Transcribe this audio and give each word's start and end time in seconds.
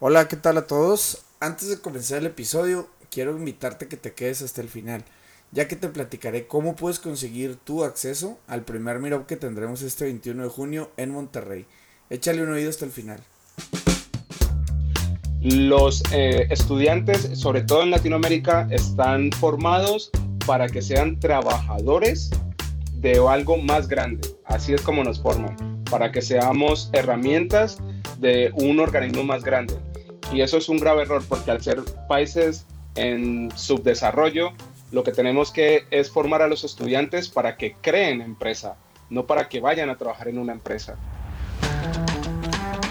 Hola, 0.00 0.28
¿qué 0.28 0.36
tal 0.36 0.56
a 0.58 0.68
todos? 0.68 1.24
Antes 1.40 1.70
de 1.70 1.80
comenzar 1.80 2.18
el 2.18 2.26
episodio, 2.26 2.88
quiero 3.10 3.36
invitarte 3.36 3.86
a 3.86 3.88
que 3.88 3.96
te 3.96 4.12
quedes 4.12 4.42
hasta 4.42 4.60
el 4.60 4.68
final, 4.68 5.02
ya 5.50 5.66
que 5.66 5.74
te 5.74 5.88
platicaré 5.88 6.46
cómo 6.46 6.76
puedes 6.76 7.00
conseguir 7.00 7.56
tu 7.56 7.82
acceso 7.82 8.38
al 8.46 8.62
primer 8.62 9.00
Meetup 9.00 9.26
que 9.26 9.34
tendremos 9.34 9.82
este 9.82 10.04
21 10.04 10.44
de 10.44 10.48
junio 10.50 10.92
en 10.98 11.10
Monterrey. 11.10 11.66
Échale 12.10 12.44
un 12.44 12.52
oído 12.52 12.70
hasta 12.70 12.84
el 12.84 12.92
final. 12.92 13.18
Los 15.40 16.04
eh, 16.12 16.46
estudiantes, 16.48 17.30
sobre 17.36 17.62
todo 17.62 17.82
en 17.82 17.90
Latinoamérica, 17.90 18.68
están 18.70 19.32
formados 19.32 20.12
para 20.46 20.68
que 20.68 20.80
sean 20.80 21.18
trabajadores 21.18 22.30
de 22.92 23.20
algo 23.28 23.56
más 23.56 23.88
grande. 23.88 24.28
Así 24.44 24.74
es 24.74 24.80
como 24.80 25.02
nos 25.02 25.20
forman, 25.20 25.82
para 25.90 26.12
que 26.12 26.22
seamos 26.22 26.88
herramientas 26.92 27.78
de 28.20 28.52
un 28.54 28.78
organismo 28.78 29.24
más 29.24 29.42
grande. 29.42 29.87
Y 30.30 30.42
eso 30.42 30.58
es 30.58 30.68
un 30.68 30.76
grave 30.76 31.02
error 31.02 31.24
porque 31.26 31.50
al 31.50 31.62
ser 31.62 31.82
países 32.06 32.66
en 32.96 33.50
subdesarrollo, 33.56 34.52
lo 34.92 35.02
que 35.02 35.12
tenemos 35.12 35.50
que 35.50 35.84
es 35.90 36.10
formar 36.10 36.42
a 36.42 36.48
los 36.48 36.64
estudiantes 36.64 37.28
para 37.28 37.56
que 37.56 37.76
creen 37.80 38.20
empresa, 38.20 38.76
no 39.08 39.26
para 39.26 39.48
que 39.48 39.60
vayan 39.60 39.88
a 39.88 39.96
trabajar 39.96 40.28
en 40.28 40.38
una 40.38 40.52
empresa. 40.52 40.96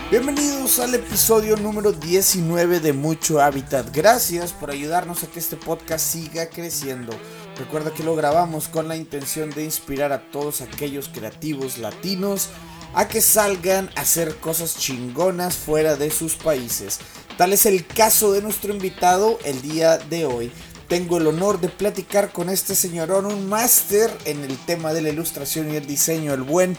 Bienvenidos 0.09 0.79
al 0.79 0.95
episodio 0.95 1.57
número 1.57 1.91
19 1.91 2.79
de 2.79 2.93
Mucho 2.93 3.41
Hábitat. 3.41 3.93
Gracias 3.93 4.53
por 4.53 4.71
ayudarnos 4.71 5.23
a 5.23 5.27
que 5.27 5.39
este 5.39 5.57
podcast 5.57 6.05
siga 6.05 6.49
creciendo. 6.49 7.13
Recuerda 7.59 7.93
que 7.93 8.03
lo 8.03 8.15
grabamos 8.15 8.67
con 8.67 8.87
la 8.87 8.95
intención 8.95 9.49
de 9.51 9.63
inspirar 9.63 10.11
a 10.11 10.31
todos 10.31 10.61
aquellos 10.61 11.09
creativos 11.09 11.77
latinos 11.77 12.49
a 12.93 13.07
que 13.07 13.21
salgan 13.21 13.89
a 13.95 14.01
hacer 14.01 14.37
cosas 14.37 14.77
chingonas 14.77 15.55
fuera 15.55 15.97
de 15.97 16.09
sus 16.09 16.35
países. 16.35 16.99
Tal 17.37 17.53
es 17.53 17.67
el 17.67 17.85
caso 17.85 18.31
de 18.31 18.41
nuestro 18.41 18.73
invitado 18.73 19.37
el 19.45 19.61
día 19.61 19.99
de 19.99 20.25
hoy. 20.25 20.51
Tengo 20.87 21.17
el 21.17 21.27
honor 21.27 21.61
de 21.61 21.69
platicar 21.69 22.31
con 22.31 22.49
este 22.49 22.73
señorón, 22.73 23.27
un 23.27 23.47
máster 23.47 24.11
en 24.25 24.43
el 24.43 24.57
tema 24.65 24.91
de 24.91 25.03
la 25.03 25.09
ilustración 25.09 25.71
y 25.71 25.75
el 25.75 25.85
diseño, 25.85 26.33
el 26.33 26.41
buen 26.41 26.75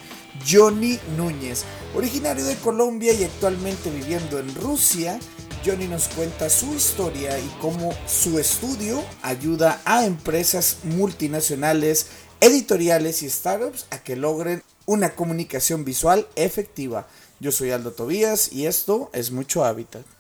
Johnny 0.50 0.98
Núñez. 1.16 1.62
Originario 1.94 2.44
de 2.44 2.56
Colombia 2.56 3.12
y 3.12 3.22
actualmente 3.22 3.88
viviendo 3.88 4.41
en 4.41 4.52
Rusia, 4.56 5.20
Johnny 5.64 5.86
nos 5.86 6.08
cuenta 6.08 6.50
su 6.50 6.75
historia 6.75 7.38
y 7.38 7.48
cómo 7.60 7.94
su 8.08 8.41
estudio 8.41 9.04
ayuda 9.22 9.80
a 9.84 10.06
empresas 10.06 10.78
multinacionales, 10.82 12.08
editoriales 12.41 13.22
y 13.22 13.30
startups 13.30 13.86
a 13.91 13.98
que 14.02 14.16
logren 14.16 14.64
una 14.86 15.10
comunicación 15.14 15.84
visual 15.84 16.27
efectiva. 16.34 17.06
Yo 17.38 17.52
soy 17.52 17.70
Aldo 17.70 17.92
Tobías 17.92 18.52
y 18.52 18.66
esto 18.66 19.08
es 19.12 19.30
Mucho 19.30 19.64
Hábitat. 19.64 20.17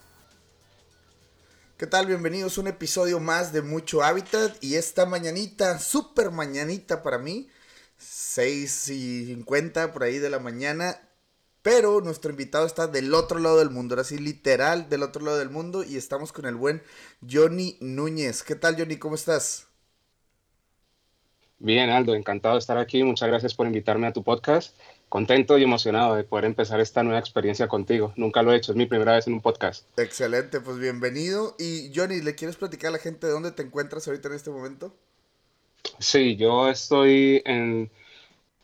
¿Qué 1.78 1.86
tal? 1.86 2.06
Bienvenidos 2.06 2.58
a 2.58 2.62
un 2.62 2.66
episodio 2.66 3.20
más 3.20 3.52
de 3.52 3.62
Mucho 3.62 4.02
Hábitat 4.02 4.52
y 4.60 4.74
esta 4.74 5.06
mañanita, 5.06 5.78
súper 5.78 6.32
mañanita 6.32 7.04
para 7.04 7.18
mí, 7.18 7.48
6 7.98 8.88
y 8.88 9.26
50 9.26 9.92
por 9.92 10.02
ahí 10.02 10.18
de 10.18 10.28
la 10.28 10.40
mañana, 10.40 11.00
pero 11.62 12.00
nuestro 12.00 12.32
invitado 12.32 12.66
está 12.66 12.88
del 12.88 13.14
otro 13.14 13.38
lado 13.38 13.58
del 13.58 13.70
mundo, 13.70 13.94
ahora 13.94 14.02
sí, 14.02 14.18
literal 14.18 14.88
del 14.88 15.04
otro 15.04 15.24
lado 15.24 15.38
del 15.38 15.50
mundo 15.50 15.84
y 15.84 15.96
estamos 15.96 16.32
con 16.32 16.46
el 16.46 16.56
buen 16.56 16.82
Johnny 17.30 17.76
Núñez. 17.80 18.42
¿Qué 18.42 18.56
tal 18.56 18.74
Johnny? 18.76 18.96
¿Cómo 18.96 19.14
estás? 19.14 19.68
Bien, 21.60 21.90
Aldo, 21.90 22.16
encantado 22.16 22.56
de 22.56 22.58
estar 22.58 22.76
aquí. 22.76 23.04
Muchas 23.04 23.28
gracias 23.28 23.54
por 23.54 23.68
invitarme 23.68 24.08
a 24.08 24.12
tu 24.12 24.24
podcast. 24.24 24.76
Contento 25.08 25.56
y 25.56 25.62
emocionado 25.62 26.16
de 26.16 26.24
poder 26.24 26.44
empezar 26.44 26.80
esta 26.80 27.02
nueva 27.02 27.18
experiencia 27.18 27.66
contigo. 27.66 28.12
Nunca 28.16 28.42
lo 28.42 28.52
he 28.52 28.56
hecho, 28.56 28.72
es 28.72 28.76
mi 28.76 28.84
primera 28.84 29.14
vez 29.14 29.26
en 29.26 29.32
un 29.32 29.40
podcast. 29.40 29.86
Excelente, 29.98 30.60
pues 30.60 30.78
bienvenido. 30.78 31.56
Y 31.58 31.90
Johnny, 31.94 32.20
¿le 32.20 32.34
quieres 32.34 32.56
platicar 32.56 32.88
a 32.88 32.92
la 32.92 32.98
gente 32.98 33.26
de 33.26 33.32
dónde 33.32 33.52
te 33.52 33.62
encuentras 33.62 34.06
ahorita 34.06 34.28
en 34.28 34.34
este 34.34 34.50
momento? 34.50 34.94
Sí, 35.98 36.36
yo 36.36 36.68
estoy 36.68 37.42
en 37.46 37.90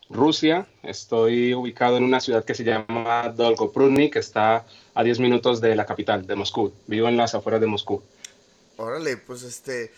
Rusia, 0.09 0.67
estoy 0.83 1.55
ubicado 1.55 1.97
en 1.97 2.03
una 2.03 2.19
ciudad 2.19 2.45
que 2.45 2.53
se 2.53 2.63
llama 2.63 3.33
Dolgoprudny, 3.35 4.11
que 4.11 4.19
está 4.19 4.67
a 4.93 5.03
10 5.03 5.19
minutos 5.19 5.61
de 5.61 5.75
la 5.75 5.87
capital, 5.87 6.27
de 6.27 6.35
Moscú. 6.35 6.73
Vivo 6.85 7.07
en 7.07 7.17
las 7.17 7.33
afueras 7.33 7.59
de 7.59 7.67
Moscú. 7.67 8.03
Órale, 8.77 9.17
pues 9.17 9.41
este, 9.41 9.91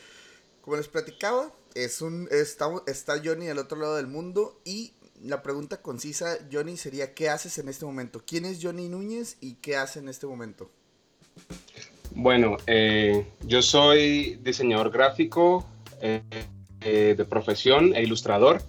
como 0.62 0.78
les 0.78 0.88
platicaba, 0.88 1.52
es 1.76 2.02
un, 2.02 2.30
está, 2.32 2.68
está 2.88 3.22
Johnny 3.24 3.50
al 3.50 3.58
otro 3.58 3.78
lado 3.78 3.98
del 3.98 4.08
mundo 4.08 4.60
y 4.64 4.94
la 5.24 5.42
pregunta 5.42 5.82
concisa, 5.82 6.38
Johnny, 6.52 6.78
sería 6.78 7.14
¿qué 7.14 7.30
haces 7.30 7.58
en 7.58 7.70
este 7.70 7.86
momento? 7.86 8.22
¿Quién 8.26 8.46
es 8.46 8.60
Johnny 8.62 8.88
Núñez 8.90 9.38
y 9.42 9.56
qué 9.56 9.76
hace 9.76 10.00
en 10.00 10.10
este 10.10 10.28
momento? 10.28 10.70
Bueno, 12.12 12.58
eh, 12.66 13.28
yo 13.42 13.62
soy 13.62 14.40
diseñador 14.42 14.92
gráfico 14.92 15.68
eh, 16.02 16.22
eh, 16.82 17.16
de 17.18 17.26
profesión 17.26 17.96
e 17.96 18.04
ilustrador. 18.04 18.62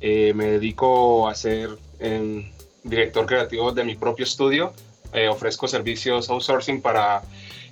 me 0.00 0.46
dedico 0.46 1.28
a 1.28 1.34
ser 1.34 1.70
em, 1.98 2.50
director 2.82 3.26
creativo 3.26 3.72
de 3.72 3.84
mi 3.84 3.96
propio 3.96 4.24
estudio. 4.24 4.72
ofrezco 5.30 5.66
servicios 5.68 6.30
outsourcing 6.30 6.80
para 6.80 7.22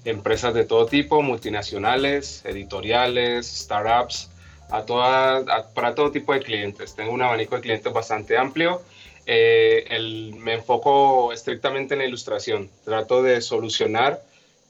empresas 0.04 0.52
de 0.54 0.64
todo 0.64 0.86
tipo, 0.86 1.22
multinacionales, 1.22 2.44
editoriales, 2.44 3.46
startups, 3.46 4.28
a 4.70 4.82
toda, 4.84 5.72
para 5.72 5.94
todo 5.94 6.10
tipo 6.10 6.32
de 6.32 6.40
clientes. 6.40 6.94
Tengo 6.94 7.12
un 7.12 7.22
abanico 7.22 7.56
de 7.56 7.62
clientes 7.62 7.92
bastante 7.92 8.36
amplio. 8.36 8.82
Eh, 9.26 9.84
el, 9.90 10.34
me 10.36 10.54
enfoco 10.54 11.32
estrictamente 11.32 11.94
en 11.94 12.00
la 12.00 12.06
ilustración. 12.06 12.70
Trato 12.84 13.22
de 13.22 13.40
solucionar 13.40 14.22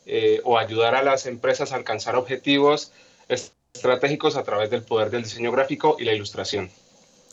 eh, 0.06 0.40
o 0.44 0.58
ayudar 0.58 0.94
a 0.94 1.02
las 1.02 1.26
empresas 1.26 1.72
a 1.72 1.76
alcanzar 1.76 2.16
objetivos 2.16 2.92
estratégicos 3.28 4.36
a 4.36 4.42
través 4.42 4.70
del 4.70 4.82
poder 4.82 5.10
del 5.10 5.22
diseño 5.22 5.52
gráfico 5.52 5.96
y 5.98 6.04
la 6.04 6.12
ilustración. 6.12 6.70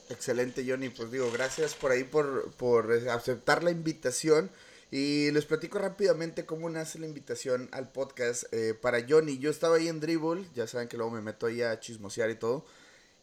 Excelente, 0.09 0.64
Johnny. 0.68 0.90
Pues 0.90 1.12
digo, 1.12 1.32
gracias 1.32 1.74
por 1.74 1.92
ahí 1.92 2.03
por, 2.03 2.52
por 2.53 2.92
aceptar 3.09 3.64
la 3.64 3.72
invitación. 3.72 4.52
Y 4.91 5.31
les 5.31 5.46
platico 5.46 5.79
rápidamente 5.79 6.46
cómo 6.46 6.69
nace 6.69 7.00
la 7.00 7.07
invitación 7.07 7.69
al 7.72 7.91
podcast 7.91 8.46
eh, 8.53 8.73
para 8.79 9.06
Johnny. 9.07 9.40
Yo 9.40 9.50
estaba 9.50 9.78
ahí 9.78 9.88
en 9.88 10.00
Dribble, 10.00 10.47
ya 10.53 10.68
saben 10.68 10.88
que 10.88 10.97
luego 10.97 11.12
me 11.12 11.22
meto 11.22 11.47
ahí 11.47 11.62
a 11.62 11.79
chismosear 11.79 12.29
y 12.29 12.35
todo. 12.35 12.66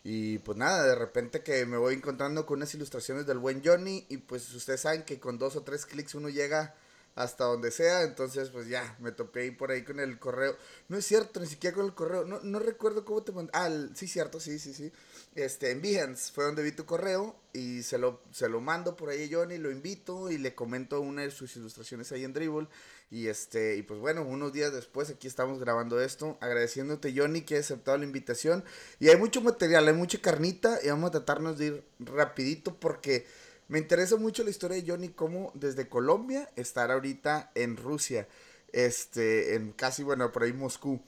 Y 0.04 0.38
pues 0.38 0.58
nada, 0.58 0.84
de 0.84 0.94
repente 0.96 1.42
que 1.42 1.64
me 1.64 1.76
voy 1.76 1.94
encontrando 1.94 2.44
con 2.44 2.58
unas 2.58 2.74
ilustraciones 2.74 3.26
del 3.26 3.38
buen 3.38 3.62
Johnny. 3.64 4.04
Y 4.08 4.18
pues 4.18 4.52
ustedes 4.52 4.80
saben 4.80 5.04
que 5.04 5.20
con 5.20 5.38
dos 5.38 5.56
o 5.56 5.62
tres 5.62 5.86
clics 5.86 6.14
uno 6.14 6.28
llega 6.28 6.74
hasta 7.14 7.44
donde 7.44 7.70
sea. 7.70 8.02
Entonces, 8.02 8.50
pues 8.50 8.68
ya, 8.68 8.96
me 9.00 9.12
topé 9.12 9.42
ahí 9.42 9.50
por 9.50 9.70
ahí 9.70 9.82
con 9.82 10.00
el 10.00 10.18
correo. 10.18 10.56
No 10.88 10.96
es 10.96 11.06
cierto, 11.06 11.40
ni 11.40 11.46
siquiera 11.46 11.76
con 11.76 11.86
el 11.86 11.94
correo. 11.94 12.24
No, 12.24 12.40
no 12.42 12.58
recuerdo 12.58 13.04
cómo 13.04 13.22
te 13.22 13.32
mandé. 13.32 13.50
Ah, 13.54 13.70
sí, 13.94 14.08
cierto, 14.08 14.40
sí, 14.40 14.58
sí, 14.58 14.72
sí. 14.74 14.92
Este, 15.34 15.70
en 15.70 15.80
Behance 15.80 16.32
fue 16.32 16.44
donde 16.44 16.62
vi 16.62 16.72
tu 16.72 16.84
correo 16.84 17.36
y 17.52 17.82
se 17.82 17.98
lo, 17.98 18.20
se 18.32 18.48
lo 18.48 18.60
mando 18.60 18.96
por 18.96 19.10
ahí 19.10 19.24
a 19.24 19.38
Johnny, 19.38 19.58
lo 19.58 19.70
invito 19.70 20.30
y 20.30 20.38
le 20.38 20.54
comento 20.54 21.00
una 21.00 21.22
de 21.22 21.30
sus 21.30 21.56
ilustraciones 21.56 22.12
ahí 22.12 22.24
en 22.24 22.32
Dribble. 22.32 22.68
Y 23.10 23.28
este, 23.28 23.76
y 23.76 23.82
pues 23.82 24.00
bueno, 24.00 24.22
unos 24.22 24.54
días 24.54 24.72
después 24.72 25.10
aquí 25.10 25.26
estamos 25.26 25.60
grabando 25.60 26.00
esto, 26.00 26.38
agradeciéndote 26.40 27.12
Johnny 27.14 27.42
que 27.42 27.56
ha 27.56 27.60
aceptado 27.60 27.98
la 27.98 28.04
invitación. 28.04 28.64
Y 29.00 29.10
hay 29.10 29.16
mucho 29.16 29.42
material, 29.42 29.86
hay 29.86 29.94
mucha 29.94 30.18
carnita 30.18 30.78
y 30.82 30.88
vamos 30.88 31.08
a 31.08 31.12
tratarnos 31.12 31.58
de 31.58 31.66
ir 31.66 31.84
rapidito 32.00 32.74
porque 32.74 33.26
me 33.72 33.78
interesa 33.78 34.16
mucho 34.16 34.44
la 34.44 34.50
historia 34.50 34.76
de 34.76 34.86
Johnny, 34.86 35.08
como 35.08 35.50
desde 35.54 35.88
Colombia 35.88 36.46
estar 36.56 36.90
ahorita 36.90 37.52
en 37.54 37.78
Rusia, 37.78 38.28
este, 38.70 39.54
en 39.54 39.72
casi, 39.72 40.02
bueno, 40.02 40.30
por 40.30 40.42
ahí 40.42 40.52
Moscú. 40.52 41.00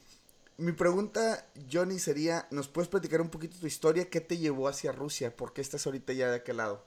Mi 0.57 0.73
pregunta, 0.73 1.47
Johnny, 1.71 1.99
sería, 1.99 2.47
¿nos 2.51 2.69
puedes 2.69 2.89
platicar 2.89 3.21
un 3.21 3.29
poquito 3.29 3.59
tu 3.61 3.67
historia? 3.67 4.09
¿Qué 4.09 4.23
te 4.23 4.39
llevó 4.39 4.67
hacia 4.67 4.93
Rusia? 4.93 5.37
¿Por 5.37 5.53
qué 5.53 5.61
estás 5.61 5.85
ahorita 5.85 6.15
ya 6.15 6.31
de 6.31 6.37
aquel 6.37 6.57
lado? 6.57 6.83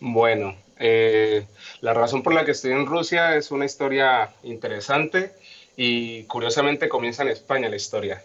Bueno, 0.00 0.56
eh, 0.80 1.46
la 1.80 1.94
razón 1.94 2.24
por 2.24 2.34
la 2.34 2.44
que 2.44 2.50
estoy 2.50 2.72
en 2.72 2.86
Rusia 2.86 3.36
es 3.36 3.52
una 3.52 3.66
historia 3.66 4.34
interesante 4.42 5.32
y 5.76 6.24
curiosamente 6.24 6.88
comienza 6.88 7.22
en 7.22 7.28
España 7.28 7.68
la 7.68 7.76
historia. 7.76 8.20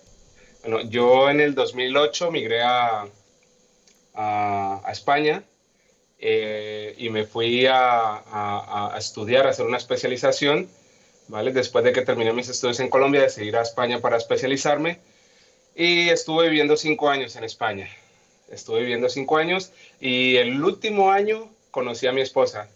Bueno, 0.64 0.82
yo 0.90 1.30
en 1.30 1.40
el 1.40 1.54
2008 1.54 2.32
migré 2.32 2.64
a, 2.64 3.06
a 4.16 4.92
España 4.92 5.44
eh, 6.24 6.94
y 7.00 7.10
me 7.10 7.26
fui 7.26 7.66
a, 7.68 8.94
estudiar, 8.96 9.48
a 9.48 9.50
hacer 9.50 9.66
una 9.66 9.78
especialización, 9.78 10.70
¿vale? 11.28 11.52
Después 11.52 11.84
de 11.84 11.94
que 11.94 12.04
terminé 12.04 12.32
mis 12.32 12.48
estudios 12.48 12.80
en 12.80 12.90
Colombia, 12.90 13.24
decidí 13.24 13.48
ir 13.48 13.58
a 13.58 13.64
España 13.64 14.00
para 14.00 14.18
especializarme 14.18 15.00
y 15.76 16.10
estuve 16.10 16.50
viviendo 16.50 16.78
cinco 16.78 17.10
años 17.10 17.36
en 17.38 17.44
España. 17.44 17.90
Estuve 18.52 18.82
viviendo 18.82 19.10
cinco 19.10 19.38
años 19.38 19.72
y 20.00 20.36
el 20.36 20.64
último 20.64 21.12
año 21.12 21.50
conocí 21.72 22.06
a 22.06 22.12
mi 22.12 22.22
esposa, 22.22 22.70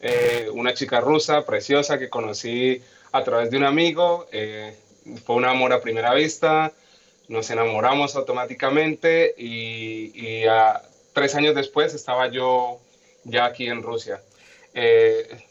eh, 0.00 0.48
una 0.52 0.72
chica 0.72 1.00
rusa 1.00 1.44
preciosa 1.44 1.98
que 1.98 2.08
conocí 2.08 2.80
a 3.12 3.22
través 3.22 3.50
de 3.50 3.58
un 3.58 3.64
amigo. 3.64 4.26
Eh, 4.32 4.74
fue 5.26 5.36
un 5.36 5.44
amor 5.44 5.74
a 5.74 5.82
primera 5.82 6.14
vista, 6.14 6.72
nos 7.28 7.50
enamoramos 7.50 8.16
automáticamente 8.16 9.34
y, 9.36 10.12
y 10.14 10.46
a, 10.46 10.87
tres 11.18 11.34
años 11.34 11.54
después 11.54 11.94
estaba 11.94 12.28
yo 12.28 12.80
ya 13.24 13.46
aquí 13.46 13.66
en 13.66 13.82
Rusia. 13.82 14.22
Eh, 14.74 15.44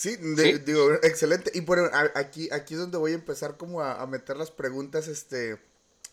Sí, 0.00 0.16
digo, 0.16 0.94
excelente. 1.02 1.50
Y 1.52 1.60
por 1.60 1.78
aquí, 2.14 2.48
aquí 2.52 2.72
es 2.72 2.80
donde 2.80 2.96
voy 2.96 3.12
a 3.12 3.16
empezar 3.16 3.58
como 3.58 3.82
a, 3.82 4.06
meter 4.06 4.38
las 4.38 4.50
preguntas, 4.50 5.08
este, 5.08 5.58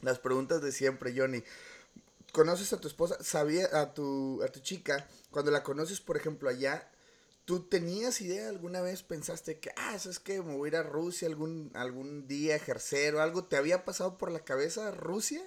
las 0.01 0.19
preguntas 0.19 0.61
de 0.61 0.73
siempre, 0.73 1.13
Johnny. 1.15 1.41
¿Conoces 2.33 2.73
a 2.73 2.81
tu 2.81 2.89
esposa? 2.89 3.15
¿Sabía 3.23 3.69
a 3.71 3.93
tu, 3.93 4.43
a 4.43 4.49
tu 4.49 4.59
chica? 4.59 5.07
Cuando 5.31 5.51
la 5.51 5.63
conoces, 5.63 6.01
por 6.01 6.17
ejemplo, 6.17 6.49
allá, 6.49 6.91
¿tú 7.45 7.61
tenías 7.61 8.19
idea 8.19 8.49
alguna 8.49 8.81
vez? 8.81 9.03
¿Pensaste 9.03 9.57
que, 9.59 9.71
ah, 9.77 9.95
es 9.95 10.19
que 10.19 10.41
me 10.41 10.57
voy 10.57 10.67
a 10.67 10.71
ir 10.71 10.75
a 10.75 10.83
Rusia 10.83 11.29
algún, 11.29 11.71
algún 11.73 12.27
día 12.27 12.55
a 12.55 12.57
ejercer 12.57 13.15
o 13.15 13.21
algo? 13.21 13.45
¿Te 13.45 13.55
había 13.55 13.85
pasado 13.85 14.17
por 14.17 14.33
la 14.33 14.41
cabeza 14.41 14.91
Rusia? 14.91 15.41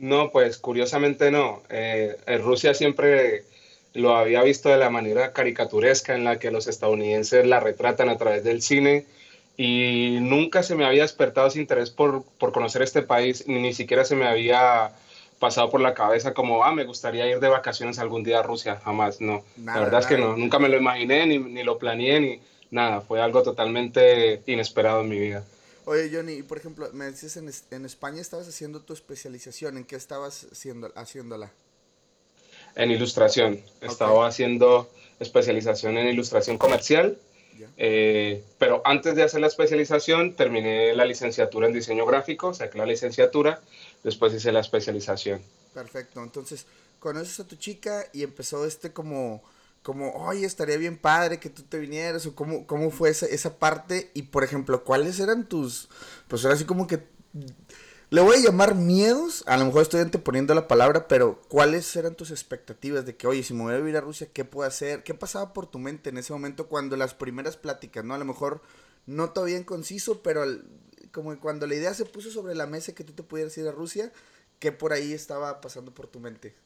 No, 0.00 0.30
pues 0.30 0.56
curiosamente 0.56 1.30
no. 1.30 1.62
Eh, 1.68 2.16
Rusia 2.42 2.72
siempre 2.72 3.44
lo 3.92 4.16
había 4.16 4.42
visto 4.42 4.70
de 4.70 4.78
la 4.78 4.88
manera 4.88 5.32
caricaturesca 5.32 6.14
en 6.14 6.24
la 6.24 6.38
que 6.38 6.50
los 6.50 6.66
estadounidenses 6.68 7.46
la 7.46 7.60
retratan 7.60 8.08
a 8.08 8.16
través 8.16 8.42
del 8.42 8.62
cine 8.62 9.04
y 9.58 10.16
nunca 10.22 10.62
se 10.62 10.74
me 10.74 10.86
había 10.86 11.02
despertado 11.02 11.48
ese 11.48 11.60
interés 11.60 11.90
por, 11.90 12.24
por 12.38 12.50
conocer 12.50 12.80
este 12.80 13.02
país, 13.02 13.46
ni, 13.46 13.60
ni 13.60 13.74
siquiera 13.74 14.06
se 14.06 14.16
me 14.16 14.26
había 14.26 14.90
pasado 15.38 15.68
por 15.68 15.82
la 15.82 15.92
cabeza 15.92 16.32
como, 16.32 16.64
ah, 16.64 16.72
me 16.72 16.84
gustaría 16.84 17.26
ir 17.26 17.38
de 17.38 17.48
vacaciones 17.48 17.98
algún 17.98 18.24
día 18.24 18.38
a 18.38 18.42
Rusia, 18.42 18.80
jamás, 18.82 19.20
no. 19.20 19.44
la 19.62 19.80
verdad 19.80 20.00
es 20.00 20.06
que 20.06 20.16
no, 20.16 20.34
nunca 20.34 20.58
me 20.58 20.70
lo 20.70 20.78
imaginé, 20.78 21.26
ni, 21.26 21.36
ni, 21.38 21.62
lo 21.62 21.76
planeé, 21.76 22.20
ni 22.20 22.40
nada, 22.70 23.02
fue 23.02 23.20
algo 23.20 23.42
totalmente 23.42 24.40
inesperado 24.46 25.02
en 25.02 25.08
mi 25.10 25.18
vida. 25.18 25.44
Oye, 25.86 26.10
Johnny, 26.12 26.42
por 26.42 26.58
ejemplo, 26.58 26.90
me 26.92 27.06
decías 27.06 27.36
en, 27.36 27.50
en 27.70 27.84
España 27.84 28.20
estabas 28.20 28.48
haciendo 28.48 28.82
tu 28.82 28.92
especialización, 28.92 29.78
¿en 29.78 29.84
qué 29.84 29.96
estabas 29.96 30.46
haciendo, 30.52 30.92
haciéndola? 30.94 31.52
en 32.74 32.90
ilustración. 32.90 33.60
Estaba 33.80 34.26
haciendo 34.26 34.90
especialización 35.18 35.98
en 35.98 36.08
ilustración 36.08 36.58
comercial, 36.58 37.18
eh, 37.76 38.42
pero 38.58 38.80
antes 38.84 39.14
de 39.14 39.22
hacer 39.22 39.40
la 39.40 39.48
especialización 39.48 40.34
terminé 40.34 40.94
la 40.94 41.04
licenciatura 41.04 41.66
en 41.66 41.74
diseño 41.74 42.06
gráfico, 42.06 42.54
saqué 42.54 42.78
la 42.78 42.86
licenciatura, 42.86 43.60
después 44.02 44.32
hice 44.32 44.52
la 44.52 44.60
especialización. 44.60 45.42
Perfecto, 45.74 46.22
entonces 46.22 46.66
conoces 46.98 47.40
a 47.40 47.46
tu 47.46 47.56
chica 47.56 48.06
y 48.12 48.22
empezó 48.22 48.64
este 48.66 48.92
como, 48.92 49.42
como, 49.82 50.12
oye, 50.12 50.46
estaría 50.46 50.76
bien 50.76 50.98
padre 50.98 51.40
que 51.40 51.50
tú 51.50 51.62
te 51.62 51.78
vinieras, 51.78 52.26
o 52.26 52.34
cómo, 52.34 52.66
cómo 52.66 52.90
fue 52.90 53.10
esa, 53.10 53.26
esa 53.26 53.58
parte, 53.58 54.10
y 54.14 54.22
por 54.22 54.44
ejemplo, 54.44 54.84
¿cuáles 54.84 55.20
eran 55.20 55.48
tus, 55.48 55.88
pues 56.28 56.44
ahora 56.44 56.54
así 56.54 56.64
como 56.64 56.86
que 56.86 57.06
le 58.10 58.20
voy 58.20 58.38
a 58.38 58.40
llamar 58.40 58.74
miedos, 58.74 59.44
a 59.46 59.56
lo 59.56 59.66
mejor 59.66 59.82
estoy 59.82 60.00
anteponiendo 60.00 60.52
la 60.52 60.66
palabra, 60.66 61.06
pero 61.06 61.40
¿cuáles 61.48 61.94
eran 61.94 62.16
tus 62.16 62.32
expectativas 62.32 63.06
de 63.06 63.14
que, 63.14 63.28
oye, 63.28 63.44
si 63.44 63.54
me 63.54 63.62
voy 63.62 63.74
a 63.74 63.78
vivir 63.78 63.96
a 63.96 64.00
Rusia, 64.00 64.28
¿qué 64.32 64.44
puedo 64.44 64.66
hacer? 64.66 65.04
¿Qué 65.04 65.14
pasaba 65.14 65.52
por 65.52 65.68
tu 65.68 65.78
mente 65.78 66.10
en 66.10 66.18
ese 66.18 66.32
momento 66.32 66.66
cuando 66.66 66.96
las 66.96 67.14
primeras 67.14 67.56
pláticas, 67.56 68.04
¿no? 68.04 68.14
A 68.14 68.18
lo 68.18 68.24
mejor 68.24 68.62
no 69.06 69.30
todavía 69.30 69.56
en 69.56 69.62
conciso, 69.62 70.22
pero 70.22 70.44
como 71.12 71.38
cuando 71.38 71.68
la 71.68 71.76
idea 71.76 71.94
se 71.94 72.04
puso 72.04 72.32
sobre 72.32 72.56
la 72.56 72.66
mesa 72.66 72.96
que 72.96 73.04
tú 73.04 73.12
te 73.12 73.22
pudieras 73.22 73.56
ir 73.58 73.68
a 73.68 73.72
Rusia, 73.72 74.12
¿qué 74.58 74.72
por 74.72 74.92
ahí 74.92 75.12
estaba 75.12 75.60
pasando 75.60 75.94
por 75.94 76.08
tu 76.08 76.18
mente? 76.18 76.56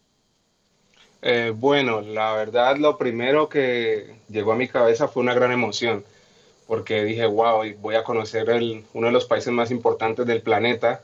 Eh, 1.27 1.55
bueno, 1.57 2.03
la 2.03 2.35
verdad 2.35 2.77
lo 2.77 2.99
primero 2.99 3.49
que 3.49 4.15
llegó 4.29 4.53
a 4.53 4.57
mi 4.57 4.69
cabeza 4.69 5.09
fue 5.09 5.23
una 5.23 5.33
gran 5.33 5.53
emoción, 5.53 6.05
porque 6.67 7.03
dije, 7.03 7.25
wow, 7.25 7.65
voy 7.79 7.95
a 7.95 8.05
conocer 8.05 8.51
uno 8.93 9.07
de 9.07 9.13
los 9.13 9.25
países 9.25 9.51
más 9.51 9.71
importantes 9.71 10.27
del 10.27 10.43
planeta 10.43 11.03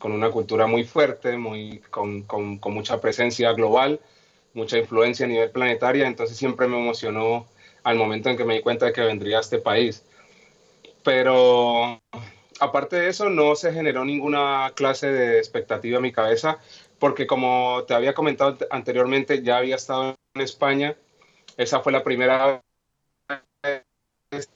con 0.00 0.10
una 0.10 0.30
cultura 0.30 0.66
muy 0.66 0.82
fuerte, 0.82 1.36
muy, 1.36 1.78
con, 1.90 2.22
con, 2.22 2.58
con, 2.58 2.74
mucha 2.74 3.00
presencia 3.00 3.52
global, 3.52 4.00
mucha 4.54 4.76
influencia 4.76 5.26
a 5.26 5.28
nivel 5.28 5.50
planetaria, 5.50 6.08
entonces 6.08 6.36
siempre 6.36 6.66
me 6.66 6.76
emocionó 6.76 7.46
al 7.84 7.96
momento 7.96 8.28
en 8.28 8.36
que 8.36 8.44
me 8.44 8.54
di 8.54 8.62
cuenta 8.62 8.86
de 8.86 8.92
que 8.92 9.02
vendría 9.02 9.38
a 9.38 9.40
este 9.40 9.58
país. 9.58 10.02
Pero 11.04 12.00
aparte 12.58 12.96
de 12.96 13.08
eso, 13.08 13.30
no 13.30 13.54
se 13.54 13.72
generó 13.72 14.04
ninguna 14.04 14.72
clase 14.74 15.12
de 15.12 15.38
expectativa 15.38 15.98
en 15.98 16.02
mi 16.02 16.12
cabeza, 16.12 16.58
porque 17.00 17.26
como 17.26 17.84
te 17.88 17.94
había 17.94 18.14
comentado 18.14 18.58
anteriormente, 18.70 19.42
ya 19.42 19.56
había 19.56 19.76
estado 19.76 20.16
en 20.34 20.42
España, 20.42 20.96
esa 21.56 21.80
fue 21.80 21.92
la 21.92 22.04
primera 22.04 22.62
vez 23.64 24.48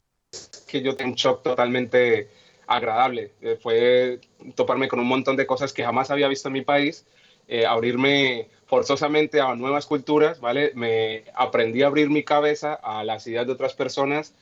que 0.67 0.81
yo 0.81 0.95
tengo 0.95 1.11
un 1.11 1.15
shock 1.15 1.43
totalmente 1.43 2.29
agradable. 2.67 3.31
Eh, 3.41 3.57
fue 3.61 4.21
toparme 4.55 4.87
con 4.87 4.99
un 4.99 5.07
montón 5.07 5.35
de 5.35 5.47
cosas 5.47 5.73
que 5.73 5.83
jamás 5.83 6.11
había 6.11 6.27
visto 6.27 6.47
en 6.49 6.53
mi 6.53 6.61
país, 6.61 7.05
eh, 7.47 7.65
abrirme 7.65 8.47
forzosamente 8.67 9.41
a 9.41 9.55
nuevas 9.55 9.87
culturas, 9.87 10.39
¿vale? 10.39 10.71
Me 10.75 11.25
aprendí 11.33 11.81
a 11.81 11.87
abrir 11.87 12.09
mi 12.09 12.23
cabeza 12.23 12.75
a 12.75 13.03
las 13.03 13.25
ideas 13.27 13.47
de 13.47 13.53
otras 13.53 13.73
personas, 13.73 14.33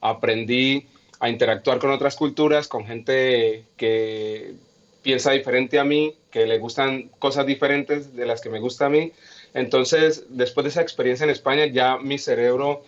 aprendí 0.00 0.86
a 1.20 1.28
interactuar 1.28 1.80
con 1.80 1.90
otras 1.90 2.14
culturas, 2.14 2.68
con 2.68 2.86
gente 2.86 3.66
que 3.76 4.54
piensa 5.02 5.32
diferente 5.32 5.78
a 5.78 5.84
mí, 5.84 6.14
que 6.30 6.46
le 6.46 6.58
gustan 6.58 7.08
cosas 7.18 7.46
diferentes 7.46 8.14
de 8.14 8.26
las 8.26 8.40
que 8.40 8.50
me 8.50 8.60
gusta 8.60 8.86
a 8.86 8.88
mí. 8.88 9.12
Entonces, 9.54 10.26
después 10.28 10.64
de 10.64 10.70
esa 10.70 10.82
experiencia 10.82 11.24
en 11.24 11.30
España, 11.30 11.66
ya 11.66 11.98
mi 11.98 12.18
cerebro 12.18 12.82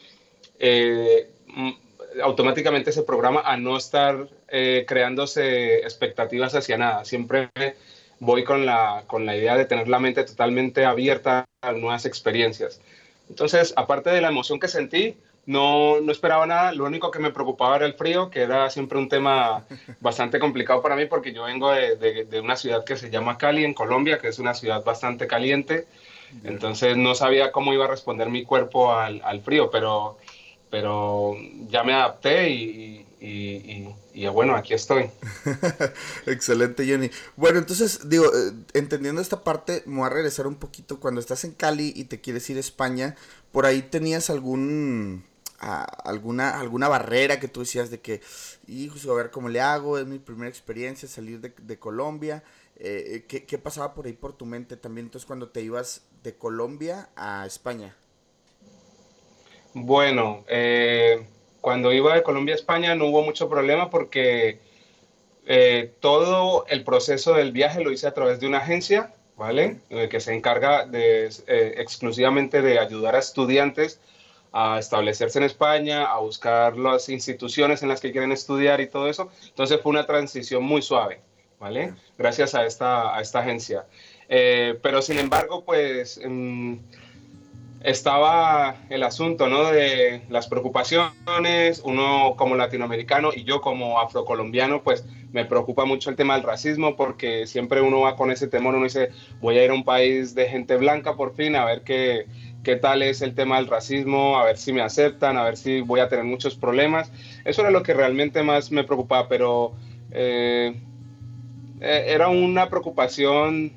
eh, 0.58 1.31
automáticamente 2.22 2.92
se 2.92 3.02
programa 3.02 3.40
a 3.44 3.56
no 3.56 3.76
estar 3.76 4.28
eh, 4.48 4.84
creándose 4.87 5.78
expectativas 5.78 6.54
hacia 6.54 6.76
nada. 6.76 7.04
Siempre 7.04 7.50
voy 8.19 8.44
con 8.44 8.66
la, 8.66 9.04
con 9.06 9.25
la 9.26 9.37
idea 9.37 9.56
de 9.56 9.64
tener 9.64 9.88
la 9.88 9.98
mente 9.98 10.25
totalmente 10.25 10.84
abierta 10.84 11.46
a 11.62 11.72
nuevas 11.72 12.04
experiencias. 12.04 12.81
Entonces, 13.28 13.72
aparte 13.76 14.10
de 14.10 14.20
la 14.20 14.28
emoción 14.28 14.60
que 14.60 14.69
sentí, 14.69 15.16
no, 15.50 16.00
no, 16.00 16.12
esperaba 16.12 16.47
nada. 16.47 16.73
Lo 16.73 16.85
único 16.85 17.11
que 17.11 17.19
me 17.19 17.32
preocupaba 17.32 17.76
era 17.76 17.87
el 17.87 17.94
frío, 17.94 18.31
que 18.31 18.43
era 18.43 18.70
siempre 18.70 18.99
un 18.99 19.08
tema 19.08 19.64
bastante 20.00 20.38
complicado 20.38 20.81
para 20.81 20.94
mí 20.94 21.06
porque 21.06 21.32
yo 21.32 21.43
vengo 21.44 21.73
de, 21.73 21.97
de, 21.97 22.41
una 22.41 22.55
ciudad 22.55 22.85
que 22.85 22.97
se 22.97 23.11
llama 23.11 23.37
Cali, 23.37 23.64
en 23.64 23.75
Colombia, 23.75 24.19
que 24.19 24.29
es 24.29 24.38
una 24.38 24.55
ciudad 24.55 24.85
bastante 24.85 25.26
caliente. 25.26 25.87
Entonces 26.44 26.97
no 26.97 27.17
sabía 27.17 27.50
cómo 27.50 27.73
iba 27.73 27.87
a 27.87 27.88
responder 27.88 28.31
mi 28.31 28.44
cuerpo 28.44 28.93
al, 28.93 29.20
al 29.25 29.41
frío, 29.41 29.70
pero 29.70 30.19
pero 30.70 31.35
ya 31.69 31.82
me 31.82 31.94
adapté 31.94 32.49
y, 32.49 33.06
y, 33.20 34.26
bueno, 34.29 34.55
aquí 34.55 34.73
estoy. 34.75 35.11
Excelente, 36.26 36.87
Jenny. 36.87 37.11
Bueno, 37.35 37.58
entonces, 37.58 38.08
digo, 38.08 38.26
eh, 38.26 38.52
entendiendo 38.75 39.20
esta 39.20 39.43
parte, 39.43 39.82
me 39.87 39.97
voy 39.97 40.06
a 40.06 40.11
regresar 40.11 40.47
un 40.47 40.55
poquito. 40.55 41.00
Cuando 41.00 41.20
estás 41.20 41.43
en 41.43 41.52
Cali 41.52 41.93
y 41.97 42.05
te 42.05 42.20
quieres 42.20 42.49
ir 42.50 42.56
a 42.56 42.61
España, 42.61 43.17
¿por 43.50 43.67
ahí 43.67 43.82
tenías 43.82 44.31
algún 44.31 45.25
alguna, 45.60 46.58
alguna 46.58 46.88
barrera 46.88 47.38
que 47.38 47.48
tú 47.48 47.60
decías 47.60 47.90
de 47.90 48.00
que, 48.00 48.20
hijo, 48.66 49.12
a 49.12 49.14
ver 49.14 49.30
cómo 49.30 49.48
le 49.48 49.60
hago? 49.60 49.98
Es 49.98 50.06
mi 50.06 50.18
primera 50.18 50.49
experiencia 50.49 51.08
salir 51.08 51.40
de, 51.40 51.52
de 51.56 51.78
Colombia. 51.78 52.42
Eh, 52.76 53.04
eh, 53.06 53.25
¿qué, 53.28 53.44
¿Qué 53.44 53.58
pasaba 53.58 53.92
por 53.92 54.06
ahí 54.06 54.14
por 54.14 54.32
tu 54.32 54.46
mente 54.46 54.76
también 54.76 55.06
entonces 55.06 55.26
cuando 55.26 55.50
te 55.50 55.61
ibas 55.61 56.06
de 56.23 56.35
Colombia 56.35 57.11
a 57.14 57.44
España? 57.46 57.94
Bueno, 59.75 60.44
eh, 60.49 61.26
cuando 61.61 61.92
iba 61.92 62.14
de 62.14 62.23
Colombia 62.23 62.54
a 62.54 62.58
España 62.58 62.94
no 62.94 63.06
hubo 63.06 63.23
mucho 63.23 63.49
problema 63.49 63.90
porque 63.90 64.61
eh, 65.46 65.92
todo 66.00 66.64
el 66.68 66.82
proceso 66.82 67.35
del 67.35 67.52
viaje 67.52 67.85
lo 67.85 67.92
hice 67.92 68.06
a 68.06 68.14
través 68.14 68.40
de 68.40 68.46
una 68.46 68.58
agencia, 68.58 69.14
¿vale? 69.37 69.80
Que 69.88 70.20
se 70.20 70.35
encarga 70.35 70.87
de, 70.87 71.26
exclusivamente 71.46 72.62
de 72.62 72.78
ayudar 72.78 73.14
a 73.14 73.20
estudiantes 73.20 74.00
a 74.52 74.78
establecerse 74.78 75.38
en 75.38 75.45
España, 75.45 76.04
a 76.04 76.19
buscar 76.19 76.76
las 76.76 77.09
instituciones 77.09 77.83
en 77.83 77.88
las 77.88 78.00
que 78.00 78.12
quieren 78.12 78.33
estudiar 78.33 78.80
y 78.80 78.88
todo 78.88 79.09
eso. 79.09 79.30
Entonces 79.47 79.80
fue 79.80 79.90
una 79.90 80.07
transición 80.07 80.62
muy 80.62 80.83
suave, 80.83 81.21
¿vale? 81.59 81.95
Gracias 82.19 82.54
a 82.54 82.66
esta, 82.66 83.16
a 83.16 83.21
esta 83.21 83.40
agencia. 83.40 83.87
pero 84.28 85.02
sin 85.02 85.19
embargo, 85.19 85.64
pues... 85.64 86.21
Mm, 86.25 86.78
estaba 87.83 88.76
el 88.90 89.02
asunto 89.02 89.49
¿no? 89.49 89.71
de 89.71 90.23
las 90.28 90.49
preocupaciones, 90.49 91.80
uno 91.85 92.35
como 92.37 92.54
latinoamericano 92.54 93.30
y 93.35 93.45
yo 93.45 93.61
como 93.61 94.00
afrocolombiano, 94.00 94.83
pues 94.83 95.04
me 95.33 95.45
preocupa 95.45 95.85
mucho 95.85 96.11
el 96.11 96.16
tema 96.16 96.35
del 96.35 96.42
racismo 96.42 96.97
porque 96.97 97.47
siempre 97.47 97.80
uno 97.80 98.00
va 98.00 98.16
con 98.16 98.30
ese 98.30 98.49
temor, 98.49 98.75
uno 98.75 98.85
dice, 98.85 99.11
voy 99.40 99.59
a 99.59 99.64
ir 99.64 99.71
a 99.71 99.75
un 99.75 99.85
país 99.85 100.35
de 100.35 100.49
gente 100.49 100.76
blanca 100.76 101.16
por 101.16 101.35
fin, 101.35 101.57
a 101.57 101.64
ver 101.64 101.83
qué, 101.83 102.26
qué 102.62 102.76
tal 102.76 103.02
es 103.02 103.23
el 103.23 103.35
tema 103.35 103.57
del 103.57 103.69
racismo, 103.69 104.38
a 104.38 104.45
ver 104.45 104.59
si 104.59 104.73
me 104.73 104.83
aceptan, 104.83 105.37
a 105.37 105.45
ver 105.45 105.57
si 105.57 105.81
voy 105.81 106.00
a 106.00 106.09
tener 106.09 106.25
muchos 106.25 106.55
problemas. 106.55 107.11
Eso 107.45 107.62
era 107.62 107.71
lo 107.71 107.83
que 107.83 107.95
realmente 107.95 108.43
más 108.43 108.71
me 108.71 108.85
preocupaba, 108.85 109.29
pero 109.29 109.73
eh, 110.11 110.75
eh, 111.81 112.05
era 112.09 112.29
una 112.29 112.69
preocupación 112.69 113.73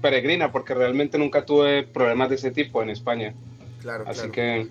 peregrina 0.00 0.52
porque 0.52 0.74
realmente 0.74 1.18
nunca 1.18 1.44
tuve 1.44 1.82
problemas 1.82 2.28
de 2.28 2.36
ese 2.36 2.50
tipo 2.50 2.82
en 2.82 2.90
España. 2.90 3.34
Claro, 3.80 4.04
Así 4.06 4.30
que 4.30 4.68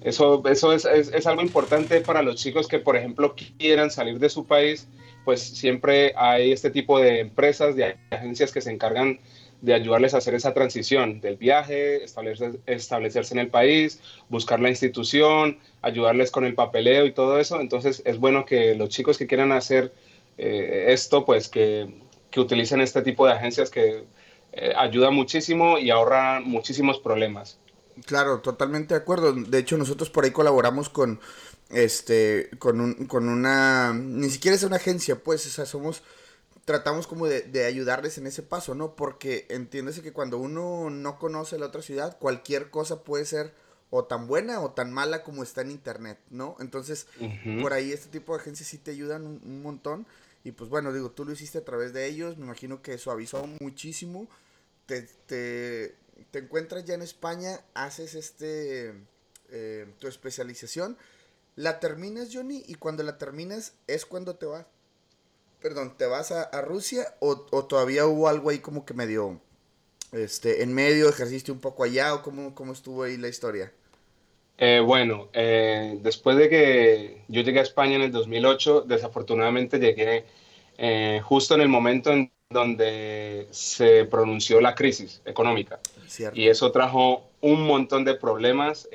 eso, 0.00 0.42
eso 0.46 0.72
es, 0.72 0.84
es, 0.84 1.26
algo 1.26 1.42
importante 1.42 2.00
para 2.00 2.22
los 2.22 2.36
chicos 2.36 2.68
que, 2.68 2.78
por 2.78 2.96
ejemplo, 2.96 3.34
quieran 3.58 3.90
salir 3.90 4.18
de 4.18 4.28
su 4.28 4.46
país, 4.46 4.86
pues 5.24 5.40
siempre 5.40 6.12
hay 6.16 6.52
este 6.52 6.70
tipo 6.70 7.00
de 7.00 7.20
empresas, 7.20 7.74
de 7.74 7.96
agencias 8.10 8.52
que 8.52 8.60
se 8.60 8.70
encargan 8.70 9.18
de 9.64 9.72
ayudarles 9.72 10.12
a 10.12 10.18
hacer 10.18 10.34
esa 10.34 10.52
transición 10.52 11.22
del 11.22 11.36
viaje, 11.36 12.04
establecerse 12.04 13.34
en 13.34 13.40
el 13.40 13.48
país, 13.48 13.98
buscar 14.28 14.60
la 14.60 14.68
institución, 14.68 15.58
ayudarles 15.80 16.30
con 16.30 16.44
el 16.44 16.54
papeleo 16.54 17.06
y 17.06 17.12
todo 17.12 17.38
eso. 17.38 17.58
Entonces 17.60 18.02
es 18.04 18.18
bueno 18.18 18.44
que 18.44 18.74
los 18.74 18.90
chicos 18.90 19.16
que 19.16 19.26
quieran 19.26 19.52
hacer 19.52 19.94
eh, 20.36 20.86
esto, 20.88 21.24
pues 21.24 21.48
que, 21.48 21.88
que, 22.30 22.40
utilicen 22.40 22.82
este 22.82 23.00
tipo 23.00 23.26
de 23.26 23.32
agencias 23.32 23.70
que 23.70 24.04
eh, 24.52 24.72
ayudan 24.76 25.14
muchísimo 25.14 25.78
y 25.78 25.90
ahorran 25.90 26.44
muchísimos 26.44 26.98
problemas. 26.98 27.58
Claro, 28.04 28.40
totalmente 28.40 28.92
de 28.92 29.00
acuerdo. 29.00 29.32
De 29.32 29.58
hecho, 29.58 29.78
nosotros 29.78 30.10
por 30.10 30.24
ahí 30.24 30.30
colaboramos 30.30 30.90
con, 30.90 31.20
este, 31.70 32.50
con, 32.58 32.82
un, 32.82 33.06
con 33.06 33.30
una, 33.30 33.94
ni 33.94 34.28
siquiera 34.28 34.56
es 34.56 34.62
una 34.62 34.76
agencia, 34.76 35.16
pues, 35.16 35.58
o 35.58 35.64
somos, 35.64 36.02
tratamos 36.64 37.06
como 37.06 37.26
de, 37.26 37.42
de, 37.42 37.64
ayudarles 37.64 38.18
en 38.18 38.26
ese 38.26 38.42
paso, 38.42 38.74
¿no? 38.74 38.96
Porque 38.96 39.46
entiéndese 39.50 40.02
que 40.02 40.12
cuando 40.12 40.38
uno 40.38 40.90
no 40.90 41.18
conoce 41.18 41.58
la 41.58 41.66
otra 41.66 41.82
ciudad, 41.82 42.18
cualquier 42.18 42.70
cosa 42.70 43.02
puede 43.04 43.24
ser 43.24 43.52
o 43.96 44.06
tan 44.06 44.26
buena 44.26 44.60
o 44.60 44.72
tan 44.72 44.92
mala 44.92 45.22
como 45.22 45.44
está 45.44 45.60
en 45.60 45.70
internet, 45.70 46.18
¿no? 46.28 46.56
Entonces, 46.58 47.06
por 47.62 47.72
ahí 47.72 47.92
este 47.92 48.08
tipo 48.08 48.34
de 48.34 48.40
agencias 48.40 48.68
sí 48.68 48.76
te 48.78 48.90
ayudan 48.90 49.24
un, 49.24 49.62
montón. 49.62 50.04
Y 50.42 50.50
pues 50.50 50.68
bueno, 50.68 50.92
digo, 50.92 51.12
tú 51.12 51.24
lo 51.24 51.30
hiciste 51.30 51.58
a 51.58 51.64
través 51.64 51.92
de 51.92 52.06
ellos, 52.06 52.36
me 52.36 52.44
imagino 52.44 52.82
que 52.82 52.98
suavizó 52.98 53.46
muchísimo. 53.60 54.26
Te, 54.86 55.02
te, 55.02 55.94
te 56.32 56.40
encuentras 56.40 56.84
ya 56.84 56.94
en 56.94 57.02
España, 57.02 57.60
haces 57.74 58.16
este, 58.16 58.94
eh, 59.50 59.86
tu 60.00 60.08
especialización, 60.08 60.98
la 61.54 61.78
terminas, 61.78 62.30
Johnny, 62.32 62.64
y 62.66 62.74
cuando 62.74 63.04
la 63.04 63.16
terminas 63.16 63.74
es 63.86 64.04
cuando 64.06 64.34
te 64.34 64.46
vas. 64.46 64.66
Perdón, 65.64 65.94
¿te 65.96 66.04
vas 66.04 66.30
a, 66.30 66.60
Rusia 66.60 67.06
o, 67.20 67.46
o, 67.50 67.64
todavía 67.64 68.04
hubo 68.04 68.28
algo 68.28 68.50
ahí 68.50 68.58
como 68.58 68.84
que 68.84 68.92
medio 68.92 69.40
este, 70.12 70.62
en 70.62 70.74
medio, 70.74 71.08
ejerciste 71.08 71.52
un 71.52 71.58
poco 71.58 71.84
allá 71.84 72.12
o 72.12 72.20
cómo, 72.20 72.54
cómo 72.54 72.74
estuvo 72.74 73.02
ahí 73.02 73.16
la 73.16 73.28
historia? 73.28 73.72
Eh, 74.58 74.82
bueno, 74.84 75.30
eh, 75.32 75.98
después 76.02 76.36
de 76.36 76.50
que 76.50 77.22
yo 77.28 77.40
llegué 77.40 77.60
a 77.60 77.62
España 77.62 77.96
en 77.96 78.02
el 78.02 78.12
2008, 78.12 78.82
desafortunadamente 78.82 79.78
llegué 79.78 80.26
eh, 80.76 81.22
justo 81.24 81.54
en 81.54 81.62
el 81.62 81.68
momento 81.70 82.12
en 82.12 82.30
donde 82.50 83.48
se 83.50 84.04
pronunció 84.04 84.60
la 84.60 84.74
crisis 84.74 85.22
económica. 85.24 85.80
Y 86.34 86.48
eso 86.48 86.72
trajo 86.72 87.30
un 87.40 87.66
montón 87.66 88.04
de 88.04 88.16
problemas. 88.16 88.86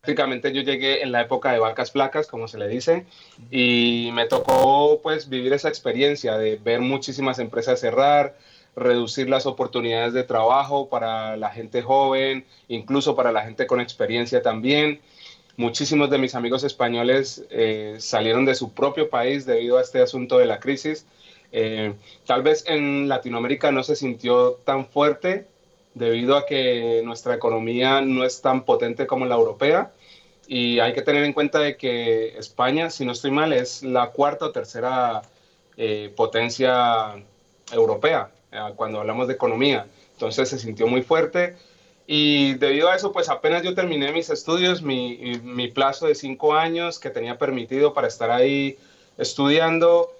Prácticamente 0.00 0.52
yo 0.52 0.62
llegué 0.62 1.02
en 1.02 1.12
la 1.12 1.22
época 1.22 1.52
de 1.52 1.58
vacas 1.58 1.90
flacas, 1.90 2.28
como 2.28 2.48
se 2.48 2.58
le 2.58 2.68
dice, 2.68 3.04
y 3.50 4.10
me 4.12 4.26
tocó 4.26 5.00
pues 5.02 5.28
vivir 5.28 5.52
esa 5.52 5.68
experiencia 5.68 6.38
de 6.38 6.56
ver 6.56 6.80
muchísimas 6.80 7.38
empresas 7.38 7.80
cerrar, 7.80 8.36
reducir 8.76 9.28
las 9.28 9.46
oportunidades 9.46 10.12
de 10.12 10.22
trabajo 10.22 10.88
para 10.88 11.36
la 11.36 11.50
gente 11.50 11.82
joven, 11.82 12.46
incluso 12.68 13.16
para 13.16 13.32
la 13.32 13.42
gente 13.42 13.66
con 13.66 13.80
experiencia 13.80 14.40
también. 14.40 15.00
Muchísimos 15.56 16.08
de 16.10 16.18
mis 16.18 16.36
amigos 16.36 16.62
españoles 16.62 17.44
eh, 17.50 17.96
salieron 17.98 18.44
de 18.44 18.54
su 18.54 18.72
propio 18.72 19.10
país 19.10 19.44
debido 19.46 19.78
a 19.78 19.82
este 19.82 20.00
asunto 20.00 20.38
de 20.38 20.46
la 20.46 20.60
crisis. 20.60 21.06
Eh, 21.50 21.94
tal 22.24 22.42
vez 22.42 22.64
en 22.68 23.08
Latinoamérica 23.08 23.72
no 23.72 23.82
se 23.82 23.96
sintió 23.96 24.52
tan 24.64 24.86
fuerte 24.86 25.48
debido 25.98 26.36
a 26.36 26.46
que 26.46 27.02
nuestra 27.04 27.34
economía 27.34 28.00
no 28.00 28.24
es 28.24 28.40
tan 28.40 28.64
potente 28.64 29.06
como 29.06 29.26
la 29.26 29.34
europea. 29.34 29.92
Y 30.46 30.78
hay 30.78 30.94
que 30.94 31.02
tener 31.02 31.24
en 31.24 31.32
cuenta 31.34 31.58
de 31.58 31.76
que 31.76 32.38
España, 32.38 32.90
si 32.90 33.04
no 33.04 33.12
estoy 33.12 33.30
mal, 33.30 33.52
es 33.52 33.82
la 33.82 34.10
cuarta 34.10 34.46
o 34.46 34.52
tercera 34.52 35.22
eh, 35.76 36.12
potencia 36.16 37.14
europea. 37.72 38.30
Eh, 38.50 38.58
cuando 38.76 39.00
hablamos 39.00 39.28
de 39.28 39.34
economía. 39.34 39.86
Entonces 40.12 40.48
se 40.48 40.58
sintió 40.58 40.86
muy 40.86 41.02
fuerte 41.02 41.56
y 42.06 42.54
debido 42.54 42.88
a 42.88 42.96
eso, 42.96 43.12
pues 43.12 43.28
apenas 43.28 43.62
yo 43.62 43.74
terminé 43.74 44.10
mis 44.10 44.30
estudios, 44.30 44.80
mi, 44.80 45.38
mi 45.42 45.68
plazo 45.68 46.06
de 46.06 46.14
cinco 46.14 46.54
años 46.54 46.98
que 46.98 47.10
tenía 47.10 47.36
permitido 47.36 47.92
para 47.92 48.08
estar 48.08 48.30
ahí 48.30 48.78
estudiando, 49.18 50.10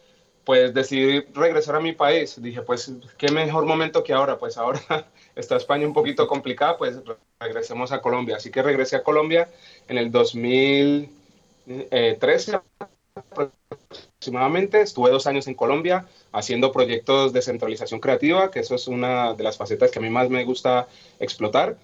pues 0.48 0.72
decidí 0.72 1.20
regresar 1.34 1.76
a 1.76 1.80
mi 1.80 1.92
país. 1.92 2.40
Dije, 2.40 2.62
pues, 2.62 2.90
¿qué 3.18 3.30
mejor 3.30 3.66
momento 3.66 4.02
que 4.02 4.14
ahora? 4.14 4.38
Pues 4.38 4.56
ahora 4.56 4.80
está 5.36 5.56
España 5.56 5.86
un 5.86 5.92
poquito 5.92 6.26
complicada, 6.26 6.78
pues 6.78 6.96
regresemos 7.38 7.92
a 7.92 8.00
Colombia. 8.00 8.36
Así 8.36 8.50
que 8.50 8.62
regresé 8.62 8.96
a 8.96 9.02
Colombia 9.02 9.50
en 9.88 9.98
el 9.98 10.10
2013 10.10 12.60
aproximadamente. 13.14 14.80
Estuve 14.80 15.10
dos 15.10 15.26
años 15.26 15.46
en 15.48 15.54
Colombia 15.54 16.06
haciendo 16.32 16.72
proyectos 16.72 17.34
de 17.34 17.42
centralización 17.42 18.00
creativa, 18.00 18.50
que 18.50 18.60
eso 18.60 18.74
es 18.74 18.88
una 18.88 19.34
de 19.34 19.44
las 19.44 19.58
facetas 19.58 19.90
que 19.90 19.98
a 19.98 20.02
mí 20.02 20.08
más 20.08 20.30
me 20.30 20.46
gusta 20.46 20.88
explotar. 21.20 21.76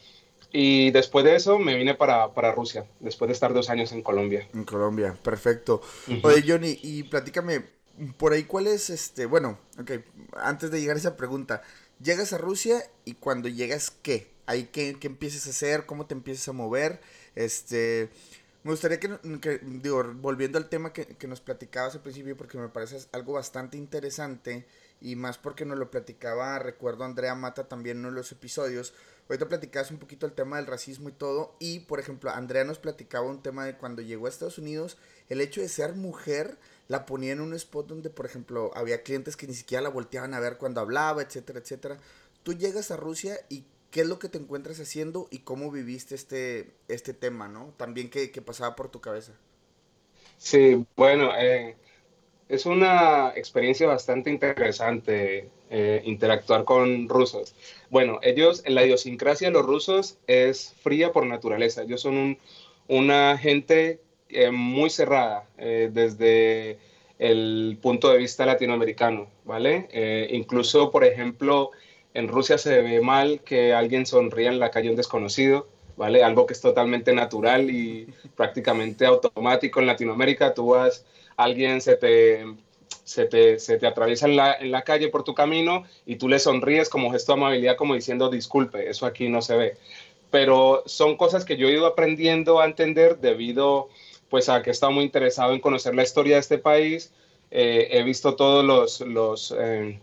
Y 0.50 0.90
después 0.90 1.26
de 1.26 1.36
eso 1.36 1.58
me 1.58 1.74
vine 1.74 1.96
para, 1.96 2.32
para, 2.32 2.52
Rusia, 2.52 2.86
después 3.00 3.26
de 3.26 3.34
estar 3.34 3.52
dos 3.52 3.68
años 3.68 3.92
en 3.92 4.02
Colombia. 4.02 4.48
En 4.54 4.64
Colombia, 4.64 5.14
perfecto. 5.22 5.82
Oye, 6.22 6.42
Johnny, 6.46 6.78
y 6.82 7.02
platícame, 7.02 7.74
por 8.16 8.32
ahí 8.32 8.44
cuál 8.44 8.66
es, 8.66 8.90
este, 8.90 9.26
bueno, 9.26 9.58
ok, 9.78 9.92
antes 10.34 10.70
de 10.70 10.80
llegar 10.80 10.96
a 10.96 11.00
esa 11.00 11.16
pregunta, 11.16 11.62
llegas 12.00 12.32
a 12.32 12.38
Rusia 12.38 12.82
y 13.04 13.14
cuando 13.14 13.48
llegas, 13.48 13.90
¿qué? 14.02 14.32
Ahí, 14.46 14.68
¿qué, 14.72 14.98
qué 15.00 15.06
empiezas 15.06 15.46
a 15.46 15.50
hacer? 15.50 15.86
¿Cómo 15.86 16.06
te 16.06 16.14
empiezas 16.14 16.48
a 16.48 16.52
mover? 16.52 17.00
Este, 17.34 18.10
me 18.62 18.70
gustaría 18.70 18.98
que, 18.98 19.08
digo, 19.62 20.02
volviendo 20.16 20.58
al 20.58 20.68
tema 20.68 20.92
que, 20.92 21.06
que, 21.06 21.28
nos 21.28 21.40
platicabas 21.40 21.94
al 21.94 22.02
principio, 22.02 22.36
porque 22.36 22.58
me 22.58 22.68
parece 22.68 22.98
algo 23.12 23.34
bastante 23.34 23.76
interesante, 23.76 24.66
y 25.00 25.16
más 25.16 25.36
porque 25.36 25.64
nos 25.66 25.78
lo 25.78 25.90
platicaba, 25.90 26.58
recuerdo 26.58 27.04
Andrea 27.04 27.34
Mata 27.34 27.68
también 27.68 27.98
en 27.98 28.04
uno 28.06 28.12
de 28.12 28.16
los 28.16 28.32
episodios, 28.32 28.94
ahorita 29.28 29.48
platicabas 29.48 29.90
un 29.90 29.98
poquito 29.98 30.24
el 30.24 30.32
tema 30.32 30.56
del 30.56 30.66
racismo 30.66 31.10
y 31.10 31.12
todo, 31.12 31.56
y 31.58 31.80
por 31.80 32.00
ejemplo, 32.00 32.30
Andrea 32.30 32.64
nos 32.64 32.78
platicaba 32.78 33.26
un 33.26 33.42
tema 33.42 33.66
de 33.66 33.76
cuando 33.76 34.00
llegó 34.02 34.26
a 34.26 34.30
Estados 34.30 34.58
Unidos, 34.58 34.96
el 35.28 35.42
hecho 35.42 35.60
de 35.60 35.68
ser 35.68 35.94
mujer 35.94 36.58
la 36.88 37.06
ponía 37.06 37.32
en 37.32 37.40
un 37.40 37.54
spot 37.54 37.86
donde, 37.86 38.10
por 38.10 38.26
ejemplo, 38.26 38.70
había 38.74 39.02
clientes 39.02 39.36
que 39.36 39.46
ni 39.46 39.54
siquiera 39.54 39.82
la 39.82 39.88
volteaban 39.88 40.34
a 40.34 40.40
ver 40.40 40.58
cuando 40.58 40.80
hablaba, 40.80 41.22
etcétera, 41.22 41.60
etcétera. 41.60 41.98
Tú 42.42 42.52
llegas 42.52 42.90
a 42.90 42.96
Rusia 42.96 43.36
y 43.48 43.64
qué 43.90 44.02
es 44.02 44.06
lo 44.06 44.18
que 44.18 44.28
te 44.28 44.38
encuentras 44.38 44.80
haciendo 44.80 45.28
y 45.30 45.38
cómo 45.38 45.70
viviste 45.70 46.14
este, 46.14 46.72
este 46.88 47.14
tema, 47.14 47.48
¿no? 47.48 47.72
También 47.76 48.10
qué, 48.10 48.28
pasaba 48.44 48.76
por 48.76 48.90
tu 48.90 49.00
cabeza. 49.00 49.32
Sí, 50.36 50.84
bueno, 50.96 51.30
eh, 51.38 51.76
es 52.48 52.66
una 52.66 53.32
experiencia 53.36 53.86
bastante 53.86 54.30
interesante 54.30 55.48
eh, 55.70 56.02
interactuar 56.04 56.64
con 56.64 57.08
rusos. 57.08 57.54
Bueno, 57.88 58.18
ellos, 58.22 58.62
la 58.66 58.84
idiosincrasia 58.84 59.48
de 59.48 59.54
los 59.54 59.64
rusos 59.64 60.18
es 60.26 60.74
fría 60.82 61.12
por 61.12 61.24
naturaleza. 61.24 61.82
Ellos 61.82 62.02
son 62.02 62.16
un, 62.16 62.38
una 62.88 63.38
gente 63.38 64.00
eh, 64.34 64.50
muy 64.50 64.90
cerrada 64.90 65.46
desde 65.56 66.78
el 67.18 67.78
punto 67.80 68.10
de 68.10 68.18
vista 68.18 68.44
latinoamericano, 68.44 69.28
¿vale? 69.44 69.88
incluso, 70.30 70.90
por 70.90 71.04
ejemplo, 71.04 71.70
en 72.14 72.28
Rusia 72.28 72.58
se 72.58 72.80
ve 72.80 73.00
mal 73.00 73.40
que 73.40 73.74
alguien 73.74 74.06
sonría 74.06 74.48
en 74.50 74.60
la 74.60 74.70
calle 74.70 74.88
un 74.88 74.96
desconocido, 74.96 75.66
¿vale? 75.96 76.22
Algo 76.22 76.46
que 76.46 76.54
es 76.54 76.60
totalmente 76.60 77.12
natural 77.12 77.70
y 77.70 78.06
prácticamente 78.36 79.04
automático 79.04 79.80
en 79.80 79.86
Latinoamérica. 79.86 80.54
Tú 80.54 80.68
vas, 80.68 81.04
alguien 81.36 81.80
se 81.80 81.96
te, 81.96 82.44
se 83.02 83.26
te, 83.26 83.58
se 83.58 83.78
te 83.78 83.86
atraviesa 83.88 84.26
en 84.26 84.36
la, 84.36 84.54
en 84.54 84.70
la, 84.70 84.82
calle 84.82 85.08
por 85.08 85.24
tu 85.24 85.34
camino 85.34 85.84
y 86.06 86.16
tú 86.16 86.28
le 86.28 86.38
sonríes 86.38 86.88
como 86.88 87.10
gesto 87.10 87.32
de 87.32 87.40
amabilidad, 87.40 87.76
como 87.76 87.94
diciendo 87.94 88.30
disculpe, 88.30 88.88
eso 88.88 89.06
aquí 89.06 89.28
no 89.28 89.42
se 89.42 89.56
ve. 89.56 89.76
Pero 90.30 90.84
son 90.86 91.16
cosas 91.16 91.44
que 91.44 91.56
yo 91.56 91.68
he 91.68 91.72
ido 91.72 91.86
aprendiendo 91.86 92.60
a 92.60 92.66
entender 92.66 93.18
debido 93.18 93.88
pues 94.34 94.48
a 94.48 94.62
que 94.62 94.70
he 94.70 94.72
estado 94.72 94.90
muy 94.90 95.04
interesado 95.04 95.52
en 95.52 95.60
conocer 95.60 95.94
la 95.94 96.02
historia 96.02 96.34
de 96.34 96.40
este 96.40 96.58
país. 96.58 97.12
Eh, 97.52 97.86
he 97.92 98.02
visto 98.02 98.34
todos 98.34 98.64
los, 98.64 99.00
los 99.00 99.54
eh, 99.56 100.00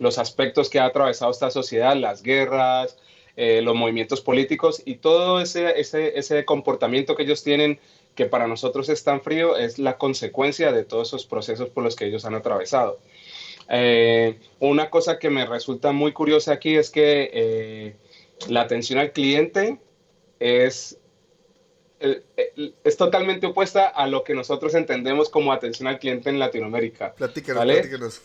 los 0.00 0.18
aspectos 0.18 0.68
que 0.68 0.80
ha 0.80 0.86
atravesado 0.86 1.30
esta 1.30 1.52
sociedad, 1.52 1.94
las 1.94 2.24
guerras, 2.24 2.98
eh, 3.36 3.62
los 3.62 3.76
movimientos 3.76 4.20
políticos 4.20 4.82
y 4.84 4.96
todo 4.96 5.40
ese, 5.40 5.78
ese, 5.78 6.18
ese 6.18 6.44
comportamiento 6.44 7.14
que 7.14 7.22
ellos 7.22 7.44
tienen 7.44 7.78
que 8.16 8.26
para 8.26 8.48
nosotros 8.48 8.88
es 8.88 9.04
tan 9.04 9.20
frío, 9.20 9.56
es 9.56 9.78
la 9.78 9.96
consecuencia 9.96 10.72
de 10.72 10.82
todos 10.82 11.10
esos 11.10 11.24
procesos 11.24 11.68
por 11.68 11.84
los 11.84 11.94
que 11.94 12.06
ellos 12.06 12.24
han 12.24 12.34
atravesado. 12.34 12.98
Eh, 13.68 14.40
una 14.58 14.90
cosa 14.90 15.20
que 15.20 15.30
me 15.30 15.46
resulta 15.46 15.92
muy 15.92 16.12
curiosa 16.12 16.54
aquí 16.54 16.74
es 16.74 16.90
que 16.90 17.30
eh, 17.32 17.96
la 18.48 18.62
atención 18.62 18.98
al 18.98 19.12
cliente 19.12 19.78
es, 20.40 20.97
es 21.98 22.96
totalmente 22.96 23.46
opuesta 23.46 23.86
a 23.86 24.06
lo 24.06 24.24
que 24.24 24.34
nosotros 24.34 24.74
entendemos 24.74 25.28
como 25.28 25.52
atención 25.52 25.88
al 25.88 25.98
cliente 25.98 26.30
en 26.30 26.38
Latinoamérica. 26.38 27.14
Platíquenos, 27.14 27.64
platíquenos. 27.64 28.22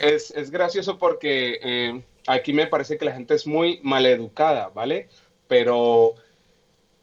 es, 0.00 0.30
es 0.30 0.50
gracioso 0.50 0.98
porque 0.98 1.58
eh, 1.62 2.02
aquí 2.26 2.52
me 2.52 2.66
parece 2.66 2.96
que 2.96 3.04
la 3.04 3.12
gente 3.12 3.34
es 3.34 3.46
muy 3.46 3.80
maleducada, 3.82 4.68
¿vale? 4.68 5.08
Pero 5.48 6.14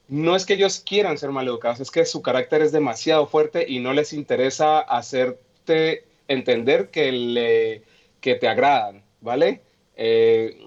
no 0.08 0.36
es 0.36 0.46
que 0.46 0.54
ellos 0.54 0.84
quieran 0.86 1.18
ser 1.18 1.32
maleducados, 1.32 1.80
es 1.80 1.92
que 1.92 2.06
su 2.06 2.22
carácter 2.22 2.62
es 2.62 2.72
demasiado 2.72 3.28
fuerte 3.28 3.66
y 3.68 3.80
no 3.80 3.94
les 3.94 4.14
interesa 4.14 4.80
hacerte 4.80 6.06
entender 6.28 6.90
que, 6.90 7.12
le, 7.12 7.84
que 8.20 8.36
te 8.36 8.48
agradan, 8.48 9.04
¿vale? 9.22 9.62
eh, 9.96 10.58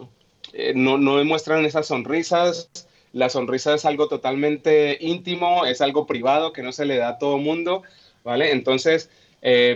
eh, 0.53 0.73
no, 0.75 0.99
no 0.99 1.19
demuestran 1.19 1.65
esas 1.65 1.87
sonrisas. 1.87 2.71
La 3.13 3.29
sonrisa 3.29 3.75
es 3.75 3.85
algo 3.85 4.09
totalmente 4.09 4.99
íntimo, 5.01 5.67
es 5.67 5.81
algo 5.81 6.07
privado 6.07 6.53
que 6.53 6.63
no 6.63 6.73
se 6.73 6.87
le 6.87 6.97
da 6.97 7.11
a 7.11 7.19
todo 7.19 7.39
mundo, 7.39 7.83
¿vale? 8.25 8.53
Entonces, 8.53 9.11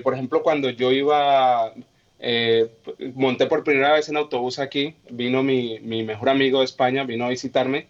por 0.03 0.15
ejemplo, 0.15 0.43
cuando 0.43 0.69
yo 0.71 0.93
iba, 0.93 1.73
monté 3.15 3.47
por 3.47 3.65
primera 3.65 3.93
vez 3.93 4.09
en 4.09 4.17
autobús 4.17 4.59
aquí, 4.59 4.95
vino 5.11 5.43
mi, 5.43 5.79
mi, 5.81 6.03
mejor 6.03 6.29
amigo 6.29 6.59
de 6.59 6.67
España, 6.67 7.05
vino 7.05 7.25
a 7.25 7.31
visitarme, 7.31 7.87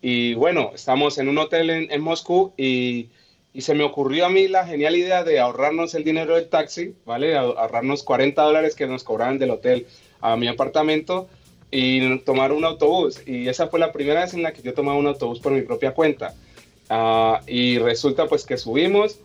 y 0.00 0.34
bueno, 0.34 0.70
estamos 0.74 1.18
en 1.18 1.28
un 1.28 1.38
hotel 1.38 1.70
en, 1.70 1.90
en 1.90 2.00
Moscú 2.00 2.52
y 2.56 3.08
y 3.56 3.62
se 3.62 3.74
me 3.74 3.84
ocurrió 3.84 4.26
a 4.26 4.28
mí 4.28 4.48
la 4.48 4.66
genial 4.66 4.96
idea 4.96 5.24
de 5.24 5.40
ahorrarnos 5.40 5.94
el 5.94 6.04
dinero 6.04 6.34
del 6.34 6.50
taxi, 6.50 6.94
¿vale? 7.06 7.38
Ahorrarnos 7.38 8.02
40 8.02 8.42
dólares 8.42 8.74
que 8.74 8.86
nos 8.86 9.02
cobraban 9.02 9.38
del 9.38 9.48
hotel 9.48 9.86
a 10.20 10.36
mi 10.36 10.46
apartamento 10.46 11.26
y 11.70 12.18
tomar 12.20 12.52
un 12.52 12.64
autobús. 12.64 13.20
Y 13.26 13.48
esa 13.48 13.68
fue 13.68 13.80
la 13.80 13.92
primera 13.92 14.20
vez 14.20 14.34
en 14.34 14.42
la 14.42 14.52
que 14.52 14.62
yo 14.62 14.74
tomaba 14.74 14.98
un 14.98 15.06
autobús 15.06 15.40
por 15.40 15.52
mi 15.52 15.62
propia 15.62 15.92
cuenta. 15.92 16.34
Ah, 16.88 17.40
y 17.46 17.78
resulta 17.78 18.26
pues 18.26 18.44
que 18.44 18.56
subimos, 18.56 19.18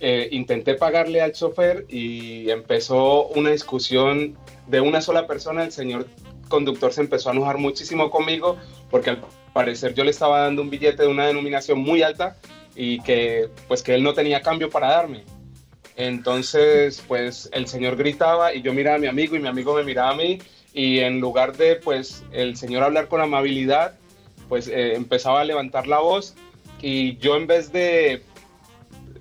eh, 0.00 0.28
intenté 0.32 0.74
pagarle 0.74 1.20
al 1.20 1.32
chofer 1.32 1.84
y 1.88 2.48
empezó 2.50 3.26
una 3.28 3.50
discusión 3.50 4.36
de 4.66 4.80
una 4.80 5.02
sola 5.02 5.26
persona. 5.26 5.64
El 5.64 5.72
señor 5.72 6.06
conductor 6.48 6.92
se 6.92 7.02
empezó 7.02 7.28
a 7.28 7.32
enojar 7.32 7.58
muchísimo 7.58 8.10
conmigo 8.10 8.56
porque 8.90 9.10
al 9.10 9.22
parecer 9.52 9.94
yo 9.94 10.04
le 10.04 10.10
estaba 10.10 10.40
dando 10.40 10.62
un 10.62 10.70
billete 10.70 11.02
de 11.02 11.08
una 11.08 11.26
denominación 11.26 11.78
muy 11.80 12.02
alta 12.02 12.36
y 12.74 13.00
que 13.02 13.50
pues 13.68 13.82
que 13.82 13.94
él 13.94 14.02
no 14.02 14.14
tenía 14.14 14.40
cambio 14.40 14.70
para 14.70 14.88
darme. 14.88 15.24
Entonces, 15.96 17.04
pues 17.06 17.50
el 17.52 17.66
señor 17.66 17.96
gritaba 17.96 18.54
y 18.54 18.62
yo 18.62 18.72
miraba 18.72 18.96
a 18.96 19.00
mi 19.00 19.06
amigo 19.06 19.36
y 19.36 19.38
mi 19.38 19.48
amigo 19.48 19.74
me 19.74 19.84
miraba 19.84 20.10
a 20.10 20.16
mí 20.16 20.38
y 20.72 21.00
en 21.00 21.20
lugar 21.20 21.56
de 21.56 21.76
pues 21.76 22.24
el 22.32 22.56
señor 22.56 22.82
hablar 22.82 23.08
con 23.08 23.20
amabilidad, 23.20 23.98
pues 24.48 24.68
eh, 24.68 24.94
empezaba 24.94 25.40
a 25.40 25.44
levantar 25.44 25.86
la 25.86 25.98
voz 25.98 26.34
y 26.80 27.16
yo 27.18 27.36
en 27.36 27.46
vez 27.46 27.72
de 27.72 28.22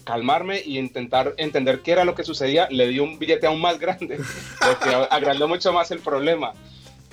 calmarme 0.04 0.62
y 0.66 0.78
intentar 0.78 1.34
entender 1.38 1.82
qué 1.82 1.92
era 1.92 2.06
lo 2.06 2.16
que 2.16 2.24
sucedía, 2.24 2.68
le 2.72 2.88
di 2.88 3.00
un 3.00 3.20
billete 3.20 3.48
aún 3.48 3.62
más 3.62 3.80
grande, 3.80 4.20
porque 4.60 4.96
agrandó 5.10 5.48
mucho 5.48 5.72
más 5.74 5.92
el 5.92 6.00
problema. 6.00 6.54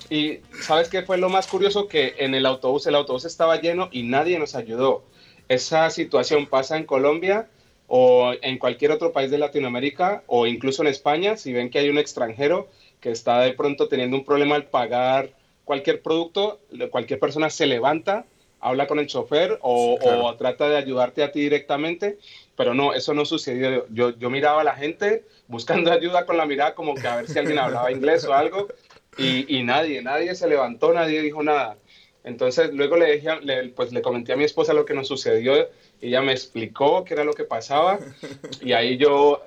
Y 0.09 0.39
sabes 0.63 0.89
qué 0.89 1.03
fue 1.03 1.19
lo 1.19 1.29
más 1.29 1.47
curioso 1.47 1.89
que 1.89 2.15
en 2.19 2.35
el 2.35 2.47
autobús, 2.47 2.87
el 2.87 2.95
autobús 2.95 3.25
estaba 3.25 3.61
lleno 3.61 3.89
y 3.91 4.05
nadie 4.05 4.39
nos 4.39 4.55
ayudó 4.55 5.05
esa 5.49 5.91
situación 5.91 6.47
pasa 6.47 6.77
en 6.77 6.85
Colombia 6.85 7.49
o 7.87 8.33
en 8.43 8.59
cualquier 8.59 8.91
otro 8.91 9.13
país 9.13 9.31
de 9.31 9.39
Latinoamérica 9.39 10.25
o 10.27 10.47
incluso 10.47 10.83
en 10.83 10.89
España, 10.89 11.37
si 11.37 11.53
ven 11.53 11.71
que 11.71 11.79
hay 11.79 11.89
un 11.89 11.99
extranjero 11.99 12.69
que 13.07 13.13
está 13.13 13.43
de 13.43 13.53
pronto 13.53 13.87
teniendo 13.87 14.17
un 14.17 14.25
problema 14.25 14.57
al 14.57 14.65
pagar 14.65 15.31
cualquier 15.65 16.03
producto, 16.03 16.59
cualquier 16.91 17.21
persona 17.21 17.51
se 17.51 17.65
levanta, 17.65 18.25
habla 18.59 18.89
con 18.89 18.99
el 18.99 19.07
chofer 19.07 19.61
o, 19.63 20.35
trata 20.37 20.69
de 20.69 20.77
ayudarte 20.77 21.23
a 21.23 21.31
ti 21.31 21.39
directamente, 21.39 22.19
pero 22.57 22.75
no, 22.75 22.95
eso 22.95 23.15
no 23.15 23.25
sucedió. 23.25 23.87
Yo, 23.91 24.11
yo 24.19 24.29
miraba 24.29 24.63
a 24.63 24.65
la 24.65 24.75
gente 24.75 25.25
buscando 25.47 25.93
ayuda 25.93 26.27
con 26.27 26.37
la 26.37 26.47
mirada 26.47 26.75
como 26.75 26.97
que 26.97 27.07
a 27.07 27.15
ver 27.15 27.29
si 27.29 27.39
alguien 27.39 27.61
hablaba 27.61 27.93
inglés 27.93 28.25
o 28.25 28.35
algo 28.35 28.67
y, 29.17 29.57
y 29.57 29.63
nadie, 29.63 30.03
nadie 30.03 30.35
se 30.35 30.49
levantó, 30.49 30.93
nadie 30.93 31.23
dijo 31.23 31.45
nada. 31.45 31.77
Entonces 32.27 32.75
luego 32.75 32.97
le, 32.97 33.13
dije, 33.13 33.31
pues 33.77 33.93
le 33.93 34.03
comenté 34.03 34.33
a 34.33 34.37
mi 34.37 34.43
esposa 34.43 34.75
lo 34.75 34.85
que 34.85 34.95
nos 34.95 35.07
sucedió, 35.07 35.69
ella 36.01 36.23
me 36.23 36.33
explicó 36.33 37.05
qué 37.05 37.15
era 37.15 37.23
lo 37.23 37.35
que 37.35 37.45
pasaba 37.45 38.01
y 38.61 38.73
ahí 38.73 38.97
yo 38.97 39.41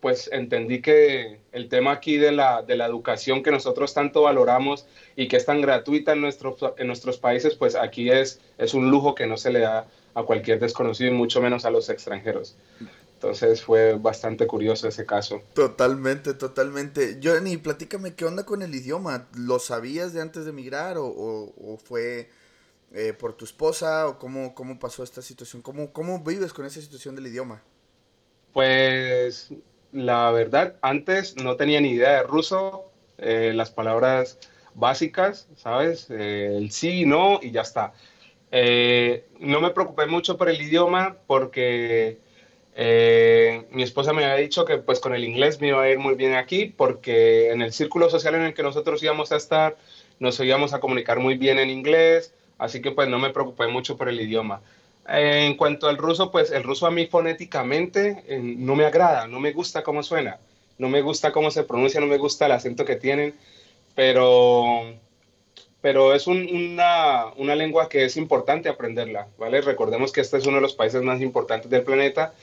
pues 0.00 0.28
entendí 0.30 0.82
que 0.82 1.40
el 1.52 1.70
tema 1.70 1.92
aquí 1.92 2.18
de 2.18 2.32
la, 2.32 2.60
de 2.60 2.76
la 2.76 2.84
educación 2.84 3.42
que 3.42 3.50
nosotros 3.50 3.94
tanto 3.94 4.20
valoramos 4.20 4.84
y 5.16 5.28
que 5.28 5.38
es 5.38 5.46
tan 5.46 5.62
gratuita 5.62 6.12
en 6.12 6.20
nuestros, 6.20 6.56
en 6.76 6.86
nuestros 6.86 7.16
países, 7.16 7.54
pues 7.54 7.74
aquí 7.74 8.10
es, 8.10 8.38
es 8.58 8.74
un 8.74 8.90
lujo 8.90 9.14
que 9.14 9.26
no 9.26 9.38
se 9.38 9.50
le 9.50 9.60
da 9.60 9.86
a 10.12 10.22
cualquier 10.22 10.58
desconocido 10.60 11.10
y 11.10 11.14
mucho 11.14 11.40
menos 11.40 11.64
a 11.64 11.70
los 11.70 11.88
extranjeros. 11.88 12.54
Entonces 13.16 13.62
fue 13.62 13.94
bastante 13.94 14.46
curioso 14.46 14.88
ese 14.88 15.06
caso. 15.06 15.40
Totalmente, 15.54 16.34
totalmente. 16.34 17.18
Johnny, 17.22 17.56
platícame, 17.56 18.14
¿qué 18.14 18.26
onda 18.26 18.44
con 18.44 18.60
el 18.60 18.74
idioma? 18.74 19.26
¿Lo 19.34 19.58
sabías 19.58 20.12
de 20.12 20.20
antes 20.20 20.44
de 20.44 20.50
emigrar 20.50 20.96
o, 20.98 21.78
fue 21.82 22.28
eh, 22.92 23.14
por 23.14 23.32
tu 23.32 23.46
esposa 23.46 24.06
o 24.06 24.18
cómo, 24.18 24.54
cómo 24.54 24.78
pasó 24.78 25.02
esta 25.02 25.22
situación? 25.22 25.62
¿Cómo, 25.62 25.94
¿Cómo 25.94 26.22
vives 26.22 26.52
con 26.52 26.66
esa 26.66 26.78
situación 26.78 27.16
del 27.16 27.28
idioma? 27.28 27.62
Pues 28.52 29.50
la 29.92 30.30
verdad, 30.30 30.76
antes 30.82 31.36
no 31.36 31.56
tenía 31.56 31.80
ni 31.80 31.92
idea 31.92 32.16
de 32.18 32.22
ruso, 32.24 32.90
eh, 33.16 33.52
las 33.54 33.70
palabras 33.70 34.38
básicas, 34.74 35.48
¿sabes? 35.56 36.08
Eh, 36.10 36.54
el 36.54 36.70
sí, 36.70 37.06
no 37.06 37.40
y 37.40 37.50
ya 37.50 37.62
está. 37.62 37.94
no 38.52 39.60
me 39.62 39.70
preocupé 39.70 40.04
mucho 40.04 40.36
por 40.36 40.50
el 40.50 40.60
idioma 40.60 41.16
porque 41.26 42.25
eh, 42.78 43.66
mi 43.70 43.82
esposa 43.82 44.12
me 44.12 44.22
había 44.24 44.36
dicho 44.36 44.66
que 44.66 44.76
pues 44.76 45.00
con 45.00 45.14
el 45.14 45.24
inglés 45.24 45.62
me 45.62 45.68
iba 45.68 45.82
a 45.82 45.88
ir 45.88 45.98
muy 45.98 46.14
bien 46.14 46.34
aquí 46.34 46.66
porque 46.66 47.50
en 47.50 47.62
el 47.62 47.72
círculo 47.72 48.10
social 48.10 48.34
en 48.34 48.42
el 48.42 48.54
que 48.54 48.62
nosotros 48.62 49.02
íbamos 49.02 49.32
a 49.32 49.36
estar 49.36 49.78
nos 50.18 50.38
íbamos 50.40 50.74
a 50.74 50.80
comunicar 50.80 51.18
muy 51.18 51.36
bien 51.36 51.58
en 51.58 51.70
inglés, 51.70 52.34
así 52.58 52.82
que 52.82 52.90
pues 52.90 53.08
no 53.08 53.18
me 53.18 53.30
preocupé 53.30 53.66
mucho 53.66 53.96
por 53.96 54.08
el 54.08 54.20
idioma. 54.20 54.60
en 55.08 55.56
cuanto 55.56 55.88
al 55.88 55.96
ruso, 55.96 56.30
pues 56.30 56.50
el 56.50 56.64
ruso 56.64 56.86
a 56.86 56.90
mí 56.90 57.06
fonéticamente 57.06 58.24
eh, 58.26 58.40
no 58.40 58.74
me 58.74 58.84
agrada, 58.84 59.26
no 59.26 59.40
me 59.40 59.52
gusta 59.52 59.82
cómo 59.82 60.02
suena, 60.02 60.38
no 60.78 60.88
me 60.88 61.00
gusta 61.00 61.32
cómo 61.32 61.50
se 61.50 61.64
pronuncia, 61.64 62.00
no 62.00 62.06
me 62.06 62.18
gusta 62.18 62.46
el 62.46 62.52
acento 62.52 62.84
que 62.84 62.96
tienen, 62.96 63.34
pero, 63.94 64.94
pero 65.80 66.12
es 66.14 66.26
una, 66.26 67.26
una 67.36 67.54
lengua 67.54 67.88
que 67.88 68.04
es 68.04 68.16
importante 68.16 68.68
aprenderla, 68.68 69.28
¿vale? 69.38 69.60
Recordemos 69.60 70.12
que 70.12 70.22
este 70.22 70.38
es 70.38 70.46
uno 70.46 70.56
de 70.56 70.62
los 70.62 70.74
países 70.74 71.02
más 71.02 71.20
importantes 71.20 71.70
del 71.70 71.84
planeta 71.84 72.34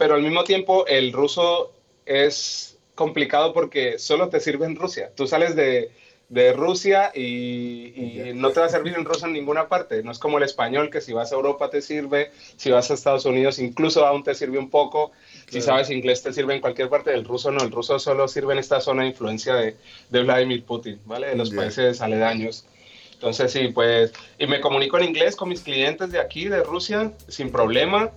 pero 0.00 0.14
al 0.14 0.22
mismo 0.22 0.44
tiempo 0.44 0.86
el 0.86 1.12
ruso 1.12 1.74
es 2.06 2.78
complicado 2.94 3.52
porque 3.52 3.98
solo 3.98 4.30
te 4.30 4.40
sirve 4.40 4.64
en 4.64 4.74
Rusia. 4.74 5.10
Tú 5.14 5.26
sales 5.26 5.54
de, 5.54 5.90
de 6.30 6.54
Rusia 6.54 7.12
y, 7.14 8.32
no 8.34 8.48
te 8.48 8.60
va 8.60 8.66
a 8.66 8.70
servir 8.70 8.94
en 8.94 9.04
ruso 9.04 9.26
en 9.26 9.34
ninguna 9.34 9.68
parte. 9.68 10.02
No 10.02 10.10
es 10.10 10.18
como 10.18 10.38
el 10.38 10.44
español, 10.44 10.88
que 10.88 11.02
si 11.02 11.12
vas 11.12 11.32
a 11.32 11.34
Europa 11.34 11.68
te 11.68 11.82
sirve, 11.82 12.30
si 12.56 12.70
vas 12.70 12.90
a 12.90 12.94
Estados 12.94 13.26
Unidos 13.26 13.58
incluso 13.58 14.06
aún 14.06 14.24
te 14.24 14.34
sirve 14.34 14.56
un 14.56 14.70
poco. 14.70 15.12
Si 15.50 15.60
sabes 15.60 15.90
inglés 15.90 16.22
te 16.22 16.32
sirve 16.32 16.54
en 16.54 16.62
cualquier 16.62 16.88
parte. 16.88 17.10
del 17.10 17.26
ruso 17.26 17.50
no, 17.50 17.62
el 17.62 17.70
ruso 17.70 17.98
solo 17.98 18.26
sirve 18.26 18.54
en 18.54 18.60
esta 18.60 18.80
zona 18.80 19.02
de 19.02 19.08
influencia 19.08 19.54
de, 19.54 19.76
de 20.08 20.22
Vladimir 20.22 20.64
Putin, 20.64 20.98
¿vale? 21.04 21.26
De 21.26 21.36
los 21.36 21.50
países 21.50 22.00
aledaños. 22.00 22.64
Entonces 23.12 23.52
sí, 23.52 23.68
pues, 23.68 24.14
y 24.38 24.46
me 24.46 24.62
comunico 24.62 24.96
en 24.96 25.04
inglés 25.04 25.36
con 25.36 25.50
mis 25.50 25.60
clientes 25.60 26.10
de 26.10 26.20
aquí, 26.20 26.48
de 26.48 26.62
Rusia, 26.62 27.12
sin 27.28 27.52
problema. 27.52 28.12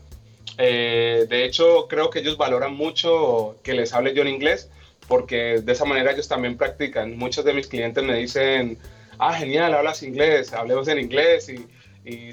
Eh, 0.58 1.26
de 1.30 1.46
hecho, 1.46 1.88
creo 1.88 2.10
que 2.10 2.20
ellos 2.20 2.38
valoran 2.38 2.74
mucho 2.74 3.58
que 3.63 3.74
les 3.74 3.94
hable 3.94 4.13
yo 4.13 4.22
en 4.22 4.30
inglés, 4.30 4.70
porque 5.08 5.62
de 5.62 5.72
esa 5.72 5.86
manera 5.86 6.12
ellos 6.12 6.28
también 6.28 6.58
practican. 6.58 7.18
Muchos 7.18 7.46
de 7.46 7.54
mis 7.54 7.68
clientes 7.68 8.04
me 8.04 8.16
dicen, 8.16 8.78
ah, 9.18 9.34
genial, 9.34 9.74
hablas 9.74 10.04
inglés, 10.04 10.54
hablemos 10.54 10.88
en 10.88 11.00
inglés, 11.00 11.50
y, 11.50 11.68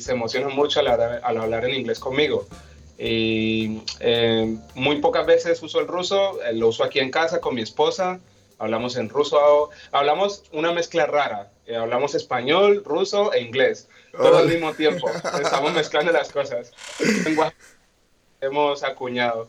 se 0.00 0.12
emocionan 0.12 0.52
mucho 0.52 0.80
al, 0.80 0.88
hablar 0.88 1.64
en 1.64 1.74
inglés 1.76 2.00
conmigo. 2.00 2.48
Y 2.98 3.80
eh, 4.00 4.56
muy 4.74 4.96
pocas 4.96 5.24
veces 5.24 5.62
uso 5.62 5.78
el 5.78 5.86
ruso, 5.86 6.42
eh, 6.42 6.52
lo 6.52 6.68
uso 6.68 6.82
aquí 6.82 6.98
en 6.98 7.12
casa 7.12 7.40
con 7.40 7.54
mi 7.54 7.62
esposa, 7.62 8.18
hablamos 8.58 8.96
en 8.96 9.08
ruso, 9.08 9.70
hablamos 9.92 10.42
una 10.52 10.72
mezcla 10.72 11.06
rara, 11.06 11.52
hablamos 11.72 12.16
español, 12.16 12.82
ruso 12.84 13.32
e 13.32 13.42
inglés, 13.42 13.88
todo 14.10 14.38
al 14.38 14.48
mismo 14.48 14.74
tiempo, 14.74 15.08
estamos 15.40 15.72
mezclando 15.72 16.10
las 16.10 16.32
cosas 16.32 16.72
hemos 18.40 18.82
acuñado. 18.82 19.48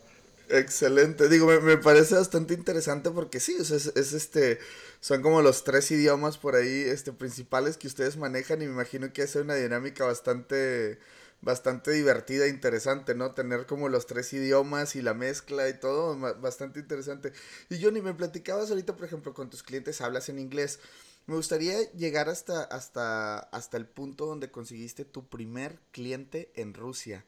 Excelente, 0.50 1.30
digo, 1.30 1.48
me, 1.62 1.78
parece 1.78 2.16
bastante 2.16 2.54
interesante 2.54 3.10
porque 3.10 3.40
sí, 3.40 3.56
es, 3.58 3.72
este, 3.72 4.60
son 5.00 5.22
como 5.22 5.42
los 5.42 5.64
tres 5.64 5.90
idiomas 5.92 6.38
por 6.38 6.56
ahí, 6.56 6.82
este, 6.82 7.14
principales 7.14 7.78
que 7.78 7.88
ustedes 7.88 8.18
manejan 8.18 8.62
y 8.62 8.66
me 8.66 8.74
imagino 8.74 9.14
que 9.14 9.22
hace 9.22 9.40
una 9.40 9.56
dinámica 9.56 10.04
bastante, 10.04 11.00
bastante 11.40 11.92
divertida 11.92 12.46
e 12.46 12.50
interesante, 12.50 13.16
¿no? 13.16 13.32
Tener 13.32 13.66
como 13.66 13.88
los 13.88 14.08
tres 14.08 14.34
idiomas 14.34 14.98
y 14.98 15.02
la 15.02 15.14
mezcla 15.14 15.70
y 15.70 15.80
todo, 15.80 16.18
bastante 16.42 16.82
interesante. 16.82 17.32
Y 17.70 17.82
Johnny, 17.82 18.02
me 18.02 18.14
platicabas 18.14 18.72
ahorita, 18.72 18.98
por 18.98 19.06
ejemplo, 19.06 19.34
con 19.34 19.50
tus 19.50 19.64
clientes 19.64 20.02
hablas 20.02 20.28
en 20.28 20.38
inglés. 20.38 20.80
Me 21.28 21.36
gustaría 21.36 21.80
llegar 21.94 22.28
hasta, 22.28 22.64
hasta, 22.64 23.40
hasta 23.40 23.78
el 23.78 23.86
punto 23.86 24.26
donde 24.26 24.52
conseguiste 24.52 25.06
tu 25.06 25.30
primer 25.30 25.80
cliente 25.94 26.52
en 26.56 26.74
Rusia 26.74 27.24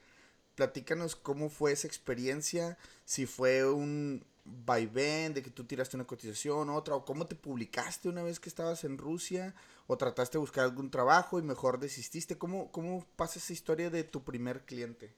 platícanos 0.55 1.15
cómo 1.15 1.49
fue 1.49 1.71
esa 1.71 1.87
experiencia, 1.87 2.77
si 3.05 3.25
fue 3.25 3.65
un 3.65 4.25
vaivén 4.45 5.33
de 5.33 5.41
que 5.41 5.49
tú 5.49 5.63
tiraste 5.63 5.95
una 5.95 6.05
cotización, 6.05 6.69
otra, 6.69 6.95
o 6.95 7.05
cómo 7.05 7.25
te 7.25 7.35
publicaste 7.35 8.09
una 8.09 8.23
vez 8.23 8.39
que 8.39 8.49
estabas 8.49 8.83
en 8.83 8.97
Rusia, 8.97 9.55
o 9.87 9.97
trataste 9.97 10.37
de 10.37 10.41
buscar 10.41 10.65
algún 10.65 10.91
trabajo 10.91 11.39
y 11.39 11.43
mejor 11.43 11.79
desististe. 11.79 12.37
¿Cómo, 12.37 12.71
cómo 12.71 13.05
pasa 13.15 13.39
esa 13.39 13.53
historia 13.53 13.89
de 13.89 14.03
tu 14.03 14.23
primer 14.23 14.61
cliente? 14.61 15.13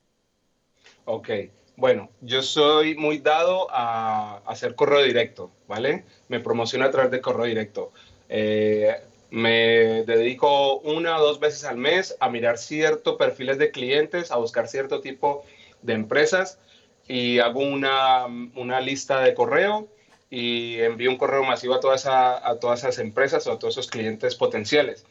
Ok, 1.06 1.30
bueno, 1.78 2.10
yo 2.22 2.42
soy 2.42 2.96
muy 2.96 3.20
dado 3.20 3.68
a 3.72 4.38
hacer 4.46 4.76
correo 4.76 5.04
directo, 5.04 5.52
¿vale? 5.68 6.06
Me 6.30 6.40
promociono 6.40 6.86
a 6.86 6.92
través 6.92 7.12
de 7.12 7.22
correo 7.22 7.46
directo. 7.46 7.92
Eh, 8.30 8.96
me 9.36 10.06
dedico 10.06 10.80
una 10.80 11.18
o 11.18 11.22
dos 11.22 11.42
veces 11.42 11.66
al 11.66 11.76
mes 11.76 12.16
a 12.22 12.30
mirar 12.30 12.58
ciertos 12.58 13.18
perfiles 13.18 13.58
de 13.58 13.70
clientes, 13.70 14.32
a 14.32 14.38
buscar 14.38 14.70
cierto 14.70 15.02
tipo 15.02 15.44
de 15.82 15.92
empresas 15.92 16.58
y 17.06 17.40
hago 17.40 17.60
una, 17.60 18.28
una 18.56 18.80
lista 18.80 19.20
de 19.20 19.34
correo 19.34 19.90
y 20.30 20.80
envío 20.80 21.10
un 21.10 21.18
correo 21.18 21.44
masivo 21.44 21.76
a, 21.76 21.82
todas 21.82 22.06
a 22.06 22.58
todas 22.62 22.80
esas 22.80 22.98
empresas 23.00 23.46
o 23.48 23.52
a 23.52 23.60
todos 23.60 23.74
esos 23.74 23.88
clientes 23.88 24.36
potenciales. 24.36 25.06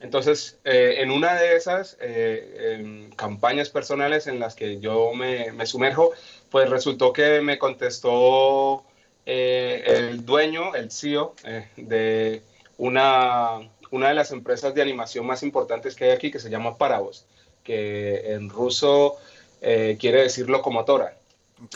Entonces, 0.00 0.58
eh, 0.64 0.96
en 1.00 1.10
una 1.10 1.34
de 1.34 1.54
esas 1.54 1.98
eh, 2.00 3.10
campañas 3.16 3.68
personales 3.68 4.28
en 4.28 4.40
las 4.40 4.54
que 4.54 4.80
yo 4.80 5.12
me, 5.12 5.52
me 5.52 5.66
sumerjo, 5.66 6.12
pues 6.50 6.70
resultó 6.70 7.12
que 7.12 7.42
me 7.42 7.58
contestó 7.58 8.82
eh, 9.26 9.84
el 9.86 10.24
dueño, 10.24 10.74
el 10.74 10.90
CEO 10.90 11.34
de 11.76 12.42
una, 12.78 13.58
una 13.90 14.08
de 14.08 14.14
las 14.14 14.32
empresas 14.32 14.74
de 14.74 14.80
animación 14.82 15.26
más 15.26 15.42
importantes 15.42 15.94
que 15.94 16.04
hay 16.04 16.10
aquí, 16.12 16.30
que 16.30 16.40
se 16.40 16.50
llama 16.50 16.78
Paravos, 16.78 17.26
que 17.62 18.32
en 18.32 18.48
ruso 18.48 19.16
quiere 19.60 20.22
decir 20.22 20.48
locomotora. 20.48 21.18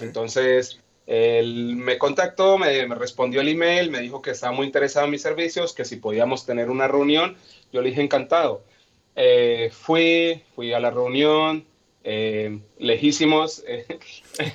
Entonces, 0.01 0.81
él 1.07 1.77
me 1.77 1.99
contactó, 1.99 2.59
me, 2.59 2.87
respondió 2.95 3.41
el 3.41 3.49
email, 3.49 3.91
me 3.91 4.01
dijo 4.01 4.23
que 4.23 4.31
estaba 4.31 4.55
muy 4.55 4.67
interesado 4.67 5.07
en 5.07 5.13
mis 5.13 5.23
servicios, 5.23 5.73
que 5.73 5.85
si 5.85 5.97
podíamos 5.97 6.47
tener 6.47 6.71
una 6.71 6.89
reunión, 6.89 7.37
yo 7.73 7.83
le 7.83 7.91
dije 7.91 8.03
encantado. 8.03 8.63
Eh, 9.17 9.71
fui, 9.73 10.43
fui 10.55 10.73
a 10.73 10.81
la 10.81 10.91
reunión, 10.91 11.67
eh, 12.05 12.61
lejísimos, 12.79 13.65
eh, 13.67 13.85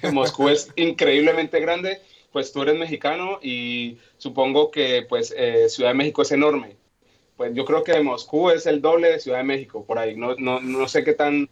Moscú 0.11 0.49
es 0.49 0.71
increíblemente 0.75 1.59
grande, 1.59 2.01
pues 2.31 2.51
tú 2.51 2.61
eres 2.61 2.77
mexicano 2.77 3.39
y 3.41 3.97
supongo 4.17 4.71
que 4.71 5.05
pues 5.07 5.33
Ciudad 5.67 5.91
de 5.91 5.95
México 5.95 6.21
es 6.21 6.31
enorme. 6.31 6.75
Pues 7.35 7.53
yo 7.53 7.65
creo 7.65 7.83
que 7.83 8.01
Moscú 8.01 8.49
es 8.49 8.65
el 8.65 8.81
doble 8.81 9.11
de 9.11 9.19
Ciudad 9.19 9.37
de 9.37 9.43
México, 9.43 9.85
por 9.85 9.99
ahí. 9.99 10.15
No, 10.15 10.35
no, 10.35 10.59
no 10.59 10.87
sé 10.87 11.03
qué 11.03 11.13
tan 11.13 11.49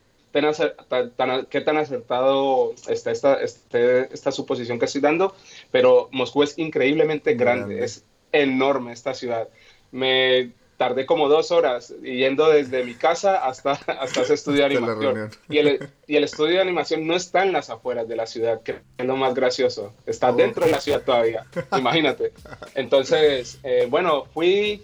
qué 1.50 1.62
tan 1.62 1.78
acertado 1.78 2.74
está 2.90 3.12
esta, 3.12 3.36
este, 3.42 4.14
esta 4.14 4.32
suposición 4.32 4.80
que 4.80 4.86
estoy 4.86 5.00
dando, 5.00 5.34
pero 5.72 6.10
Moscú 6.12 6.44
es 6.44 6.58
increíblemente 6.58 7.36
grande, 7.36 7.84
es 7.84 8.04
enorme 8.34 8.92
esta 8.92 9.14
ciudad. 9.14 9.48
Me 9.92 10.52
tardé 10.78 11.06
como 11.06 11.30
dos 11.30 11.52
horas 11.52 11.94
yendo 12.02 12.50
desde 12.50 12.84
mi 12.84 12.96
casa 12.96 13.46
hasta, 13.46 13.72
hasta 13.88 14.22
ese 14.22 14.34
estudio 14.34 14.60
de 14.60 14.78
animación. 14.78 15.32
Y 15.50 15.58
el, 15.58 15.90
y 16.08 16.16
el, 16.18 16.24
estudio 16.24 16.56
de 16.56 16.62
animación 16.62 17.08
no 17.08 17.16
está 17.16 17.44
en 17.44 17.52
las 17.52 17.70
afueras 17.70 18.08
de 18.08 18.16
la 18.16 18.26
ciudad, 18.26 18.62
que 18.62 18.80
es 18.98 19.06
lo 19.06 19.16
más 19.16 19.34
gracioso. 19.34 19.94
Está 20.06 20.32
dentro 20.32 20.66
de 20.66 20.72
la 20.72 20.82
ciudad 20.82 21.02
todavía, 21.02 21.46
imagínate. 21.78 22.34
Entonces, 22.76 23.60
eh, 23.64 23.88
bueno, 23.90 24.26
fui, 24.34 24.82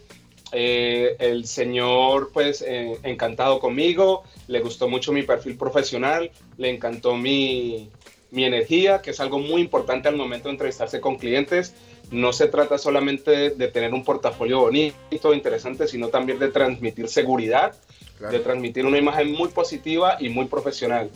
eh, 0.53 1.15
el 1.19 1.45
señor 1.45 2.31
pues 2.33 2.61
eh, 2.61 2.97
encantado 3.03 3.59
conmigo, 3.59 4.23
le 4.47 4.59
gustó 4.59 4.89
mucho 4.89 5.13
mi 5.13 5.23
perfil 5.23 5.57
profesional, 5.57 6.31
le 6.57 6.69
encantó 6.69 7.15
mi, 7.15 7.89
mi 8.31 8.45
energía, 8.45 9.01
que 9.01 9.11
es 9.11 9.19
algo 9.19 9.39
muy 9.39 9.61
importante 9.61 10.07
al 10.07 10.15
momento 10.15 10.47
de 10.47 10.53
entrevistarse 10.53 10.99
con 10.99 11.17
clientes. 11.17 11.73
No 12.11 12.33
se 12.33 12.47
trata 12.47 12.77
solamente 12.77 13.51
de 13.51 13.67
tener 13.69 13.93
un 13.93 14.03
portafolio 14.03 14.59
bonito, 14.59 15.33
interesante, 15.33 15.87
sino 15.87 16.09
también 16.09 16.39
de 16.39 16.49
transmitir 16.49 17.07
seguridad, 17.07 17.73
de 18.19 18.39
transmitir 18.39 18.85
una 18.85 18.97
imagen 18.97 19.31
muy 19.31 19.49
positiva 19.49 20.17
y 20.19 20.29
muy 20.29 20.45
profesional. 20.45 21.09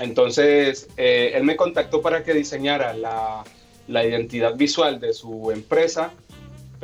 Entonces, 0.00 0.88
eh, 0.96 1.32
él 1.34 1.44
me 1.44 1.56
contactó 1.56 2.02
para 2.02 2.22
que 2.22 2.34
diseñara 2.34 2.92
la, 2.94 3.42
la 3.88 4.04
identidad 4.04 4.54
visual 4.54 5.00
de 5.00 5.14
su 5.14 5.50
empresa 5.50 6.12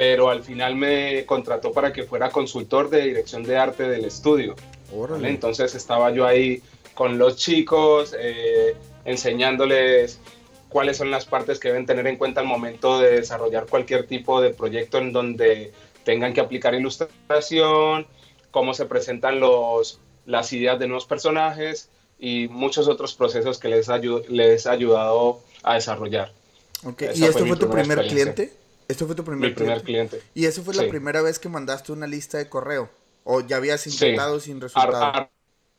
pero 0.01 0.31
al 0.31 0.43
final 0.43 0.77
me 0.77 1.27
contrató 1.27 1.73
para 1.73 1.93
que 1.93 2.05
fuera 2.05 2.31
consultor 2.31 2.89
de 2.89 3.03
dirección 3.03 3.43
de 3.43 3.59
arte 3.59 3.87
del 3.87 4.07
estudio. 4.07 4.57
Entonces 5.23 5.75
estaba 5.75 6.11
yo 6.11 6.27
ahí 6.27 6.63
con 6.95 7.19
los 7.19 7.37
chicos, 7.37 8.17
eh, 8.19 8.75
enseñándoles 9.05 10.19
cuáles 10.71 10.97
son 10.97 11.11
las 11.11 11.27
partes 11.27 11.59
que 11.59 11.69
deben 11.69 11.85
tener 11.85 12.07
en 12.07 12.17
cuenta 12.17 12.41
al 12.41 12.47
momento 12.47 12.99
de 12.99 13.11
desarrollar 13.11 13.67
cualquier 13.67 14.07
tipo 14.07 14.41
de 14.41 14.51
proyecto 14.51 14.99
en 14.99 15.13
donde 15.13 15.73
tengan 16.05 16.33
que 16.33 16.41
aplicar 16.41 16.75
ilustración, 16.75 18.07
cómo 18.51 18.73
se 18.73 18.87
presentan 18.87 19.41
los, 19.41 20.01
las 20.25 20.53
ideas 20.53 20.79
de 20.79 20.87
nuevos 20.87 21.05
personajes 21.05 21.91
y 22.19 22.49
muchos 22.49 22.89
otros 22.89 23.15
procesos 23.15 23.59
que 23.59 23.69
les, 23.69 23.89
les 24.29 24.67
ha 24.67 24.71
ayudado 24.73 25.41
a 25.63 25.75
desarrollar. 25.75 26.33
¿Y 27.15 27.25
esto 27.25 27.45
fue, 27.45 27.57
tu 27.57 27.69
primer 27.69 28.07
cliente? 28.07 28.53
Esto 28.89 29.07
fue 29.07 29.15
tu 29.15 29.25
primer, 29.25 29.51
Mi 29.51 29.55
primer 29.55 29.83
cliente. 29.83 30.23
¿Y 30.35 30.47
eso 30.47 30.63
fue 30.63 30.75
la 30.75 30.89
primera 30.89 31.21
vez 31.21 31.39
que 31.39 31.49
mandaste 31.49 31.93
una 31.93 32.07
lista 32.07 32.39
de 32.39 32.49
correo? 32.49 32.89
¿O 33.25 33.41
ya 33.41 33.57
habías 33.57 33.87
intentado 33.87 34.41
sin 34.41 34.61
resultado? 34.61 35.29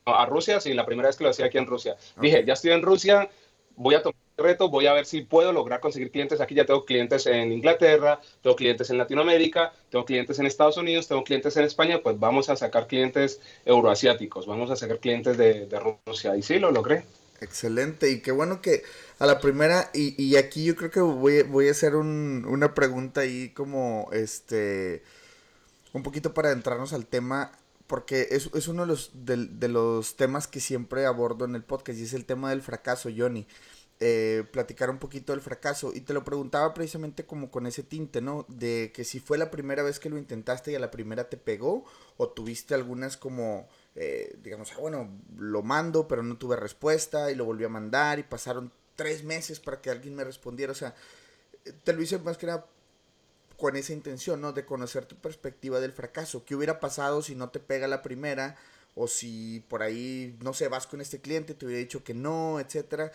A, 0.06 0.26
Rusia, 0.26 0.60
sí, 0.60 0.74
la 0.74 0.86
primera 0.86 1.10
vez 1.10 1.16
que 1.16 1.24
lo 1.24 1.30
hacía 1.30 1.46
aquí 1.46 1.58
en 1.58 1.68
Rusia. 1.68 1.96
Dije, 2.20 2.44
ya 2.46 2.54
estoy 2.54 2.72
en 2.72 2.82
Rusia, 2.82 3.30
voy 3.76 3.96
a 3.96 4.02
tomar 4.02 4.16
reto, 4.42 4.70
voy 4.70 4.88
a 4.88 4.94
ver 4.94 5.06
si 5.06 5.22
puedo 5.22 5.54
lograr 5.54 5.80
conseguir 5.80 6.12
clientes. 6.12 6.42
Aquí 6.42 6.56
ya 6.56 6.66
tengo 6.66 6.86
clientes 6.86 7.26
en 7.26 7.52
Inglaterra, 7.52 8.20
tengo 8.42 8.56
clientes 8.56 8.90
en 8.90 8.98
Latinoamérica, 8.98 9.74
tengo 9.90 10.06
clientes 10.06 10.40
en 10.40 10.46
Estados 10.46 10.78
Unidos, 10.78 11.08
tengo 11.08 11.24
clientes 11.24 11.56
en 11.58 11.66
España, 11.66 12.02
pues 12.04 12.20
vamos 12.20 12.50
a 12.50 12.56
sacar 12.56 12.88
clientes 12.88 13.40
euroasiáticos, 13.66 14.46
vamos 14.46 14.72
a 14.72 14.76
sacar 14.76 15.00
clientes 15.00 15.38
de, 15.38 15.68
Rusia. 16.06 16.36
Y 16.36 16.42
sí, 16.42 16.60
lo 16.60 16.72
logré. 16.72 17.04
Excelente, 17.40 18.12
y 18.12 18.22
qué 18.22 18.32
bueno 18.32 18.62
que 18.62 18.84
a 19.18 19.26
la 19.26 19.40
primera, 19.40 19.90
y, 19.94 20.22
y 20.22 20.36
aquí 20.36 20.64
yo 20.64 20.76
creo 20.76 20.92
que 20.92 21.00
voy, 21.00 21.42
voy 21.42 21.70
a 21.70 21.72
hacer 21.72 21.96
un, 21.96 22.46
una 22.48 22.76
pregunta 22.76 23.22
ahí 23.22 23.50
como, 23.50 24.10
este, 24.14 25.02
un 25.94 26.04
poquito 26.04 26.34
para 26.34 26.50
adentrarnos 26.50 26.94
al 26.94 27.08
tema, 27.08 27.52
porque 27.92 28.30
es, 28.32 28.50
es 28.54 28.70
uno 28.70 28.84
de 28.84 28.88
los, 28.88 29.12
de, 29.14 29.68
los 29.68 30.16
temas 30.16 30.48
que 30.48 30.62
siempre 30.62 31.06
abordo 31.06 31.44
en 31.44 31.56
el 31.56 31.64
podcast, 31.64 32.00
y 32.00 32.04
es 32.04 32.14
el 32.14 32.24
tema 32.24 32.50
del 32.50 32.62
fracaso, 32.62 33.10
Johnny. 33.16 33.46
Eh, 34.04 34.46
platicar 34.52 34.90
un 34.90 34.98
poquito 34.98 35.32
del 35.32 35.42
fracaso, 35.42 35.92
y 35.94 36.02
te 36.02 36.14
lo 36.14 36.24
preguntaba 36.24 36.74
precisamente 36.74 37.28
como 37.28 37.52
con 37.52 37.68
ese 37.68 37.84
tinte, 37.84 38.20
¿no? 38.20 38.48
De 38.50 38.92
que 38.96 39.04
si 39.04 39.20
fue 39.20 39.38
la 39.38 39.52
primera 39.52 39.84
vez 39.84 40.00
que 40.00 40.10
lo 40.10 40.18
intentaste 40.18 40.72
y 40.72 40.76
a 40.76 40.80
la 40.80 40.90
primera 40.90 41.30
te 41.30 41.38
pegó, 41.38 41.86
o 42.18 42.30
tuviste 42.30 42.74
algunas 42.74 43.16
como 43.16 43.68
eh, 43.96 44.38
digamos, 44.42 44.72
ah, 44.72 44.80
bueno, 44.80 45.10
lo 45.38 45.64
mando, 45.64 46.08
pero 46.08 46.24
no 46.24 46.38
tuve 46.38 46.56
respuesta 46.56 47.32
y 47.32 47.36
lo 47.36 47.46
volví 47.46 47.66
a 47.66 47.70
mandar 47.70 48.20
y 48.20 48.24
pasaron 48.24 48.72
tres 48.96 49.24
meses 49.24 49.60
para 49.60 49.82
que 49.82 49.90
alguien 49.90 50.16
me 50.16 50.24
respondiera. 50.24 50.72
O 50.72 50.76
sea, 50.76 50.96
te 51.84 51.94
lo 51.94 52.02
hice 52.02 52.18
más 52.20 52.38
que 52.38 52.48
nada 52.48 52.66
con 53.58 53.76
esa 53.76 53.94
intención, 53.94 54.42
¿no? 54.42 54.54
De 54.54 54.66
conocer 54.66 55.06
tu 55.06 55.16
perspectiva 55.18 55.80
del 55.80 55.92
fracaso. 55.92 56.46
¿Qué 56.46 56.56
hubiera 56.56 56.80
pasado 56.80 57.22
si 57.22 57.36
no 57.36 57.50
te 57.50 57.60
pega 57.60 57.88
la 57.88 58.02
primera? 58.02 58.56
O 58.96 59.08
si 59.08 59.64
por 59.70 59.84
ahí, 59.84 60.38
no 60.42 60.54
sé, 60.54 60.68
vas 60.68 60.88
con 60.88 61.02
este 61.02 61.22
cliente, 61.22 61.54
te 61.54 61.66
hubiera 61.66 61.80
dicho 61.80 62.04
que 62.04 62.14
no, 62.14 62.60
etcétera. 62.60 63.12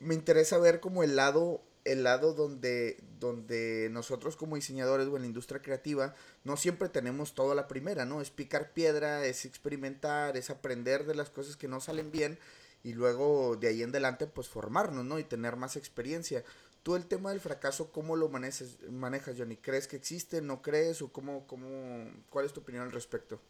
Me 0.00 0.14
interesa 0.14 0.58
ver 0.58 0.80
como 0.80 1.02
el 1.02 1.16
lado 1.16 1.62
el 1.86 2.02
lado 2.02 2.34
donde, 2.34 2.98
donde 3.18 3.88
nosotros 3.90 4.36
como 4.36 4.56
diseñadores 4.56 5.06
o 5.06 5.16
en 5.16 5.22
la 5.22 5.28
industria 5.28 5.62
creativa 5.62 6.14
no 6.44 6.56
siempre 6.56 6.88
tenemos 6.88 7.34
todo 7.34 7.52
a 7.52 7.54
la 7.54 7.68
primera, 7.68 8.04
¿no? 8.04 8.20
Es 8.20 8.30
picar 8.30 8.72
piedra, 8.72 9.24
es 9.24 9.44
experimentar, 9.44 10.36
es 10.36 10.50
aprender 10.50 11.06
de 11.06 11.14
las 11.14 11.30
cosas 11.30 11.56
que 11.56 11.68
no 11.68 11.80
salen 11.80 12.10
bien 12.10 12.38
y 12.82 12.92
luego 12.92 13.56
de 13.56 13.68
ahí 13.68 13.82
en 13.82 13.90
adelante 13.90 14.26
pues 14.26 14.48
formarnos, 14.48 15.04
¿no? 15.04 15.18
Y 15.18 15.24
tener 15.24 15.56
más 15.56 15.76
experiencia. 15.76 16.44
Tú 16.82 16.94
el 16.94 17.06
tema 17.06 17.30
del 17.30 17.40
fracaso, 17.40 17.90
¿cómo 17.90 18.16
lo 18.16 18.28
manejas, 18.28 18.78
manejas 18.90 19.36
Johnny? 19.38 19.56
¿Crees 19.56 19.88
que 19.88 19.96
existe? 19.96 20.40
¿No 20.40 20.62
crees? 20.62 21.02
¿O 21.02 21.12
cómo, 21.12 21.46
cómo, 21.46 22.10
cuál 22.30 22.46
es 22.46 22.52
tu 22.52 22.60
opinión 22.60 22.84
al 22.84 22.92
respecto? 22.92 23.40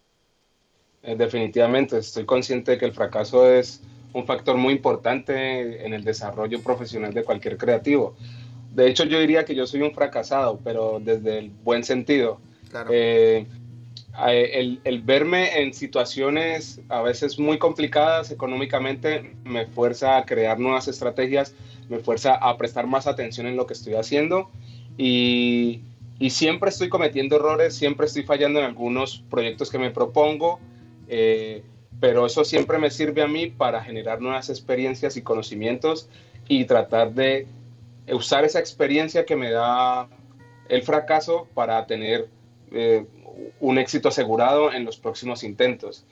Eh, 1.07 1.14
definitivamente, 1.16 1.99
estoy 1.99 2.27
consciente 2.27 2.73
de 2.73 2.79
que 2.79 2.85
el 2.85 2.92
fracaso 2.92 3.49
es 3.49 3.81
un 4.12 4.27
factor 4.27 4.57
muy 4.57 4.75
importante 4.75 5.87
en 5.87 5.95
el 5.95 6.03
desarrollo 6.03 6.61
profesional 6.61 7.14
de 7.14 7.23
cualquier 7.23 7.57
creativo. 7.57 8.16
De 8.75 8.88
hecho, 8.88 9.05
yo 9.05 9.21
diría 9.21 9.45
que 9.45 9.55
yo 9.55 9.69
soy 9.69 9.83
un 9.83 9.92
fracasado, 9.92 10.59
pero 10.64 10.99
desde 11.01 11.38
el 11.38 11.51
buen 11.62 11.85
sentido. 11.85 12.40
Eh, 12.90 13.47
el, 14.27 14.81
el, 14.83 15.03
verme 15.03 15.61
en 15.62 15.73
situaciones 15.73 16.81
a 16.88 17.03
veces 17.03 17.38
muy 17.38 17.59
complicadas 17.59 18.31
económicamente 18.31 19.35
me 19.45 19.66
fuerza 19.66 20.16
a 20.16 20.25
crear 20.25 20.59
nuevas 20.59 20.88
estrategias, 20.88 21.55
me 21.88 22.01
fuerza 22.01 22.35
a 22.35 22.57
prestar 22.57 22.87
más 22.87 23.07
atención 23.07 23.47
en 23.47 23.57
lo 23.57 23.66
que 23.66 23.75
estoy 23.75 23.95
haciendo 23.95 24.51
y, 24.99 25.83
y 26.19 26.31
siempre 26.31 26.71
estoy 26.71 26.88
cometiendo 26.88 27.37
errores, 27.37 27.75
siempre 27.75 28.07
estoy 28.07 28.25
fallando 28.25 28.59
en 28.59 28.64
algunos 28.64 29.23
proyectos 29.31 29.71
que 29.71 29.79
me 29.79 29.90
propongo. 29.90 30.59
Eh, 31.09 31.62
pero 32.01 32.27
eso 32.27 32.45
siempre 32.45 32.79
me 32.79 32.90
sirve 32.90 33.23
a 33.23 33.27
mí 33.27 33.47
para 33.47 33.83
generar 33.83 34.21
nuevas 34.21 34.51
experiencias 34.51 35.16
y 35.16 35.23
conocimientos 35.23 36.09
y 36.49 36.64
tratar 36.64 37.12
de 37.12 37.47
usar 38.12 38.45
esa 38.45 38.61
experiencia 38.61 39.25
que 39.25 39.37
me 39.37 39.51
da 39.51 40.09
el 40.69 40.83
fracaso 40.83 41.49
para 41.55 41.87
tener 41.87 42.29
eh, 42.73 43.07
un 43.61 43.79
éxito 43.79 44.09
asegurado 44.09 44.73
en 44.73 44.85
los 44.85 44.97
próximos 44.97 45.42
intentos. 45.42 46.05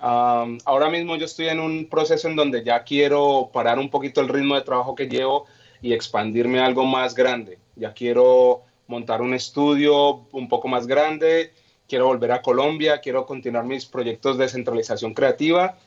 ahora 0.00 0.90
mismo 0.90 1.16
yo 1.16 1.24
estoy 1.24 1.48
en 1.48 1.60
un 1.60 1.86
proceso 1.86 2.28
en 2.28 2.36
donde 2.36 2.62
ya 2.62 2.84
quiero 2.84 3.50
parar 3.52 3.78
un 3.78 3.90
poquito 3.90 4.20
el 4.20 4.28
ritmo 4.28 4.54
de 4.54 4.62
trabajo 4.62 4.94
que 4.94 5.08
llevo 5.08 5.46
y 5.82 5.92
expandirme 5.92 6.60
a 6.60 6.66
algo 6.66 6.84
más 6.84 7.14
grande. 7.14 7.58
Ya 7.76 7.92
quiero 7.92 8.62
montar 8.86 9.22
un 9.22 9.34
estudio 9.34 10.26
un 10.32 10.48
poco 10.48 10.68
más 10.68 10.86
grande, 10.86 11.52
quiero 11.88 12.06
volver 12.06 12.32
a 12.32 12.42
Colombia, 12.42 13.00
quiero 13.00 13.26
continuar 13.26 13.64
mis 13.64 13.86
proyectos 13.86 14.38
de 14.38 14.48
centralización 14.48 15.14
creativa 15.14 15.78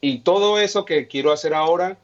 y 0.00 0.20
todo 0.20 0.58
eso 0.58 0.84
que 0.84 1.08
quiero 1.08 1.32
hacer 1.32 1.54
ahora 1.54 1.98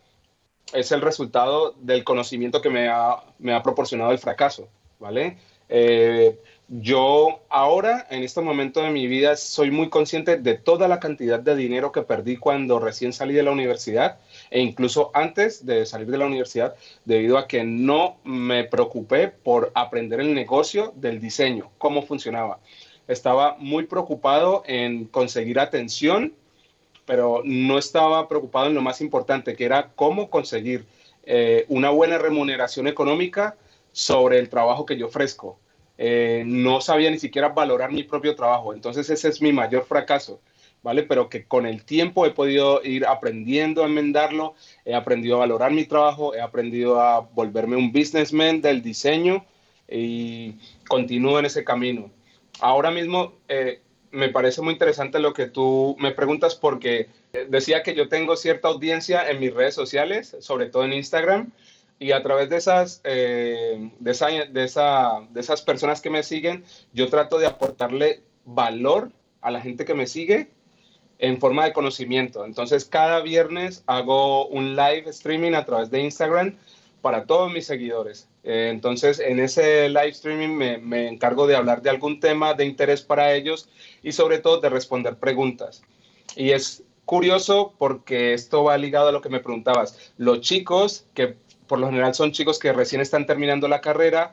es 0.72 0.92
el 0.92 1.00
resultado 1.00 1.74
del 1.80 2.04
conocimiento 2.04 2.60
que 2.60 2.70
me 2.70 2.88
ha, 2.88 3.22
me 3.38 3.54
ha 3.54 3.62
proporcionado 3.62 4.10
el 4.10 4.18
fracaso, 4.18 4.68
¿vale? 4.98 5.38
Eh, 5.68 6.38
yo 6.68 7.40
ahora, 7.50 8.06
en 8.10 8.22
este 8.22 8.40
momento 8.40 8.82
de 8.82 8.90
mi 8.90 9.06
vida, 9.06 9.36
soy 9.36 9.70
muy 9.70 9.90
consciente 9.90 10.38
de 10.38 10.54
toda 10.54 10.88
la 10.88 10.98
cantidad 10.98 11.38
de 11.38 11.54
dinero 11.56 11.92
que 11.92 12.02
perdí 12.02 12.38
cuando 12.38 12.78
recién 12.78 13.12
salí 13.12 13.34
de 13.34 13.42
la 13.42 13.50
universidad 13.50 14.18
e 14.50 14.60
incluso 14.60 15.10
antes 15.12 15.66
de 15.66 15.84
salir 15.84 16.10
de 16.10 16.16
la 16.16 16.26
universidad, 16.26 16.74
debido 17.04 17.36
a 17.36 17.46
que 17.46 17.64
no 17.64 18.16
me 18.24 18.64
preocupé 18.64 19.28
por 19.28 19.72
aprender 19.74 20.20
el 20.20 20.34
negocio 20.34 20.94
del 20.96 21.20
diseño, 21.20 21.70
cómo 21.76 22.02
funcionaba. 22.02 22.60
Estaba 23.08 23.56
muy 23.58 23.86
preocupado 23.86 24.62
en 24.66 25.06
conseguir 25.06 25.58
atención, 25.58 26.34
pero 27.04 27.42
no 27.44 27.78
estaba 27.78 28.28
preocupado 28.28 28.66
en 28.66 28.74
lo 28.74 28.82
más 28.82 29.00
importante, 29.00 29.54
que 29.56 29.64
era 29.64 29.90
cómo 29.94 30.30
conseguir 30.30 30.86
eh, 31.24 31.66
una 31.68 31.90
buena 31.90 32.18
remuneración 32.18 32.86
económica 32.86 33.56
sobre 33.92 34.38
el 34.38 34.48
trabajo 34.48 34.86
que 34.86 34.96
yo 34.96 35.06
ofrezco 35.06 35.58
eh, 35.96 36.42
no 36.46 36.80
sabía 36.80 37.10
ni 37.10 37.18
siquiera 37.18 37.50
valorar 37.50 37.92
mi 37.92 38.02
propio 38.02 38.34
trabajo. 38.34 38.74
Entonces 38.74 39.08
ese 39.10 39.28
es 39.28 39.40
mi 39.40 39.52
mayor 39.52 39.84
fracaso, 39.84 40.40
¿vale? 40.82 41.04
Pero 41.04 41.28
que 41.28 41.44
con 41.44 41.66
el 41.66 41.84
tiempo 41.84 42.26
he 42.26 42.30
podido 42.30 42.82
ir 42.84 43.06
aprendiendo 43.06 43.82
a 43.82 43.86
enmendarlo, 43.86 44.54
he 44.84 44.94
aprendido 44.94 45.36
a 45.36 45.40
valorar 45.40 45.72
mi 45.72 45.84
trabajo, 45.84 46.34
he 46.34 46.40
aprendido 46.40 47.00
a 47.00 47.20
volverme 47.20 47.76
un 47.76 47.92
businessman 47.92 48.60
del 48.60 48.82
diseño 48.82 49.44
y 49.88 50.56
continúo 50.88 51.38
en 51.38 51.46
ese 51.46 51.64
camino. 51.64 52.10
Ahora 52.60 52.90
mismo 52.90 53.34
eh, 53.48 53.80
me 54.10 54.28
parece 54.28 54.62
muy 54.62 54.72
interesante 54.72 55.18
lo 55.18 55.32
que 55.32 55.46
tú 55.46 55.96
me 55.98 56.12
preguntas 56.12 56.54
porque 56.54 57.08
decía 57.48 57.82
que 57.82 57.94
yo 57.94 58.08
tengo 58.08 58.36
cierta 58.36 58.68
audiencia 58.68 59.28
en 59.28 59.40
mis 59.40 59.52
redes 59.52 59.74
sociales, 59.74 60.36
sobre 60.40 60.66
todo 60.66 60.84
en 60.84 60.92
Instagram, 60.92 61.52
y 61.98 62.12
a 62.12 62.22
través 62.22 62.48
de 62.48 62.56
esas, 62.56 63.00
eh, 63.04 63.90
de, 63.98 64.10
esa, 64.10 64.28
de, 64.28 64.64
esa, 64.64 65.20
de 65.30 65.40
esas 65.40 65.62
personas 65.62 66.00
que 66.00 66.10
me 66.10 66.22
siguen, 66.22 66.64
yo 66.92 67.08
trato 67.08 67.38
de 67.38 67.46
aportarle 67.46 68.22
valor 68.44 69.10
a 69.40 69.50
la 69.50 69.60
gente 69.60 69.84
que 69.84 69.94
me 69.94 70.06
sigue 70.06 70.48
en 71.18 71.40
forma 71.40 71.64
de 71.64 71.72
conocimiento. 71.72 72.44
Entonces, 72.44 72.84
cada 72.84 73.20
viernes 73.20 73.82
hago 73.86 74.46
un 74.48 74.76
live 74.76 75.04
streaming 75.06 75.54
a 75.54 75.64
través 75.64 75.90
de 75.90 76.00
Instagram 76.00 76.56
para 77.00 77.26
todos 77.26 77.52
mis 77.52 77.66
seguidores. 77.66 78.28
Eh, 78.44 78.68
entonces, 78.70 79.18
en 79.20 79.40
ese 79.40 79.88
live 79.88 80.10
streaming 80.10 80.54
me, 80.54 80.78
me, 80.78 81.08
encargo 81.08 81.46
de 81.46 81.56
hablar 81.56 81.82
de 81.82 81.90
algún 81.90 82.20
tema 82.20 82.54
de 82.54 82.66
interés 82.66 83.02
para 83.02 83.32
ellos 83.32 83.68
y 84.02 84.12
sobre 84.12 84.38
todo 84.38 84.60
de 84.60 84.68
responder 84.68 85.16
preguntas. 85.16 85.82
Y 86.36 86.50
es 86.50 86.82
curioso 87.06 87.74
porque 87.78 88.34
esto 88.34 88.64
va 88.64 88.76
ligado 88.76 89.08
a 89.08 89.12
lo 89.12 89.20
que 89.20 89.30
me 89.30 89.40
preguntabas. 89.40 90.12
Los 90.18 90.40
chicos 90.40 91.06
que 91.14 91.36
por 91.66 91.78
lo 91.78 91.86
general 91.86 92.14
son 92.14 92.32
chicos 92.32 92.58
que 92.58 92.72
recién 92.72 93.00
están 93.00 93.26
terminando 93.26 93.68
la 93.68 93.80
carrera, 93.80 94.32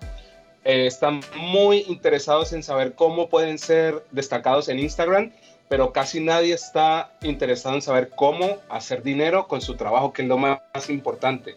eh, 0.64 0.86
están 0.86 1.22
muy 1.38 1.86
interesados 1.88 2.54
en 2.54 2.64
saber 2.64 2.94
cómo 2.94 3.30
pueden 3.30 3.58
ser 3.58 4.06
destacados 4.12 4.70
en 4.70 4.80
Instagram, 4.80 5.32
pero 5.70 5.94
casi 5.94 6.20
nadie 6.20 6.54
está 6.54 7.18
interesado 7.22 7.76
en 7.76 7.82
saber 7.82 8.10
cómo 8.10 8.58
hacer 8.70 9.04
dinero 9.04 9.48
con 9.48 9.62
su 9.62 9.76
trabajo, 9.76 10.12
que 10.12 10.24
es 10.24 10.28
lo 10.28 10.38
más, 10.38 10.60
importante. 10.90 11.56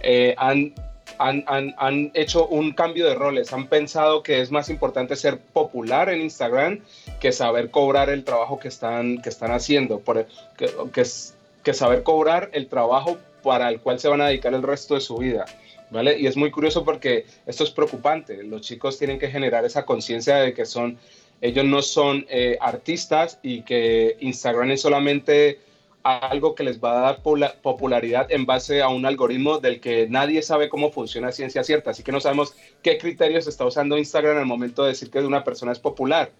Eh, 0.00 0.34
han, 0.36 0.74
han, 1.18 1.44
han, 1.46 1.74
han, 1.78 2.10
hecho 2.14 2.46
un 2.46 2.72
cambio 2.72 3.06
de 3.06 3.14
roles, 3.14 3.52
han 3.52 3.68
pensado 3.68 4.22
que 4.22 4.40
es 4.40 4.50
más 4.50 4.68
importante 4.68 5.16
ser 5.16 5.38
popular 5.38 6.08
en 6.08 6.20
Instagram 6.20 6.80
que 7.20 7.32
saber 7.32 7.70
cobrar 7.70 8.10
el 8.10 8.24
trabajo 8.24 8.58
que 8.58 8.68
están, 8.68 9.22
que 9.22 9.28
están 9.28 9.52
haciendo, 9.52 10.00
por, 10.00 10.26
que, 10.56 10.70
que, 10.92 11.04
que 11.62 11.74
saber 11.74 12.02
cobrar 12.02 12.50
el 12.52 12.68
trabajo 12.68 13.18
para 13.42 13.68
el 13.68 13.80
cual 13.80 13.98
se 14.00 14.08
van 14.08 14.20
a 14.20 14.26
dedicar 14.26 14.54
el 14.54 14.62
resto 14.62 14.94
de 14.94 15.00
su 15.00 15.16
vida. 15.16 15.46
¿Vale? 15.90 16.18
Y 16.18 16.26
es 16.26 16.36
muy 16.36 16.50
curioso 16.50 16.84
porque 16.84 17.26
esto 17.46 17.62
es 17.62 17.70
preocupante. 17.70 18.42
Los 18.42 18.62
chicos 18.62 18.98
tienen 18.98 19.20
que 19.20 19.30
generar 19.30 19.64
esa 19.64 19.86
conciencia 19.86 20.36
de 20.38 20.52
que 20.52 20.66
son, 20.66 20.98
ellos 21.40 21.64
no 21.64 21.80
son 21.80 22.26
eh, 22.28 22.58
artistas 22.60 23.38
y 23.40 23.62
que 23.62 24.16
Instagram 24.18 24.72
es 24.72 24.82
solamente 24.82 25.60
algo 26.06 26.54
que 26.54 26.62
les 26.64 26.80
va 26.80 26.98
a 26.98 27.00
dar 27.00 27.22
popularidad 27.62 28.30
en 28.30 28.46
base 28.46 28.82
a 28.82 28.88
un 28.88 29.06
algoritmo 29.06 29.58
del 29.58 29.80
que 29.80 30.08
nadie 30.08 30.42
sabe 30.42 30.68
cómo 30.68 30.90
funciona 30.90 31.32
ciencia 31.32 31.64
cierta. 31.64 31.90
Así 31.90 32.02
que 32.02 32.12
no 32.12 32.20
sabemos 32.20 32.54
qué 32.82 32.98
criterios 32.98 33.46
está 33.46 33.64
usando 33.64 33.98
Instagram 33.98 34.38
al 34.38 34.46
momento 34.46 34.82
de 34.82 34.90
decir 34.90 35.10
que 35.10 35.18
una 35.18 35.44
persona 35.44 35.72
es 35.72 35.80
popular. 35.80 36.30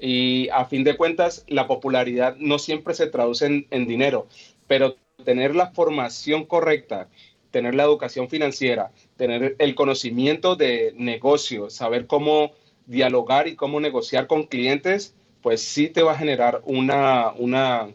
Y 0.00 0.48
a 0.48 0.64
fin 0.64 0.82
de 0.84 0.96
cuentas, 0.96 1.44
la 1.46 1.66
popularidad 1.66 2.36
no 2.38 2.58
siempre 2.58 2.94
se 2.94 3.06
traduce 3.06 3.46
en, 3.46 3.66
en 3.70 3.86
dinero, 3.86 4.26
pero 4.66 4.96
tener 5.24 5.54
la 5.54 5.70
formación 5.70 6.44
correcta, 6.44 7.08
tener 7.50 7.74
la 7.76 7.84
educación 7.84 8.28
financiera, 8.28 8.90
tener 9.16 9.54
el 9.58 9.74
conocimiento 9.76 10.56
de 10.56 10.92
negocio, 10.96 11.70
saber 11.70 12.08
cómo 12.08 12.52
dialogar 12.86 13.46
y 13.46 13.54
cómo 13.54 13.80
negociar 13.80 14.26
con 14.26 14.44
clientes, 14.44 15.14
pues 15.40 15.62
sí 15.62 15.88
te 15.88 16.02
va 16.02 16.12
a 16.12 16.18
generar 16.18 16.62
una, 16.64 17.32
una, 17.32 17.90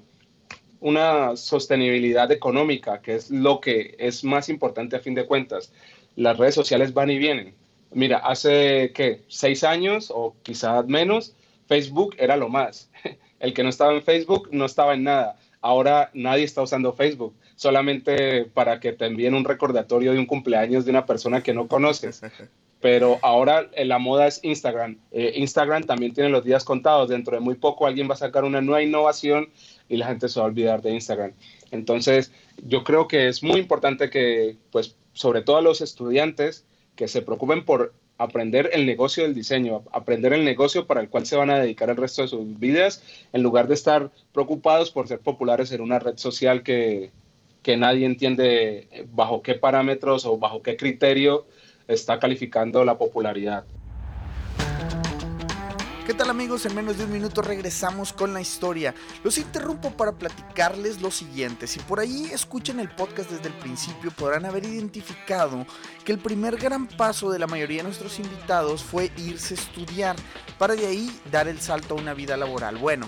una 0.79 1.35
sostenibilidad 1.35 2.31
económica, 2.31 3.01
que 3.01 3.15
es 3.15 3.29
lo 3.29 3.59
que 3.59 3.95
es 3.99 4.23
más 4.23 4.49
importante 4.49 4.95
a 4.95 4.99
fin 4.99 5.15
de 5.15 5.25
cuentas. 5.25 5.71
Las 6.15 6.37
redes 6.37 6.55
sociales 6.55 6.93
van 6.93 7.09
y 7.09 7.17
vienen. 7.17 7.53
Mira, 7.91 8.17
hace 8.17 8.91
¿qué? 8.93 9.23
seis 9.27 9.63
años 9.63 10.11
o 10.13 10.35
quizás 10.43 10.85
menos, 10.85 11.35
Facebook 11.67 12.15
era 12.17 12.37
lo 12.37 12.49
más. 12.49 12.89
El 13.39 13.53
que 13.53 13.63
no 13.63 13.69
estaba 13.69 13.93
en 13.93 14.03
Facebook 14.03 14.49
no 14.51 14.65
estaba 14.65 14.93
en 14.93 15.03
nada. 15.03 15.37
Ahora 15.61 16.09
nadie 16.13 16.43
está 16.43 16.61
usando 16.61 16.93
Facebook, 16.93 17.35
solamente 17.55 18.45
para 18.45 18.79
que 18.79 18.93
te 18.93 19.05
envíen 19.05 19.33
un 19.33 19.43
recordatorio 19.43 20.13
de 20.13 20.19
un 20.19 20.25
cumpleaños 20.25 20.85
de 20.85 20.91
una 20.91 21.05
persona 21.05 21.41
que 21.41 21.53
no 21.53 21.67
conoces. 21.67 22.21
Pero 22.81 23.19
ahora 23.21 23.69
eh, 23.73 23.85
la 23.85 23.99
moda 23.99 24.27
es 24.27 24.39
Instagram. 24.43 24.97
Eh, 25.11 25.33
Instagram 25.35 25.83
también 25.83 26.13
tiene 26.13 26.29
los 26.29 26.45
días 26.45 26.63
contados. 26.63 27.09
Dentro 27.09 27.35
de 27.35 27.41
muy 27.41 27.55
poco 27.55 27.85
alguien 27.85 28.09
va 28.09 28.13
a 28.13 28.17
sacar 28.17 28.45
una 28.45 28.61
nueva 28.61 28.81
innovación 28.81 29.49
y 29.89 29.97
la 29.97 30.07
gente 30.07 30.29
se 30.29 30.39
va 30.39 30.45
a 30.45 30.49
olvidar 30.49 30.81
de 30.81 30.91
Instagram. 30.91 31.33
Entonces, 31.71 32.31
yo 32.65 32.83
creo 32.83 33.07
que 33.07 33.27
es 33.27 33.43
muy 33.43 33.59
importante 33.59 34.09
que, 34.09 34.55
pues, 34.71 34.95
sobre 35.13 35.41
todo 35.41 35.57
a 35.57 35.61
los 35.61 35.81
estudiantes, 35.81 36.65
que 36.95 37.07
se 37.07 37.21
preocupen 37.21 37.65
por 37.65 37.93
aprender 38.17 38.69
el 38.73 38.85
negocio 38.85 39.23
del 39.23 39.33
diseño, 39.33 39.83
aprender 39.91 40.33
el 40.33 40.43
negocio 40.43 40.85
para 40.85 41.01
el 41.01 41.09
cual 41.09 41.25
se 41.25 41.37
van 41.37 41.49
a 41.49 41.59
dedicar 41.59 41.89
el 41.89 41.95
resto 41.97 42.21
de 42.21 42.27
sus 42.27 42.59
vidas, 42.59 43.03
en 43.31 43.43
lugar 43.43 43.67
de 43.67 43.73
estar 43.73 44.11
preocupados 44.33 44.91
por 44.91 45.07
ser 45.07 45.19
populares 45.19 45.71
en 45.71 45.81
una 45.81 45.99
red 45.99 46.17
social 46.17 46.61
que, 46.61 47.11
que 47.63 47.77
nadie 47.77 48.05
entiende 48.05 49.07
bajo 49.13 49.41
qué 49.41 49.55
parámetros 49.55 50.25
o 50.25 50.37
bajo 50.37 50.61
qué 50.61 50.75
criterio 50.75 51.45
está 51.89 52.19
calificando 52.19 52.85
la 52.85 52.97
popularidad. 52.97 53.65
¿Qué 56.05 56.15
tal 56.15 56.29
amigos? 56.31 56.65
En 56.65 56.73
menos 56.73 56.97
de 56.97 57.03
un 57.03 57.11
minuto 57.11 57.43
regresamos 57.43 58.13
con 58.13 58.33
la 58.33 58.41
historia. 58.41 58.95
Los 59.23 59.37
interrumpo 59.37 59.91
para 59.91 60.13
platicarles 60.13 61.01
lo 61.01 61.11
siguiente. 61.11 61.67
Si 61.67 61.79
por 61.79 61.99
ahí 61.99 62.29
escuchan 62.31 62.79
el 62.79 62.89
podcast 62.89 63.29
desde 63.29 63.49
el 63.49 63.53
principio 63.55 64.09
podrán 64.09 64.45
haber 64.45 64.65
identificado 64.65 65.67
que 66.03 66.11
el 66.11 66.17
primer 66.17 66.57
gran 66.57 66.87
paso 66.87 67.29
de 67.29 67.37
la 67.37 67.45
mayoría 67.45 67.77
de 67.77 67.83
nuestros 67.83 68.17
invitados 68.17 68.83
fue 68.83 69.11
irse 69.17 69.53
a 69.53 69.57
estudiar 69.57 70.15
para 70.57 70.75
de 70.75 70.87
ahí 70.87 71.11
dar 71.31 71.47
el 71.47 71.59
salto 71.59 71.93
a 71.93 72.01
una 72.01 72.15
vida 72.15 72.37
laboral. 72.37 72.77
Bueno, 72.77 73.07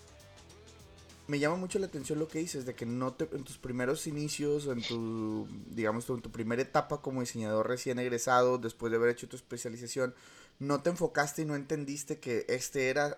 me 1.31 1.39
llama 1.39 1.55
mucho 1.55 1.79
la 1.79 1.85
atención 1.85 2.19
lo 2.19 2.27
que 2.27 2.39
dices, 2.39 2.65
de 2.65 2.75
que 2.75 2.85
no 2.85 3.13
te, 3.13 3.23
en 3.33 3.45
tus 3.45 3.57
primeros 3.57 4.05
inicios, 4.05 4.67
en 4.67 4.81
tu, 4.81 5.47
digamos, 5.69 6.09
en 6.09 6.21
tu 6.21 6.29
primera 6.29 6.61
etapa 6.61 7.01
como 7.01 7.21
diseñador 7.21 7.69
recién 7.69 7.99
egresado, 7.99 8.57
después 8.57 8.91
de 8.91 8.97
haber 8.97 9.11
hecho 9.11 9.29
tu 9.29 9.37
especialización, 9.37 10.13
no 10.59 10.81
te 10.83 10.89
enfocaste 10.89 11.43
y 11.43 11.45
no 11.45 11.55
entendiste 11.55 12.19
que 12.19 12.45
este 12.49 12.89
era 12.89 13.17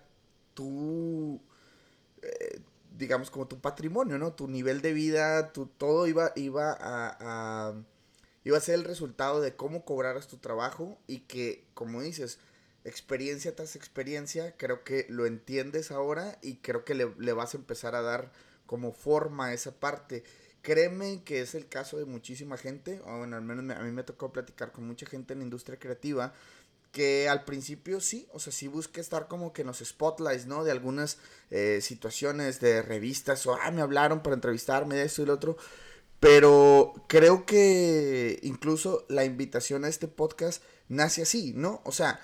tu, 0.53 1.41
eh, 2.21 2.59
digamos, 2.99 3.31
como 3.31 3.47
tu 3.47 3.59
patrimonio, 3.59 4.19
¿no? 4.19 4.33
Tu 4.33 4.47
nivel 4.47 4.83
de 4.83 4.93
vida, 4.93 5.51
tu, 5.51 5.65
todo 5.65 6.05
iba, 6.05 6.33
iba 6.35 6.71
a, 6.71 7.17
a, 7.19 7.73
iba 8.43 8.57
a 8.59 8.61
ser 8.61 8.75
el 8.75 8.83
resultado 8.83 9.41
de 9.41 9.55
cómo 9.55 9.85
cobraras 9.85 10.27
tu 10.27 10.37
trabajo 10.37 10.99
y 11.07 11.21
que, 11.21 11.65
como 11.73 12.03
dices, 12.03 12.37
experiencia 12.85 13.55
tras 13.55 13.75
experiencia, 13.75 14.55
creo 14.57 14.83
que 14.83 15.05
lo 15.09 15.25
entiendes 15.25 15.91
ahora 15.91 16.37
y 16.41 16.55
creo 16.57 16.83
que 16.83 16.95
le, 16.95 17.33
vas 17.33 17.53
a 17.53 17.57
empezar 17.57 17.95
a 17.95 18.01
dar 18.01 18.31
como 18.65 18.91
forma 18.93 19.47
a 19.47 19.53
esa 19.53 19.71
parte. 19.71 20.23
Créeme 20.61 21.23
que 21.23 21.41
es 21.41 21.55
el 21.55 21.67
caso 21.67 21.97
de 21.97 22.05
muchísima 22.05 22.57
gente, 22.57 23.01
o 23.05 23.17
bueno, 23.17 23.35
al 23.35 23.43
menos 23.43 23.77
a 23.77 23.81
mí 23.81 23.91
me 23.91 24.03
tocó 24.03 24.31
platicar 24.31 24.71
con 24.71 24.87
mucha 24.87 25.05
gente 25.05 25.33
en 25.33 25.39
la 25.39 25.45
industria 25.45 25.77
creativa, 25.77 26.33
que 26.91 27.27
al 27.27 27.43
principio 27.43 27.99
sí, 27.99 28.27
o 28.31 28.39
sea, 28.39 28.53
sí 28.53 28.67
busca 28.67 29.01
estar 29.01 29.27
como 29.27 29.51
que 29.51 29.61
en 29.61 29.67
los 29.67 29.79
spotlights, 29.79 30.45
¿no? 30.45 30.63
De 30.63 30.71
algunas 30.71 31.17
eh, 31.49 31.79
situaciones 31.81 32.59
de 32.59 32.81
revistas, 32.81 33.45
o, 33.47 33.55
ah, 33.55 33.71
me 33.71 33.81
hablaron 33.81 34.21
para 34.21 34.35
entrevistarme 34.35 34.95
de 34.95 35.03
esto 35.03 35.23
y 35.23 35.25
lo 35.25 35.33
otro, 35.33 35.57
pero 36.19 36.93
creo 37.07 37.45
que 37.45 38.39
incluso 38.43 39.05
la 39.09 39.25
invitación 39.25 39.83
a 39.83 39.89
este 39.89 40.07
podcast 40.07 40.63
nace 40.87 41.23
así, 41.23 41.51
¿no? 41.53 41.81
O 41.83 41.91
sea, 41.91 42.21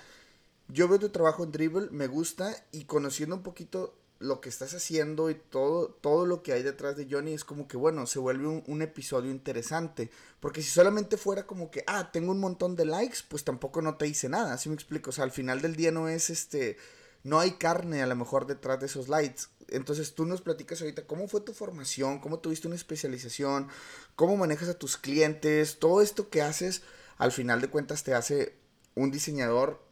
yo 0.72 0.88
veo 0.88 0.98
tu 0.98 1.10
trabajo 1.10 1.44
en 1.44 1.52
Dribble, 1.52 1.88
me 1.90 2.06
gusta, 2.06 2.54
y 2.72 2.84
conociendo 2.84 3.36
un 3.36 3.42
poquito 3.42 3.94
lo 4.20 4.42
que 4.42 4.50
estás 4.50 4.74
haciendo 4.74 5.30
y 5.30 5.34
todo, 5.34 5.88
todo 5.88 6.26
lo 6.26 6.42
que 6.42 6.52
hay 6.52 6.62
detrás 6.62 6.94
de 6.94 7.08
Johnny 7.10 7.32
es 7.32 7.42
como 7.42 7.66
que, 7.66 7.78
bueno, 7.78 8.06
se 8.06 8.18
vuelve 8.18 8.46
un, 8.46 8.82
episodio 8.82 9.30
interesante. 9.30 10.10
Porque 10.40 10.62
si 10.62 10.68
solamente 10.68 11.16
fuera 11.16 11.46
como 11.46 11.70
que, 11.70 11.82
ah, 11.86 12.12
tengo 12.12 12.30
un 12.30 12.38
montón 12.38 12.76
de 12.76 12.84
likes, 12.84 13.20
pues 13.28 13.44
tampoco 13.44 13.80
no 13.80 13.96
te 13.96 14.04
dice 14.04 14.28
nada, 14.28 14.52
así 14.52 14.68
me 14.68 14.74
explico? 14.74 15.08
O 15.08 15.12
sea, 15.12 15.24
al 15.24 15.30
final 15.30 15.62
del 15.62 15.74
día 15.74 15.90
no 15.90 16.08
es 16.08 16.28
este, 16.28 16.76
no 17.22 17.40
hay 17.40 17.52
carne 17.52 18.02
a 18.02 18.06
lo 18.06 18.14
mejor 18.14 18.46
detrás 18.46 18.78
de 18.78 18.86
esos 18.86 19.08
likes. 19.08 19.44
Entonces 19.68 20.14
tú 20.14 20.26
nos 20.26 20.42
platicas 20.42 20.82
ahorita 20.82 21.06
cómo 21.06 21.26
fue 21.26 21.40
tu 21.40 21.54
formación, 21.54 22.18
cómo 22.18 22.40
tuviste 22.40 22.66
una 22.66 22.76
especialización, 22.76 23.68
cómo 24.16 24.36
manejas 24.36 24.68
a 24.68 24.78
tus 24.78 24.98
clientes, 24.98 25.78
todo 25.78 26.02
esto 26.02 26.28
que 26.28 26.42
haces, 26.42 26.82
al 27.16 27.32
final 27.32 27.62
de 27.62 27.68
cuentas 27.68 28.04
te 28.04 28.12
hace 28.12 28.58
un 28.94 29.10
diseñador 29.10 29.89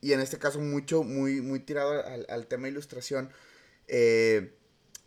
y 0.00 0.12
en 0.12 0.20
este 0.20 0.38
caso 0.38 0.60
mucho, 0.60 1.02
muy, 1.02 1.40
muy 1.40 1.60
tirado 1.60 2.04
al, 2.04 2.26
al 2.28 2.46
tema 2.46 2.68
ilustración 2.68 3.30
eh, 3.88 4.54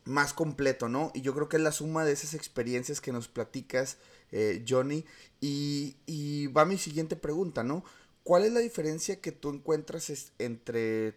más 0.03 0.33
completo, 0.33 0.89
¿no? 0.89 1.11
Y 1.13 1.21
yo 1.21 1.33
creo 1.35 1.47
que 1.47 1.57
es 1.57 1.63
la 1.63 1.71
suma 1.71 2.03
de 2.03 2.11
esas 2.11 2.33
experiencias 2.33 3.01
que 3.01 3.11
nos 3.11 3.27
platicas, 3.27 3.97
eh, 4.31 4.65
Johnny. 4.67 5.05
Y, 5.39 6.47
va 6.47 6.65
mi 6.65 6.77
siguiente 6.77 7.15
pregunta, 7.15 7.63
¿no? 7.63 7.83
¿Cuál 8.23 8.45
es 8.45 8.51
la 8.51 8.59
diferencia 8.59 9.21
que 9.21 9.31
tú 9.31 9.49
encuentras 9.49 10.31
entre 10.39 11.15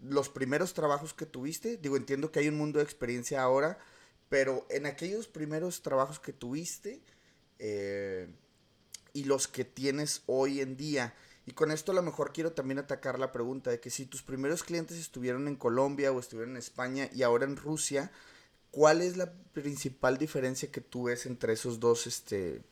los 0.00 0.28
primeros 0.28 0.74
trabajos 0.74 1.12
que 1.12 1.26
tuviste? 1.26 1.76
Digo, 1.76 1.96
entiendo 1.96 2.30
que 2.30 2.38
hay 2.38 2.48
un 2.48 2.56
mundo 2.56 2.78
de 2.78 2.84
experiencia 2.84 3.42
ahora, 3.42 3.78
pero 4.28 4.64
en 4.70 4.86
aquellos 4.86 5.26
primeros 5.26 5.82
trabajos 5.82 6.20
que 6.20 6.32
tuviste 6.32 7.00
eh, 7.58 8.28
y 9.12 9.24
los 9.24 9.48
que 9.48 9.64
tienes 9.64 10.22
hoy 10.26 10.60
en 10.60 10.76
día, 10.76 11.14
y 11.46 11.52
con 11.52 11.70
esto 11.70 11.92
a 11.92 11.94
lo 11.94 12.02
mejor 12.02 12.32
quiero 12.32 12.52
también 12.52 12.78
atacar 12.78 13.18
la 13.18 13.32
pregunta 13.32 13.70
de 13.70 13.80
que 13.80 13.90
si 13.90 14.06
tus 14.06 14.22
primeros 14.22 14.62
clientes 14.62 14.98
estuvieron 14.98 15.46
en 15.46 15.56
Colombia 15.56 16.10
o 16.10 16.18
estuvieron 16.18 16.52
en 16.52 16.58
España 16.58 17.08
y 17.14 17.22
ahora 17.22 17.44
en 17.44 17.56
Rusia, 17.56 18.10
¿cuál 18.70 19.02
es 19.02 19.16
la 19.16 19.32
principal 19.52 20.16
diferencia 20.16 20.70
que 20.70 20.80
tú 20.80 21.04
ves 21.04 21.26
entre 21.26 21.52
esos 21.52 21.80
dos 21.80 22.06
este, 22.06 22.62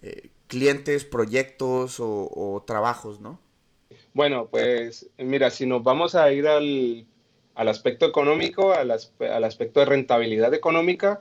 eh, 0.00 0.30
clientes, 0.46 1.04
proyectos 1.04 1.96
o, 1.98 2.64
trabajos, 2.66 3.20
no? 3.20 3.38
Bueno, 4.14 4.48
pues 4.50 5.10
mira, 5.18 5.50
si 5.50 5.66
nos 5.66 5.82
vamos 5.82 6.14
a 6.14 6.32
ir 6.32 6.48
al, 6.48 7.06
aspecto 7.54 8.06
económico, 8.06 8.72
al, 8.72 8.90
aspecto 8.90 9.80
de 9.80 9.86
rentabilidad 9.86 10.54
económica, 10.54 11.20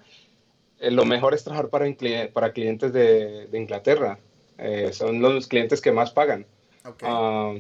eh, 0.80 0.92
lo 0.92 1.04
mejor 1.04 1.34
es 1.34 1.44
trabajar 1.44 1.70
para, 1.70 1.86
para 2.32 2.54
clientes 2.54 2.94
de, 2.94 3.50
Inglaterra. 3.52 4.18
Eh, 4.58 4.92
son 4.94 5.22
los 5.22 5.48
clientes 5.48 5.82
que 5.82 5.92
más 5.92 6.12
pagan. 6.12 6.46
Ah, 7.04 7.54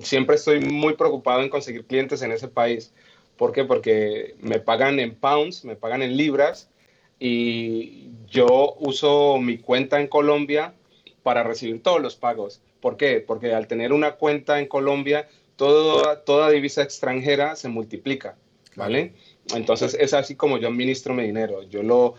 siempre 0.00 0.36
estoy 0.36 0.60
muy 0.60 0.94
preocupado 0.94 1.42
en 1.42 1.48
conseguir 1.48 1.84
clientes 1.84 2.22
en 2.22 2.32
ese 2.32 2.48
país. 2.48 2.92
¿Por 3.36 3.52
qué? 3.52 3.64
Porque 3.64 4.36
me 4.40 4.60
pagan 4.60 5.00
en 5.00 5.14
pounds, 5.14 5.64
me 5.64 5.76
pagan 5.76 6.02
en 6.02 6.16
libras 6.16 6.70
y 7.18 8.10
yo 8.28 8.74
uso 8.78 9.38
mi 9.38 9.58
cuenta 9.58 10.00
en 10.00 10.06
Colombia 10.06 10.74
para 11.22 11.42
recibir 11.42 11.82
todos 11.82 12.00
los 12.00 12.16
pagos. 12.16 12.62
¿Por 12.80 12.96
qué? 12.96 13.20
Porque 13.20 13.54
al 13.54 13.66
tener 13.68 13.92
una 13.92 14.12
cuenta 14.12 14.58
en 14.58 14.66
Colombia, 14.66 15.28
toda 15.56 16.50
divisa 16.50 16.82
extranjera 16.82 17.54
se 17.54 17.68
multiplica, 17.68 18.36
¿vale? 18.74 19.12
Entonces 19.54 19.96
es 20.00 20.14
así 20.14 20.34
como 20.34 20.58
yo 20.58 20.68
administro 20.68 21.14
mi 21.14 21.22
dinero. 21.22 21.62
Yo 21.62 21.82
lo 21.82 22.14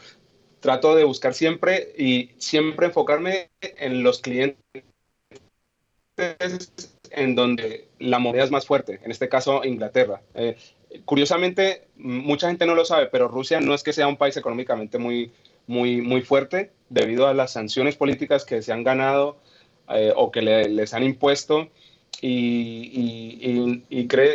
trato 0.62 0.96
de 0.96 1.04
buscar 1.04 1.34
siempre 1.34 1.94
y 1.98 2.30
siempre 2.38 2.86
enfocarme 2.86 3.50
en 3.62 4.04
los 4.04 4.22
clientes 4.22 4.64
en 6.18 7.36
donde 7.36 7.88
la 8.00 8.20
moneda 8.20 8.44
es 8.44 8.52
más 8.52 8.66
fuerte, 8.66 9.00
en 9.04 9.12
este 9.12 9.30
caso 9.30 9.64
Inglaterra. 9.64 10.22
Eh, 10.36 10.58
curiosamente, 11.06 11.88
mucha 11.96 12.48
gente 12.48 12.66
no 12.66 12.76
lo 12.76 12.86
sabe, 12.86 13.08
pero 13.08 13.28
Rusia 13.28 13.60
no 13.60 13.74
es 13.74 13.84
que 13.84 13.94
sea 13.94 14.08
un 14.08 14.18
país 14.18 14.38
económicamente 14.38 14.98
muy, 14.98 15.32
muy, 15.68 16.02
muy 16.02 16.22
fuerte 16.22 16.72
debido 16.90 17.28
a 17.28 17.34
las 17.34 17.52
sanciones 17.52 17.96
políticas 17.96 18.46
que 18.46 18.62
se 18.62 18.74
han 18.74 18.84
ganado 18.84 19.38
eh, 19.90 20.14
o 20.16 20.32
que 20.32 20.42
les 20.42 20.94
han 20.94 21.04
impuesto. 21.04 21.70
Y, 22.22 23.82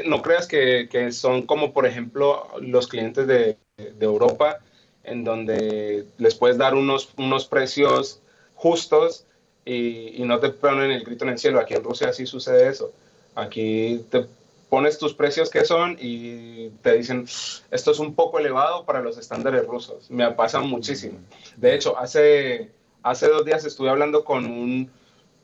no 0.06 0.22
creas 0.22 0.46
que, 0.46 1.08
son 1.12 1.42
como, 1.42 1.72
por 1.72 1.86
ejemplo, 1.86 2.48
los 2.60 2.88
clientes 2.88 3.26
de, 3.26 3.56
Europa, 4.00 4.58
en 5.04 5.22
donde 5.22 6.04
les 6.18 6.34
puedes 6.34 6.58
dar 6.58 6.74
unos 6.74 7.46
precios 7.48 8.20
justos 8.54 9.27
y, 9.68 10.22
no 10.24 10.38
te 10.40 10.48
ponen 10.50 10.90
el 10.90 11.04
grito 11.04 11.24
en 11.24 11.30
el 11.30 11.38
cielo. 11.38 11.60
Aquí 11.60 11.74
en 11.74 11.84
Rusia 11.84 12.12
sí 12.12 12.26
sucede 12.26 12.68
eso. 12.68 12.92
Aquí 13.34 14.04
te 14.10 14.26
pones 14.68 14.98
tus 14.98 15.14
precios 15.14 15.50
que 15.50 15.64
son 15.64 15.96
y 16.00 16.70
te 16.82 16.94
dicen, 16.94 17.26
esto 17.70 17.90
es 17.90 17.98
un 17.98 18.14
poco 18.14 18.38
elevado 18.38 18.84
para 18.84 19.00
los 19.00 19.18
estándares 19.18 19.66
rusos. 19.66 20.10
Me 20.10 20.30
pasa 20.32 20.60
muchísimo. 20.60 21.18
De 21.56 21.74
hecho, 21.74 21.98
hace, 21.98 22.70
hace 23.02 23.28
dos 23.28 23.44
días 23.44 23.64
estuve 23.64 23.90
hablando 23.90 24.24
con, 24.24 24.46
un, 24.46 24.90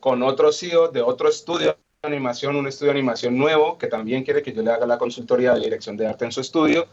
con 0.01 0.23
otro 0.23 0.53
CEO 0.53 0.89
de 0.89 1.03
otro 1.03 1.29
estudio 1.29 1.77
de 2.03 2.09
animación, 2.09 2.57
un 2.57 2.67
estudio 2.67 2.93
de 2.93 2.99
animación 2.99 3.37
nuevo, 3.37 3.79
que 3.79 3.89
también 3.89 4.25
quiere 4.25 4.43
que 4.43 4.53
yo 4.53 4.63
le 4.63 4.71
haga 4.71 4.87
la 4.87 4.99
consultoría 4.99 5.55
de 5.55 5.61
dirección 5.61 5.97
de 5.97 6.07
arte 6.07 6.25
en 6.25 6.33
su 6.33 6.41
estudio. 6.41 6.87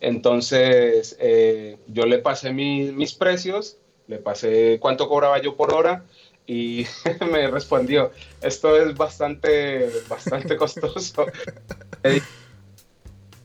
Entonces, 0.00 1.16
eh, 1.18 1.76
yo 1.88 2.06
le 2.06 2.18
pasé 2.18 2.52
mis 2.52 3.14
precios, 3.14 3.78
le 4.06 4.18
pasé 4.18 4.78
cuánto 4.80 5.08
cobraba 5.08 5.40
yo 5.40 5.56
por 5.56 5.74
hora 5.74 6.04
y 6.48 6.86
me 7.30 7.46
respondió, 7.46 8.10
esto 8.40 8.76
es 8.76 8.96
bastante, 8.96 9.90
bastante 10.08 10.56
costoso. 10.56 11.26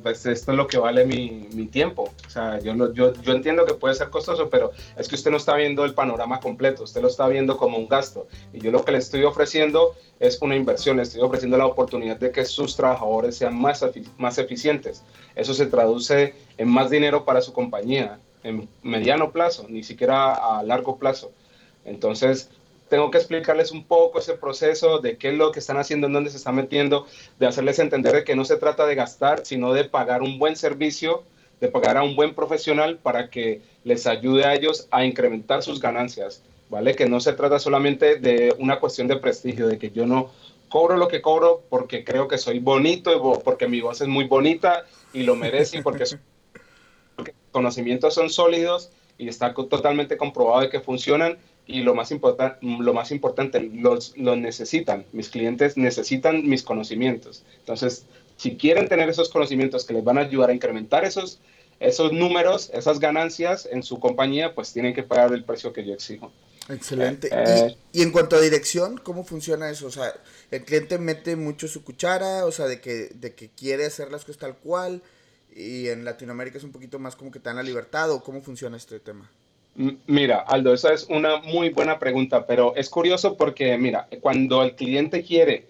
pues 0.02 0.26
esto 0.26 0.52
es 0.52 0.58
lo 0.58 0.68
que 0.68 0.78
vale 0.78 1.06
mi, 1.06 1.50
mi 1.54 1.68
tiempo. 1.68 2.14
O 2.26 2.30
sea, 2.30 2.60
yo, 2.60 2.94
yo, 2.94 3.14
yo, 3.14 3.34
entiendo 3.34 3.66
que 3.66 3.74
puede 3.74 3.94
ser 3.94 4.10
costoso, 4.10 4.50
pero 4.50 4.72
es 4.98 5.10
que 5.10 5.16
usted 5.16 5.32
no 5.32 5.38
está 5.38 5.54
viendo 5.56 5.84
el 5.84 5.94
panorama 5.94 6.40
completo, 6.40 6.84
usted 6.84 7.02
lo 7.02 7.10
está 7.10 7.28
viendo 7.28 7.58
como 7.58 7.78
un 7.78 7.90
gasto. 7.90 8.28
Y 8.54 8.62
yo 8.62 8.72
lo 8.72 8.86
que 8.86 8.94
le 8.94 9.00
estoy 9.00 9.26
ofreciendo 9.26 9.96
es 10.22 10.42
una 10.42 10.56
inversión, 10.56 10.96
le 10.96 11.04
estoy 11.04 11.22
ofreciendo 11.22 11.58
la 11.58 11.66
oportunidad 11.66 12.16
de 12.16 12.32
que 12.32 12.46
sus 12.46 12.78
trabajadores 12.78 13.36
sean 13.36 13.60
más, 13.60 13.86
más 14.18 14.38
eficientes. 14.38 15.04
Eso 15.36 15.54
se 15.54 15.66
traduce 15.66 16.36
en 16.58 16.70
más 16.70 16.90
dinero 16.90 17.26
para 17.26 17.42
su 17.42 17.52
compañía, 17.52 18.18
en 18.44 18.70
mediano 18.82 19.34
plazo, 19.34 19.66
ni 19.68 19.84
siquiera 19.84 20.34
a 20.34 20.64
largo 20.64 20.98
plazo. 20.98 21.34
Entonces, 21.86 22.50
tengo 22.94 23.10
que 23.10 23.18
explicarles 23.18 23.72
un 23.72 23.86
poco 23.86 24.20
ese 24.20 24.36
proceso 24.36 25.00
de 25.00 25.18
qué 25.18 25.30
es 25.30 25.34
lo 25.34 25.52
que 25.52 25.58
están 25.58 25.78
haciendo, 25.78 26.06
en 26.06 26.14
dónde 26.14 26.30
se 26.30 26.38
están 26.38 26.54
metiendo, 26.54 27.08
de 27.40 27.48
hacerles 27.48 27.80
entender 27.80 28.14
de 28.14 28.24
que 28.24 28.36
no 28.36 28.46
se 28.46 28.56
trata 28.58 28.86
de 28.86 28.94
gastar, 28.94 29.48
sino 29.48 29.74
de 29.74 29.86
pagar 29.86 30.22
un 30.22 30.38
buen 30.38 30.56
servicio, 30.56 31.24
de 31.60 31.70
pagar 31.70 31.98
a 31.98 32.04
un 32.04 32.16
buen 32.16 32.36
profesional 32.36 33.00
para 33.00 33.32
que 33.32 33.64
les 33.84 34.06
ayude 34.06 34.46
a 34.46 34.54
ellos 34.54 34.88
a 34.92 35.06
incrementar 35.06 35.64
sus 35.64 35.80
ganancias, 35.80 36.44
¿vale? 36.70 36.94
Que 36.94 37.10
no 37.10 37.20
se 37.20 37.34
trata 37.34 37.58
solamente 37.58 38.18
de 38.18 38.54
una 38.60 38.80
cuestión 38.80 39.08
de 39.08 39.16
prestigio, 39.16 39.68
de 39.68 39.80
que 39.80 39.90
yo 39.90 40.06
no 40.06 40.30
cobro 40.70 40.96
lo 40.96 41.08
que 41.08 41.20
cobro 41.20 41.64
porque 41.70 42.04
creo 42.04 42.28
que 42.28 42.38
soy 42.38 42.60
bonito, 42.60 43.12
y 43.12 43.40
porque 43.44 43.68
mi 43.68 43.82
voz 43.82 44.02
es 44.02 44.08
muy 44.08 44.26
bonita 44.26 44.86
y 45.14 45.24
lo 45.24 45.36
merece, 45.36 45.82
porque, 45.82 46.04
porque 47.16 47.34
conocimientos 47.52 48.14
son 48.14 48.30
sólidos 48.30 48.92
y 49.18 49.30
está 49.30 49.52
totalmente 49.52 50.16
comprobado 50.16 50.62
de 50.62 50.70
que 50.70 50.80
funcionan 50.80 51.40
y 51.66 51.82
lo 51.82 51.96
más, 51.96 52.10
lo 52.62 52.94
más 52.94 53.12
importante, 53.12 53.60
los, 53.62 54.18
los 54.18 54.38
necesitan. 54.38 55.06
Mis 55.12 55.30
clientes 55.30 55.78
necesitan 55.78 56.48
mis 56.48 56.64
conocimientos. 56.64 57.44
Entonces, 57.60 58.06
si 58.38 58.58
quieren 58.58 58.90
tener 58.90 59.10
esos 59.10 59.30
conocimientos 59.30 59.86
que 59.86 59.94
les 59.94 60.04
van 60.04 60.18
a 60.18 60.22
ayudar 60.22 60.50
a 60.50 60.54
incrementar 60.54 61.06
esos, 61.06 61.40
esos 61.80 62.12
números, 62.12 62.70
esas 62.74 63.00
ganancias 63.00 63.68
en 63.72 63.84
su 63.84 64.00
compañía, 64.00 64.54
pues 64.54 64.74
tienen 64.74 64.94
que 64.94 65.04
pagar 65.04 65.34
el 65.34 65.44
precio 65.44 65.72
que 65.72 65.86
yo 65.86 65.94
exijo. 65.94 66.32
Excelente. 66.70 67.30
Eh, 67.32 67.76
y, 67.92 68.00
y, 68.00 68.04
en 68.04 68.12
cuanto 68.12 68.36
a 68.36 68.42
dirección, 68.42 68.98
¿cómo 68.98 69.24
funciona 69.26 69.70
eso? 69.70 69.88
O 69.88 69.92
sea, 69.92 70.14
el 70.50 70.64
cliente 70.64 70.98
mete 70.98 71.36
mucho 71.36 71.68
su 71.68 71.84
cuchara, 71.84 72.46
o 72.46 72.52
sea, 72.52 72.68
de 72.68 72.80
que, 72.80 73.10
de 73.16 73.36
que 73.36 73.50
quiere 73.50 73.86
hacer 73.86 74.12
las 74.12 74.24
cosas 74.24 74.40
tal 74.40 74.58
cual, 74.58 75.02
y 75.54 75.90
en 75.90 76.06
Latinoamérica 76.06 76.58
es 76.58 76.64
un 76.64 76.72
poquito 76.72 77.00
más 77.00 77.16
como 77.16 77.32
que 77.32 77.40
te 77.40 77.50
dan 77.50 77.58
la 77.58 77.64
libertad, 77.64 78.12
o 78.12 78.24
cómo 78.24 78.42
funciona 78.42 78.78
este 78.78 79.00
tema. 79.00 79.30
Mira, 79.76 80.40
Aldo, 80.40 80.74
esa 80.74 80.94
es 80.94 81.08
una 81.10 81.38
muy 81.38 81.70
buena 81.70 81.98
pregunta, 81.98 82.46
pero 82.46 82.76
es 82.76 82.90
curioso 82.90 83.36
porque, 83.36 83.76
mira, 83.78 84.08
cuando 84.22 84.62
el 84.62 84.76
cliente 84.76 85.24
quiere 85.24 85.66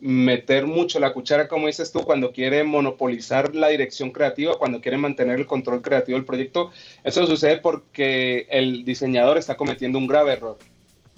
meter 0.00 0.66
mucho 0.66 0.98
la 0.98 1.12
cuchara, 1.12 1.48
como 1.48 1.68
dices 1.68 1.92
tú, 1.92 2.02
cuando 2.02 2.32
quiere 2.32 2.64
monopolizar 2.64 3.54
la 3.54 3.68
dirección 3.68 4.10
creativa, 4.10 4.58
cuando 4.58 4.80
quiere 4.80 4.98
mantener 4.98 5.38
el 5.38 5.46
control 5.46 5.82
creativo 5.82 6.18
del 6.18 6.26
proyecto. 6.26 6.72
Eso 7.04 7.26
sucede 7.26 7.58
porque 7.58 8.46
el 8.50 8.84
diseñador 8.84 9.38
está 9.38 9.56
cometiendo 9.56 9.98
un 9.98 10.06
grave 10.06 10.32
error. 10.32 10.58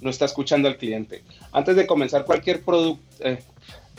No 0.01 0.11
está 0.11 0.27
escuchando 0.27 0.69
al 0.69 0.77
cliente. 0.77 1.25
Antes 1.53 1.75
de 1.75 1.87
comenzar 1.87 2.27
cualquier 2.27 2.63
producto, 2.63 3.03
eh, 3.21 3.39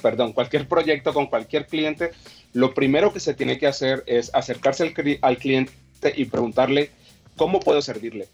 perdón, 0.02 0.32
cualquier 0.32 0.68
proyecto 0.68 1.12
con 1.14 1.26
cualquier 1.26 1.66
cliente, 1.66 2.12
lo 2.54 2.74
primero 2.74 3.12
que 3.12 3.20
se 3.20 3.34
tiene 3.34 3.58
que 3.58 3.68
hacer 3.68 4.04
es 4.06 4.34
acercarse 4.34 4.84
al, 4.84 4.94
al 5.22 5.38
cliente 5.38 5.74
y 6.16 6.26
preguntarle 6.26 6.92
cómo 7.38 7.60
puedo 7.60 7.82
servirle, 7.82 8.28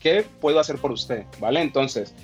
qué 0.00 0.24
puedo 0.40 0.58
hacer 0.58 0.78
por 0.78 0.90
usted, 0.90 1.24
¿vale? 1.38 1.60
Entonces, 1.60 2.14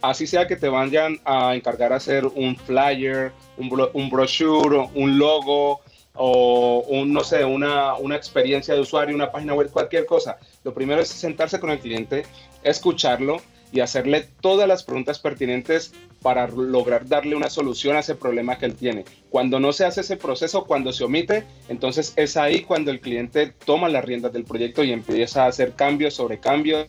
así 0.00 0.26
sea 0.26 0.46
que 0.46 0.56
te 0.56 0.68
vayan 0.68 1.20
a 1.24 1.54
encargar 1.54 1.92
a 1.92 1.96
hacer 1.96 2.24
un 2.26 2.56
flyer, 2.56 3.32
un, 3.58 3.88
un 3.92 4.10
brochure, 4.10 4.88
un 4.94 5.18
logo 5.18 5.80
o 6.14 6.84
un, 6.88 7.12
no 7.12 7.24
sé, 7.24 7.44
una, 7.44 7.94
una 7.94 8.16
experiencia 8.16 8.74
de 8.74 8.80
usuario, 8.80 9.14
una 9.14 9.32
página 9.32 9.54
web, 9.54 9.70
cualquier 9.70 10.06
cosa. 10.06 10.38
Lo 10.62 10.72
primero 10.72 11.00
es 11.00 11.08
sentarse 11.08 11.58
con 11.58 11.70
el 11.70 11.80
cliente, 11.80 12.24
escucharlo 12.62 13.38
y 13.74 13.80
hacerle 13.80 14.28
todas 14.40 14.68
las 14.68 14.84
preguntas 14.84 15.18
pertinentes 15.18 15.92
para 16.22 16.46
lograr 16.46 17.08
darle 17.08 17.34
una 17.34 17.50
solución 17.50 17.96
a 17.96 18.00
ese 18.00 18.14
problema 18.14 18.56
que 18.56 18.66
él 18.66 18.76
tiene. 18.76 19.04
Cuando 19.30 19.58
no 19.58 19.72
se 19.72 19.84
hace 19.84 20.02
ese 20.02 20.16
proceso, 20.16 20.64
cuando 20.64 20.92
se 20.92 21.02
omite, 21.02 21.42
entonces 21.68 22.12
es 22.14 22.36
ahí 22.36 22.62
cuando 22.62 22.92
el 22.92 23.00
cliente 23.00 23.52
toma 23.66 23.88
las 23.88 24.04
riendas 24.04 24.32
del 24.32 24.44
proyecto 24.44 24.84
y 24.84 24.92
empieza 24.92 25.44
a 25.44 25.48
hacer 25.48 25.72
cambios 25.72 26.14
sobre 26.14 26.38
cambios, 26.38 26.86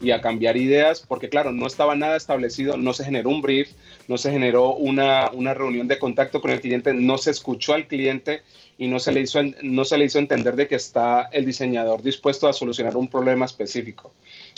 y 0.00 0.10
a 0.10 0.20
cambiar 0.20 0.56
ideas, 0.56 1.02
porque 1.06 1.28
claro, 1.28 1.52
no 1.52 1.66
estaba 1.66 1.96
nada 1.96 2.16
establecido, 2.16 2.76
no 2.76 2.92
se 2.92 3.04
generó 3.04 3.30
un 3.30 3.40
brief, 3.40 3.70
no 4.08 4.18
se 4.18 4.30
generó 4.30 4.74
una, 4.74 5.30
una 5.32 5.54
reunión 5.54 5.88
de 5.88 5.98
contacto 5.98 6.40
con 6.40 6.50
el 6.50 6.60
cliente, 6.60 6.92
no 6.92 7.16
se 7.16 7.30
escuchó 7.30 7.72
al 7.72 7.86
cliente 7.86 8.42
y 8.78 8.88
no 8.88 9.00
se, 9.00 9.12
le 9.12 9.20
hizo, 9.20 9.40
no 9.62 9.84
se 9.86 9.96
le 9.96 10.04
hizo 10.04 10.18
entender 10.18 10.54
de 10.54 10.68
que 10.68 10.74
está 10.74 11.28
el 11.32 11.46
diseñador 11.46 12.02
dispuesto 12.02 12.46
a 12.46 12.52
solucionar 12.52 12.96
un 12.96 13.08
problema 13.08 13.46
específico. 13.46 14.12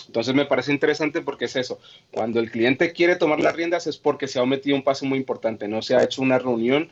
Entonces 0.06 0.34
me 0.34 0.46
parece 0.46 0.72
interesante 0.72 1.20
porque 1.20 1.46
es 1.46 1.56
eso, 1.56 1.78
cuando 2.10 2.40
el 2.40 2.50
cliente 2.50 2.92
quiere 2.92 3.16
tomar 3.16 3.40
las 3.40 3.54
riendas 3.54 3.86
es 3.86 3.98
porque 3.98 4.28
se 4.28 4.38
ha 4.38 4.42
omitido 4.42 4.76
un 4.76 4.82
paso 4.82 5.04
muy 5.04 5.18
importante, 5.18 5.68
no 5.68 5.82
se 5.82 5.96
ha 5.96 6.02
hecho 6.02 6.22
una 6.22 6.38
reunión 6.38 6.90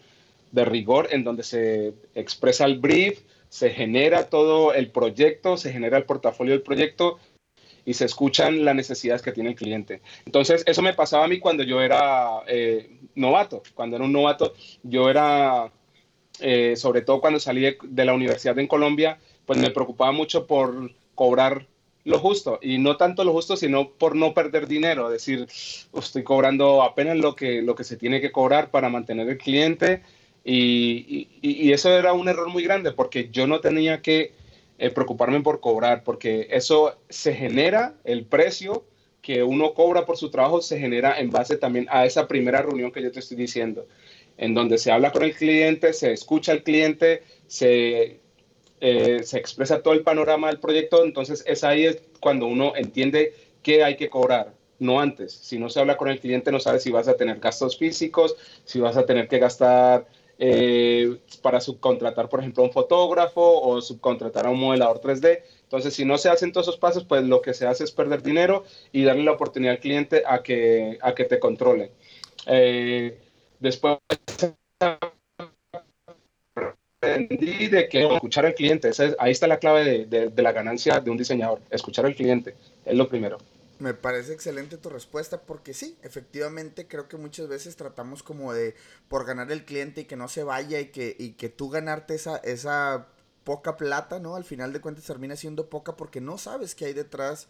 de 0.53 0.65
rigor 0.65 1.09
en 1.11 1.25
donde 1.25 1.43
se 1.43 1.95
expresa 2.15 2.65
el 2.65 2.79
brief, 2.79 3.21
se 3.49 3.71
genera 3.71 4.29
todo 4.29 4.75
el 4.75 4.91
proyecto, 4.91 5.57
se 5.57 5.73
genera 5.73 5.97
el 5.99 6.05
portafolio 6.05 6.53
del 6.53 6.63
proyecto 6.63 7.19
y 7.87 7.95
se 7.95 8.05
escuchan 8.05 8.65
las 8.65 8.75
necesidades 8.75 9.23
que 9.23 9.33
tiene 9.33 9.51
el 9.51 9.55
cliente. 9.55 10.03
Entonces, 10.27 10.65
eso 10.67 10.83
me 10.83 10.93
pasaba 10.93 11.25
a 11.25 11.29
mí 11.29 11.39
cuando 11.39 11.63
yo 11.63 11.81
era 11.81 12.43
eh, 12.49 12.99
novato. 13.15 13.63
Cuando 13.75 13.97
era 13.97 14.05
un 14.05 14.13
novato, 14.13 14.55
yo 14.83 15.09
era, 15.09 15.71
eh, 16.41 16.75
sobre 16.77 17.03
todo 17.03 17.21
cuando 17.21 17.39
salí 17.39 17.77
de, 17.81 18.05
la 18.05 18.13
universidad 18.13 18.59
en 18.59 18.67
Colombia, 18.67 19.19
pues 19.47 19.59
me 19.61 19.71
preocupaba 19.71 20.11
mucho 20.11 20.49
por 20.49 20.93
cobrar 21.15 21.67
lo 22.07 22.19
justo 22.19 22.59
y 22.63 22.79
no 22.79 22.97
tanto 22.97 23.25
lo 23.25 23.33
justo, 23.33 23.57
sino 23.57 23.91
por 23.91 24.17
no 24.17 24.33
perder 24.33 24.67
dinero, 24.67 25.11
decir, 25.11 25.47
estoy 25.93 26.23
cobrando 26.23 26.83
apenas 26.83 27.19
lo 27.19 27.35
que, 27.35 27.61
lo 27.61 27.75
que 27.75 27.85
se 27.85 27.97
tiene 27.97 28.21
que 28.21 28.33
cobrar 28.33 28.71
para 28.71 28.89
mantener 28.89 29.29
el 29.29 29.39
cliente 29.39 30.03
y, 30.45 31.29
y 31.43 31.73
eso 31.73 31.91
era 31.91 32.13
un 32.13 32.29
error 32.29 32.49
muy 32.49 32.63
grande 32.63 32.93
porque 32.93 33.29
yo 33.31 33.49
no 33.49 33.61
tenía 33.61 34.01
que 34.01 34.33
eh, 34.79 34.91
preocuparme 34.91 35.41
por 35.41 35.61
cobrar, 35.61 36.05
porque 36.05 36.49
eso 36.51 36.99
se 37.09 37.35
genera, 37.35 37.95
el 38.05 38.27
precio 38.27 38.85
que 39.23 39.43
uno 39.43 39.73
cobra 39.73 40.05
por 40.05 40.19
su 40.19 40.31
trabajo 40.31 40.61
se 40.61 40.79
genera 40.79 41.19
en 41.19 41.31
base 41.31 41.57
también 41.57 41.87
a 41.91 42.05
esa 42.05 42.29
primera 42.29 42.61
reunión 42.61 42.93
que 42.93 43.03
yo 43.03 43.11
te 43.11 43.21
estoy 43.21 43.39
diciendo, 43.39 43.89
en 44.37 44.53
donde 44.53 44.77
se 44.77 44.93
habla 44.93 45.13
con 45.13 45.23
el 45.23 45.35
cliente, 45.35 45.95
se 45.95 46.13
escucha 46.13 46.53
al 46.53 46.63
cliente, 46.63 47.23
se, 47.47 48.21
eh, 48.81 49.23
se 49.23 49.39
expresa 49.39 49.83
todo 49.83 49.95
el 49.95 50.03
panorama 50.03 50.49
del 50.49 50.61
proyecto, 50.61 51.05
entonces 51.05 51.43
es 51.47 51.65
ahí 51.65 51.89
cuando 52.21 52.47
uno 52.47 52.75
entiende 52.77 53.35
qué 53.63 53.85
hay 53.85 53.97
que 53.97 54.11
cobrar, 54.11 54.53
no 54.79 55.01
antes. 55.01 55.33
Si 55.33 55.59
no 55.59 55.69
se 55.69 55.81
habla 55.81 55.97
con 55.97 56.09
el 56.09 56.21
cliente, 56.21 56.53
no 56.53 56.61
sabe 56.61 56.81
si 56.81 56.91
vas 56.91 57.09
a 57.09 57.17
tener 57.17 57.41
gastos 57.41 57.79
físicos, 57.79 58.37
si 58.65 58.81
vas 58.81 58.97
a 58.97 59.07
tener 59.07 59.29
que 59.29 59.39
gastar 59.39 60.07
eh, 60.39 61.19
para 61.41 61.61
subcontratar, 61.61 62.29
por 62.29 62.41
ejemplo, 62.41 62.63
a 62.63 62.67
un 62.67 62.73
fotógrafo 62.73 63.61
o 63.63 63.81
subcontratar 63.81 64.47
a 64.47 64.51
un 64.51 64.61
modelador 64.61 65.01
3D. 65.01 65.43
Entonces, 65.63 65.95
si 65.95 66.05
no 66.05 66.19
se 66.19 66.29
hacen 66.29 66.53
todos 66.53 66.69
esos 66.69 66.79
pasos, 66.79 67.05
pues 67.05 67.25
lo 67.25 67.41
que 67.41 67.55
se 67.55 67.67
hace 67.67 67.85
es 67.85 67.93
perder 67.93 68.23
dinero 68.23 68.65
y 68.93 69.05
darle 69.05 69.25
la 69.25 69.33
oportunidad 69.33 69.75
al 69.75 69.81
cliente 69.81 70.23
a 70.27 70.43
que, 70.43 70.99
a 71.01 71.15
que 71.15 71.25
te 71.25 71.39
controle. 71.39 71.93
Eh, 72.47 73.19
después 73.59 73.97
aprendí 77.25 77.69
de 77.69 77.89
que 77.89 78.07
escuchar 78.07 78.47
al 78.47 78.55
cliente, 78.55 78.91
ahí 79.19 79.33
está 79.33 79.47
la 79.47 79.59
clave 79.59 80.07
de, 80.07 80.31
de 80.31 80.43
la 80.43 80.53
ganancia 80.53 81.01
de 81.01 81.11
un 81.11 81.17
diseñador, 81.17 81.61
escuchar 81.71 82.07
al 82.07 82.15
cliente, 82.15 82.55
es 82.85 82.95
lo 82.95 83.09
primero. 83.09 83.39
Me 83.79 83.93
parece 83.93 84.33
excelente 84.33 84.79
tu 84.79 84.89
respuesta 84.89 85.43
porque 85.43 85.75
sí, 85.75 85.99
efectivamente 86.03 86.89
creo 86.89 87.09
que 87.09 87.19
muchas 87.19 87.47
veces 87.47 87.77
tratamos 87.77 88.23
como 88.23 88.55
de 88.55 88.75
por 89.09 89.27
ganar 89.27 89.53
el 89.53 89.67
cliente 89.67 90.03
y 90.03 90.05
que 90.05 90.17
no 90.17 90.29
se 90.29 90.45
vaya 90.45 90.81
y 90.81 90.87
que, 90.87 91.15
y 91.19 91.33
que 91.33 91.51
tú 91.51 91.69
ganarte 91.69 92.15
esa, 92.15 92.39
esa 92.39 93.09
poca 93.45 93.77
plata, 93.77 94.19
¿no? 94.19 94.35
Al 94.35 94.45
final 94.45 94.73
de 94.73 94.81
cuentas 94.81 95.05
termina 95.05 95.37
siendo 95.37 95.69
poca 95.69 95.95
porque 95.95 96.23
no 96.23 96.39
sabes 96.39 96.75
qué 96.75 96.87
hay 96.87 96.95
detrás 96.95 97.49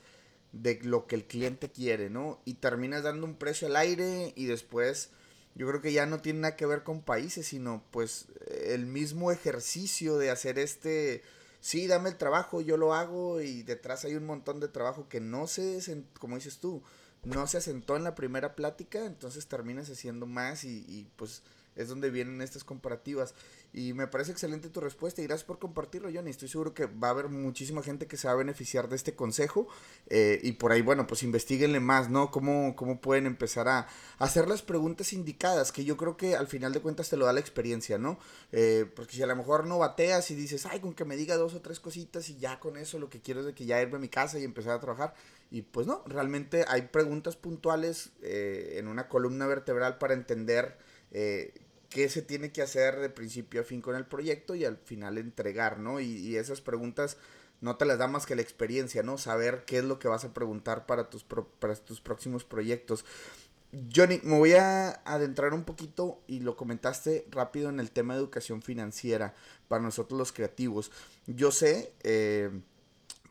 de 0.50 0.80
lo 0.82 1.06
que 1.06 1.14
el 1.14 1.24
cliente 1.24 1.70
quiere, 1.70 2.10
¿no? 2.10 2.40
Y 2.44 2.54
terminas 2.54 3.04
dando 3.04 3.24
un 3.24 3.36
precio 3.36 3.68
al 3.68 3.76
aire 3.76 4.32
y 4.34 4.46
después 4.46 5.10
yo 5.56 5.66
creo 5.66 5.80
que 5.80 5.92
ya 5.92 6.06
no 6.06 6.20
tiene 6.20 6.40
nada 6.40 6.56
que 6.56 6.66
ver 6.66 6.84
con 6.84 7.02
países, 7.02 7.46
sino 7.48 7.82
pues 7.90 8.26
el 8.64 8.86
mismo 8.86 9.32
ejercicio 9.32 10.18
de 10.18 10.30
hacer 10.30 10.58
este 10.58 11.22
sí, 11.60 11.88
dame 11.88 12.10
el 12.10 12.16
trabajo, 12.16 12.60
yo 12.60 12.76
lo 12.76 12.94
hago 12.94 13.40
y 13.40 13.64
detrás 13.64 14.04
hay 14.04 14.14
un 14.14 14.24
montón 14.24 14.60
de 14.60 14.68
trabajo 14.68 15.08
que 15.08 15.20
no 15.20 15.48
se, 15.48 15.80
como 16.20 16.36
dices 16.36 16.58
tú, 16.58 16.82
no 17.24 17.48
se 17.48 17.56
asentó 17.56 17.96
en 17.96 18.04
la 18.04 18.14
primera 18.14 18.54
plática, 18.54 19.04
entonces 19.04 19.48
terminas 19.48 19.90
haciendo 19.90 20.26
más 20.26 20.62
y, 20.62 20.84
y 20.86 21.08
pues 21.16 21.42
es 21.74 21.88
donde 21.88 22.10
vienen 22.10 22.40
estas 22.40 22.62
comparativas. 22.62 23.34
Y 23.76 23.92
me 23.92 24.06
parece 24.06 24.32
excelente 24.32 24.70
tu 24.70 24.80
respuesta 24.80 25.20
y 25.20 25.26
gracias 25.26 25.44
por 25.44 25.58
compartirlo, 25.58 26.08
Johnny. 26.10 26.30
Estoy 26.30 26.48
seguro 26.48 26.72
que 26.72 26.86
va 26.86 27.08
a 27.08 27.10
haber 27.10 27.28
muchísima 27.28 27.82
gente 27.82 28.06
que 28.06 28.16
se 28.16 28.26
va 28.26 28.32
a 28.32 28.36
beneficiar 28.36 28.88
de 28.88 28.96
este 28.96 29.14
consejo. 29.14 29.68
Eh, 30.08 30.40
y 30.42 30.52
por 30.52 30.72
ahí, 30.72 30.80
bueno, 30.80 31.06
pues 31.06 31.22
investiguenle 31.22 31.78
más, 31.78 32.08
¿no? 32.08 32.30
Cómo, 32.30 32.74
cómo 32.74 33.02
pueden 33.02 33.26
empezar 33.26 33.68
a 33.68 33.86
hacer 34.18 34.48
las 34.48 34.62
preguntas 34.62 35.12
indicadas, 35.12 35.72
que 35.72 35.84
yo 35.84 35.98
creo 35.98 36.16
que 36.16 36.36
al 36.36 36.46
final 36.46 36.72
de 36.72 36.80
cuentas 36.80 37.10
te 37.10 37.18
lo 37.18 37.26
da 37.26 37.34
la 37.34 37.40
experiencia, 37.40 37.98
¿no? 37.98 38.18
Eh, 38.50 38.90
porque 38.96 39.12
si 39.12 39.22
a 39.22 39.26
lo 39.26 39.36
mejor 39.36 39.66
no 39.66 39.76
bateas 39.76 40.30
y 40.30 40.34
dices, 40.34 40.64
ay, 40.64 40.80
con 40.80 40.94
que 40.94 41.04
me 41.04 41.14
diga 41.14 41.36
dos 41.36 41.52
o 41.52 41.60
tres 41.60 41.78
cositas 41.78 42.30
y 42.30 42.38
ya 42.38 42.58
con 42.58 42.78
eso 42.78 42.98
lo 42.98 43.10
que 43.10 43.20
quiero 43.20 43.40
es 43.40 43.46
de 43.46 43.52
que 43.52 43.66
ya 43.66 43.82
irme 43.82 43.96
a 43.96 44.00
mi 44.00 44.08
casa 44.08 44.38
y 44.38 44.44
empezar 44.44 44.72
a 44.72 44.80
trabajar. 44.80 45.12
Y 45.50 45.60
pues 45.60 45.86
no, 45.86 46.02
realmente 46.06 46.64
hay 46.66 46.80
preguntas 46.80 47.36
puntuales 47.36 48.08
eh, 48.22 48.76
en 48.78 48.88
una 48.88 49.06
columna 49.06 49.46
vertebral 49.46 49.98
para 49.98 50.14
entender 50.14 50.78
qué 51.90 52.08
se 52.08 52.22
tiene 52.22 52.52
que 52.52 52.62
hacer 52.62 53.00
de 53.00 53.10
principio 53.10 53.60
a 53.60 53.64
fin 53.64 53.80
con 53.80 53.96
el 53.96 54.06
proyecto 54.06 54.54
y 54.54 54.64
al 54.64 54.76
final 54.76 55.18
entregar, 55.18 55.78
¿no? 55.78 56.00
Y, 56.00 56.36
esas 56.36 56.60
preguntas 56.60 57.16
no 57.60 57.76
te 57.76 57.84
las 57.84 57.98
da 57.98 58.06
más 58.06 58.26
que 58.26 58.36
la 58.36 58.42
experiencia, 58.42 59.02
¿no? 59.02 59.18
Saber 59.18 59.64
qué 59.66 59.78
es 59.78 59.84
lo 59.84 59.98
que 59.98 60.08
vas 60.08 60.24
a 60.24 60.34
preguntar 60.34 60.86
para 60.86 61.08
tus, 61.10 61.24
para 61.24 61.74
tus 61.76 62.00
próximos 62.00 62.44
proyectos. 62.44 63.04
Johnny, 63.94 64.20
me 64.22 64.38
voy 64.38 64.52
a 64.52 64.90
adentrar 65.04 65.52
un 65.52 65.64
poquito 65.64 66.22
y 66.26 66.40
lo 66.40 66.56
comentaste 66.56 67.26
rápido 67.30 67.68
en 67.68 67.80
el 67.80 67.90
tema 67.90 68.14
de 68.14 68.20
educación 68.20 68.62
financiera 68.62 69.34
para 69.68 69.82
nosotros 69.82 70.18
los 70.18 70.32
creativos. 70.32 70.90
Yo 71.26 71.50
sé, 71.50 71.92
eh, 72.02 72.50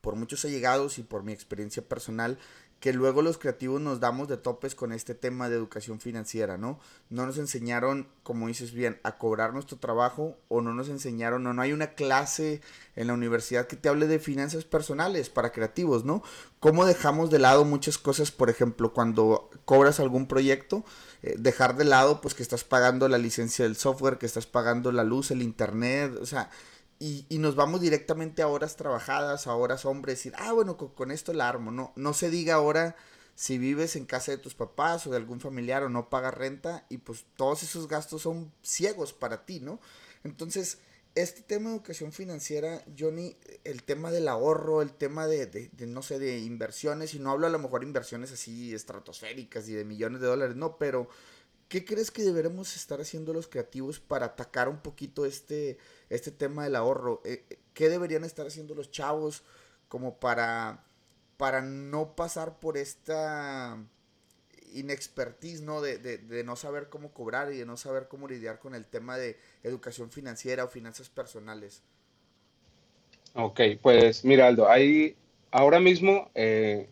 por 0.01 0.15
muchos 0.15 0.45
allegados 0.45 0.99
y 0.99 1.03
por 1.03 1.23
mi 1.23 1.33
experiencia 1.33 1.81
personal, 1.87 2.37
que 2.85 2.93
luego 2.93 3.23
los 3.23 3.39
creativos 3.39 3.81
nos 3.81 3.99
damos 3.99 4.27
de 4.27 4.37
topes 4.37 4.75
con 4.75 4.91
este 4.91 5.15
tema 5.15 5.49
de 5.49 5.55
educación 5.55 5.99
financiera, 5.99 6.55
¿no? 6.59 6.79
No 7.09 7.25
nos 7.25 7.39
enseñaron, 7.39 8.07
como 8.21 8.47
dices 8.47 8.73
bien, 8.73 8.99
a 9.01 9.17
cobrar 9.17 9.53
nuestro 9.53 9.79
trabajo 9.79 10.37
o 10.49 10.61
no 10.61 10.71
nos 10.75 10.87
enseñaron, 10.89 11.47
o 11.47 11.53
no 11.55 11.63
hay 11.63 11.73
una 11.73 11.95
clase 11.95 12.61
en 12.95 13.07
la 13.07 13.15
universidad 13.15 13.65
que 13.65 13.75
te 13.75 13.89
hable 13.89 14.05
de 14.05 14.19
finanzas 14.19 14.65
personales 14.65 15.31
para 15.31 15.51
creativos, 15.51 16.05
¿no? 16.05 16.21
¿Cómo 16.59 16.85
dejamos 16.85 17.31
de 17.31 17.39
lado 17.39 17.65
muchas 17.65 17.97
cosas, 17.97 18.29
por 18.29 18.51
ejemplo, 18.51 18.93
cuando 18.93 19.49
cobras 19.65 19.99
algún 19.99 20.27
proyecto, 20.27 20.85
eh, 21.23 21.37
dejar 21.39 21.77
de 21.77 21.85
lado 21.85 22.21
pues 22.21 22.35
que 22.35 22.43
estás 22.43 22.63
pagando 22.63 23.07
la 23.07 23.17
licencia 23.17 23.65
del 23.65 23.77
software, 23.77 24.19
que 24.19 24.27
estás 24.27 24.45
pagando 24.45 24.91
la 24.91 25.03
luz, 25.03 25.31
el 25.31 25.41
internet, 25.41 26.15
o 26.21 26.27
sea, 26.27 26.51
y, 26.99 27.25
y, 27.27 27.39
nos 27.39 27.55
vamos 27.55 27.81
directamente 27.81 28.41
a 28.41 28.47
horas 28.47 28.77
trabajadas, 28.77 29.47
a 29.47 29.55
horas 29.55 29.85
hombres, 29.85 30.17
decir, 30.17 30.33
ah, 30.37 30.53
bueno, 30.53 30.77
con, 30.77 31.11
esto 31.11 31.33
la 31.33 31.49
armo, 31.49 31.71
no, 31.71 31.91
no 31.95 32.13
se 32.13 32.29
diga 32.29 32.55
ahora 32.55 32.95
si 33.35 33.57
vives 33.57 33.97
en 33.97 34.05
casa 34.05 34.31
de 34.31 34.37
tus 34.37 34.55
papás 34.55 35.05
o 35.05 35.11
de 35.11 35.17
algún 35.17 35.41
familiar 35.41 35.83
o 35.83 35.89
no 35.89 36.09
pagas 36.09 36.33
renta 36.33 36.85
y 36.89 36.99
pues 36.99 37.25
todos 37.35 37.63
esos 37.63 37.89
gastos 37.89 38.21
son 38.21 38.53
ciegos 38.61 39.11
para 39.11 39.45
ti, 39.45 39.59
¿no? 39.59 39.81
Entonces, 40.23 40.79
este 41.15 41.41
tema 41.41 41.69
de 41.69 41.75
educación 41.75 42.13
financiera, 42.13 42.81
Johnny, 42.97 43.35
el 43.65 43.83
tema 43.83 44.11
del 44.11 44.29
ahorro, 44.29 44.81
el 44.81 44.93
tema 44.93 45.27
de, 45.27 45.47
de, 45.47 45.69
de, 45.73 45.87
no 45.87 46.01
sé, 46.01 46.17
de 46.17 46.39
inversiones, 46.39 47.13
y 47.13 47.19
no 47.19 47.31
hablo 47.31 47.47
a 47.47 47.49
lo 47.49 47.59
mejor 47.59 47.83
inversiones 47.83 48.31
así 48.31 48.73
estratosféricas 48.73 49.67
y 49.67 49.73
de 49.73 49.83
millones 49.83 50.21
de 50.21 50.27
dólares, 50.27 50.55
no, 50.55 50.77
pero 50.77 51.09
¿qué 51.67 51.85
crees 51.85 52.11
que 52.11 52.23
deberemos 52.23 52.75
estar 52.75 53.01
haciendo 53.01 53.33
los 53.33 53.47
creativos 53.47 53.99
para 53.99 54.27
atacar 54.27 54.69
un 54.69 54.79
poquito 54.79 55.25
este, 55.25 55.77
este 56.09 56.31
tema 56.31 56.63
del 56.63 56.75
ahorro? 56.75 57.21
Eh, 57.25 57.45
eh, 57.49 57.59
¿Qué 57.73 57.89
deberían 57.89 58.23
estar 58.23 58.47
haciendo 58.47 58.75
los 58.75 58.91
chavos 58.91 59.43
como 59.87 60.19
para, 60.19 60.83
para 61.37 61.61
no 61.61 62.15
pasar 62.15 62.59
por 62.59 62.77
esta 62.77 63.77
inexpertise, 64.73 65.61
¿no? 65.61 65.81
De, 65.81 65.97
de, 65.97 66.43
no 66.43 66.55
saber 66.55 66.89
cómo 66.89 67.13
cobrar 67.13 67.51
y 67.51 67.57
de 67.57 67.65
no 67.65 67.77
saber 67.77 68.07
cómo 68.07 68.27
lidiar 68.27 68.59
con 68.59 68.75
el 68.75 68.85
tema 68.85 69.17
de 69.17 69.37
educación 69.63 70.11
financiera 70.11 70.65
o 70.65 70.67
finanzas 70.67 71.09
personales. 71.09 71.81
Ok, 73.33 73.61
pues 73.81 74.23
mira 74.23 74.47
Aldo, 74.47 74.69
hay 74.69 75.15
ahora 75.51 75.79
mismo 75.79 76.29
eh, 76.35 76.89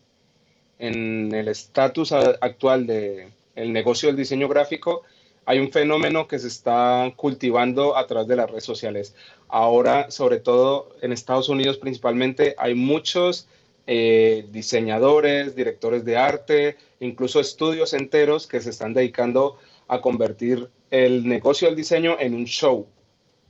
en 0.78 1.34
el 1.34 1.48
estatus 1.48 2.12
actual 2.12 2.86
del 2.86 3.32
el 3.54 3.72
negocio 3.72 4.08
del 4.08 4.16
diseño 4.16 4.48
gráfico, 4.48 5.02
hay 5.46 5.58
un 5.58 5.70
fenómeno 5.70 6.26
que 6.26 6.38
se 6.38 6.48
está 6.48 7.12
cultivando 7.16 7.96
a 7.96 8.06
través 8.06 8.28
de 8.28 8.36
las 8.36 8.50
redes 8.50 8.64
sociales. 8.64 9.14
Ahora, 9.48 10.10
sobre 10.10 10.38
todo 10.38 10.96
en 11.02 11.12
Estados 11.12 11.48
Unidos 11.48 11.78
principalmente, 11.78 12.54
hay 12.58 12.74
muchos 12.74 13.46
eh, 13.86 14.46
diseñadores, 14.50 15.54
directores 15.54 16.04
de 16.04 16.16
arte, 16.16 16.76
incluso 17.00 17.40
estudios 17.40 17.92
enteros 17.92 18.46
que 18.46 18.60
se 18.60 18.70
están 18.70 18.94
dedicando 18.94 19.58
a 19.88 20.00
convertir 20.00 20.70
el 20.90 21.28
negocio 21.28 21.68
del 21.68 21.76
diseño 21.76 22.16
en 22.18 22.34
un 22.34 22.46
show. 22.46 22.86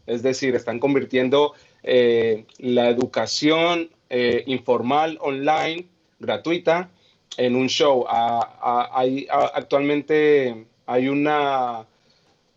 Es 0.07 0.22
decir, 0.22 0.55
están 0.57 0.80
convirtiendo 0.80 1.55
eh, 1.82 2.44
la 2.59 2.88
educación 2.88 3.90
eh, 4.11 4.42
informal 4.46 5.18
online, 5.20 5.86
gratuita, 6.18 6.90
en 7.37 7.57
un 7.57 7.68
show. 7.68 8.07
hay, 8.09 9.26
actualmente 9.30 10.66
hay 10.87 11.09
una, 11.09 11.87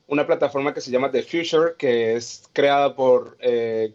una 0.07 0.27
plataforma 0.27 0.73
que 0.73 0.81
se 0.81 0.91
llama 0.91 1.11
The 1.11 1.23
Future, 1.23 1.75
que 1.77 2.15
es 2.15 2.49
creada 2.53 2.95
por 2.95 3.37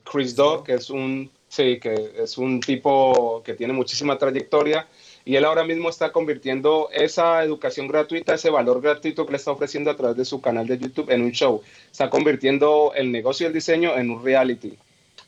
Chris 0.05 0.35
Dodd, 0.37 0.65
que 0.65 0.75
es 0.75 0.91
un 0.91 1.31
Sí, 1.53 1.79
que 1.81 2.15
es 2.17 2.39
un 2.39 2.61
tipo 2.61 3.43
que 3.45 3.53
tiene 3.53 3.75
muchísima 3.75 4.17
trayectoria 4.17 4.89
y 5.23 5.37
él 5.37 5.45
ahora 5.45 5.65
mismo 5.65 5.91
está 5.91 6.11
convirtiendo 6.11 6.89
esa 6.91 7.45
educación 7.45 7.89
gratuita, 7.89 8.33
ese 8.33 8.49
valor 8.49 8.81
gratuito 8.81 9.27
que 9.27 9.33
le 9.33 9.37
está 9.37 9.51
ofreciendo 9.51 9.91
a 9.91 9.97
través 9.99 10.17
de 10.17 10.25
su 10.25 10.41
canal 10.41 10.67
de 10.67 10.79
YouTube 10.79 11.11
en 11.11 11.21
un 11.21 11.33
show. 11.33 11.61
Está 11.91 12.09
convirtiendo 12.09 12.95
el 12.95 13.13
negocio 13.13 13.45
del 13.45 13.53
diseño 13.53 13.95
en 13.99 14.11
un 14.11 14.25
reality. 14.25 14.79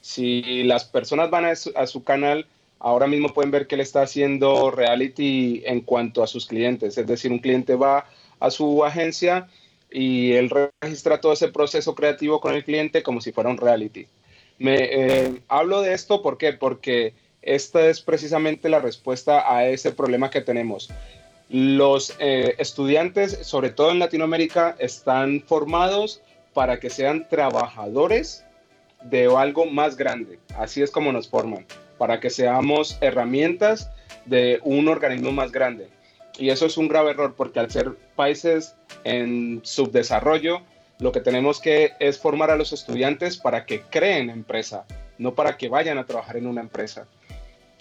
Si 0.00 0.62
las 0.62 0.86
personas 0.86 1.28
van 1.28 1.44
a 1.44 1.86
su, 1.86 2.04
canal, 2.04 2.46
ahora 2.84 3.06
mismo 3.06 3.30
pueden 3.30 3.50
ver 3.50 3.66
que 3.66 3.76
él 3.76 3.80
está 3.80 4.02
haciendo 4.02 4.70
reality 4.70 5.62
en 5.64 5.80
cuanto 5.80 6.22
a 6.22 6.26
sus 6.26 6.44
clientes. 6.44 6.98
Es 6.98 7.06
decir, 7.06 7.32
un 7.32 7.38
cliente 7.38 7.76
va 7.76 8.04
a 8.40 8.50
su 8.50 8.84
agencia 8.84 9.48
y 9.90 10.32
él 10.32 10.50
registra 10.82 11.18
todo 11.18 11.32
ese 11.32 11.48
proceso 11.48 11.94
creativo 11.94 12.42
con 12.42 12.54
el 12.54 12.62
cliente 12.62 13.02
como 13.02 13.22
si 13.22 13.32
fuera 13.32 13.48
un 13.48 13.56
reality. 13.56 14.06
Me, 14.58 14.76
eh, 14.80 15.40
hablo 15.48 15.80
de 15.80 15.94
esto 15.94 16.20
¿por 16.20 16.36
porque 16.58 17.14
esta 17.40 17.88
es 17.88 18.02
precisamente 18.02 18.68
la 18.68 18.80
respuesta 18.80 19.50
a 19.50 19.66
ese 19.66 19.90
problema 19.90 20.28
que 20.28 20.42
tenemos. 20.42 20.90
Los 21.48 22.14
eh, 22.18 22.54
estudiantes, 22.58 23.38
sobre 23.46 23.70
todo 23.70 23.92
en 23.92 23.98
Latinoamérica, 23.98 24.76
están 24.78 25.42
formados 25.46 26.20
para 26.52 26.78
que 26.80 26.90
sean 26.90 27.26
trabajadores 27.30 28.44
de 29.04 29.34
algo 29.34 29.64
más 29.64 29.96
grande. 29.96 30.38
Así 30.58 30.82
es 30.82 30.90
como 30.90 31.12
nos 31.12 31.28
forman, 31.28 31.66
para 31.98 32.20
que 32.20 32.30
seamos 32.30 32.98
herramientas 33.00 33.90
de 34.26 34.60
un 34.62 34.88
organismo 34.88 35.32
más 35.32 35.52
grande. 35.52 35.88
Y 36.38 36.50
eso 36.50 36.66
es 36.66 36.76
un 36.76 36.88
grave 36.88 37.12
error 37.12 37.34
porque 37.36 37.60
al 37.60 37.70
ser 37.70 37.94
países 38.16 38.74
en 39.04 39.60
subdesarrollo, 39.62 40.62
lo 40.98 41.12
que 41.12 41.20
tenemos 41.20 41.60
que 41.60 41.92
es 42.00 42.18
formar 42.18 42.50
a 42.50 42.56
los 42.56 42.72
estudiantes 42.72 43.36
para 43.36 43.66
que 43.66 43.82
creen 43.82 44.30
empresa, 44.30 44.84
no 45.18 45.34
para 45.34 45.56
que 45.56 45.68
vayan 45.68 45.98
a 45.98 46.06
trabajar 46.06 46.36
en 46.36 46.46
una 46.46 46.60
empresa. 46.60 47.06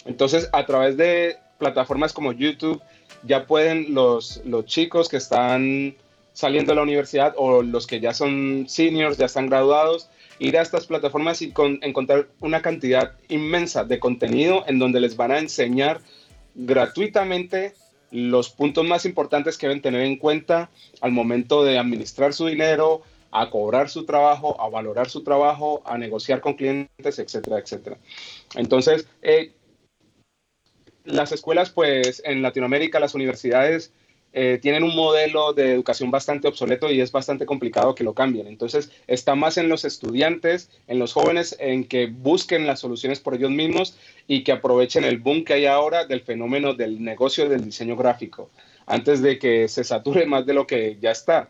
Entonces, 0.04 0.48
a 0.52 0.66
través 0.66 0.96
de 0.96 1.38
plataformas 1.58 2.12
como 2.12 2.32
YouTube, 2.32 2.80
ya 3.22 3.46
pueden 3.46 3.94
los, 3.94 4.40
los 4.44 4.66
chicos 4.66 5.08
que 5.08 5.16
están 5.16 5.96
saliendo 6.32 6.72
de 6.72 6.76
la 6.76 6.82
universidad 6.82 7.34
o 7.36 7.62
los 7.62 7.86
que 7.86 8.00
ya 8.00 8.12
son 8.12 8.66
seniors, 8.68 9.16
ya 9.16 9.26
están 9.26 9.48
graduados, 9.48 10.10
ir 10.38 10.58
a 10.58 10.62
estas 10.62 10.86
plataformas 10.86 11.42
y 11.42 11.52
encontrar 11.82 12.28
una 12.40 12.62
cantidad 12.62 13.12
inmensa 13.28 13.84
de 13.84 13.98
contenido 13.98 14.64
en 14.66 14.78
donde 14.78 15.00
les 15.00 15.16
van 15.16 15.32
a 15.32 15.38
enseñar 15.38 16.00
gratuitamente 16.54 17.74
los 18.10 18.50
puntos 18.50 18.84
más 18.86 19.04
importantes 19.06 19.58
que 19.58 19.66
deben 19.66 19.82
tener 19.82 20.02
en 20.02 20.16
cuenta 20.16 20.70
al 21.00 21.12
momento 21.12 21.64
de 21.64 21.78
administrar 21.78 22.32
su 22.32 22.46
dinero, 22.46 23.02
a 23.32 23.50
cobrar 23.50 23.90
su 23.90 24.06
trabajo, 24.06 24.60
a 24.60 24.68
valorar 24.68 25.10
su 25.10 25.24
trabajo, 25.24 25.82
a 25.84 25.98
negociar 25.98 26.40
con 26.40 26.54
clientes, 26.54 27.18
etcétera, 27.18 27.58
etcétera. 27.58 27.98
Entonces, 28.54 29.08
eh, 29.22 29.52
las 31.04 31.32
escuelas, 31.32 31.70
pues 31.70 32.22
en 32.24 32.42
Latinoamérica, 32.42 33.00
las 33.00 33.14
universidades 33.14 33.92
eh, 34.36 34.58
tienen 34.60 34.82
un 34.82 34.96
modelo 34.96 35.52
de 35.52 35.72
educación 35.72 36.10
bastante 36.10 36.48
obsoleto 36.48 36.90
y 36.90 37.00
es 37.00 37.12
bastante 37.12 37.46
complicado 37.46 37.94
que 37.94 38.02
lo 38.02 38.14
cambien. 38.14 38.48
Entonces, 38.48 38.90
está 39.06 39.36
más 39.36 39.58
en 39.58 39.68
los 39.68 39.84
estudiantes, 39.84 40.70
en 40.88 40.98
los 40.98 41.12
jóvenes, 41.12 41.56
en 41.60 41.84
que 41.84 42.06
busquen 42.06 42.66
las 42.66 42.80
soluciones 42.80 43.20
por 43.20 43.36
ellos 43.36 43.52
mismos 43.52 43.96
y 44.26 44.42
que 44.42 44.50
aprovechen 44.50 45.04
el 45.04 45.18
boom 45.18 45.44
que 45.44 45.52
hay 45.52 45.66
ahora 45.66 46.04
del 46.04 46.20
fenómeno 46.20 46.74
del 46.74 47.00
negocio 47.00 47.48
del 47.48 47.64
diseño 47.64 47.94
gráfico, 47.94 48.50
antes 48.86 49.22
de 49.22 49.38
que 49.38 49.68
se 49.68 49.84
sature 49.84 50.26
más 50.26 50.44
de 50.44 50.54
lo 50.54 50.66
que 50.66 50.98
ya 51.00 51.12
está. 51.12 51.48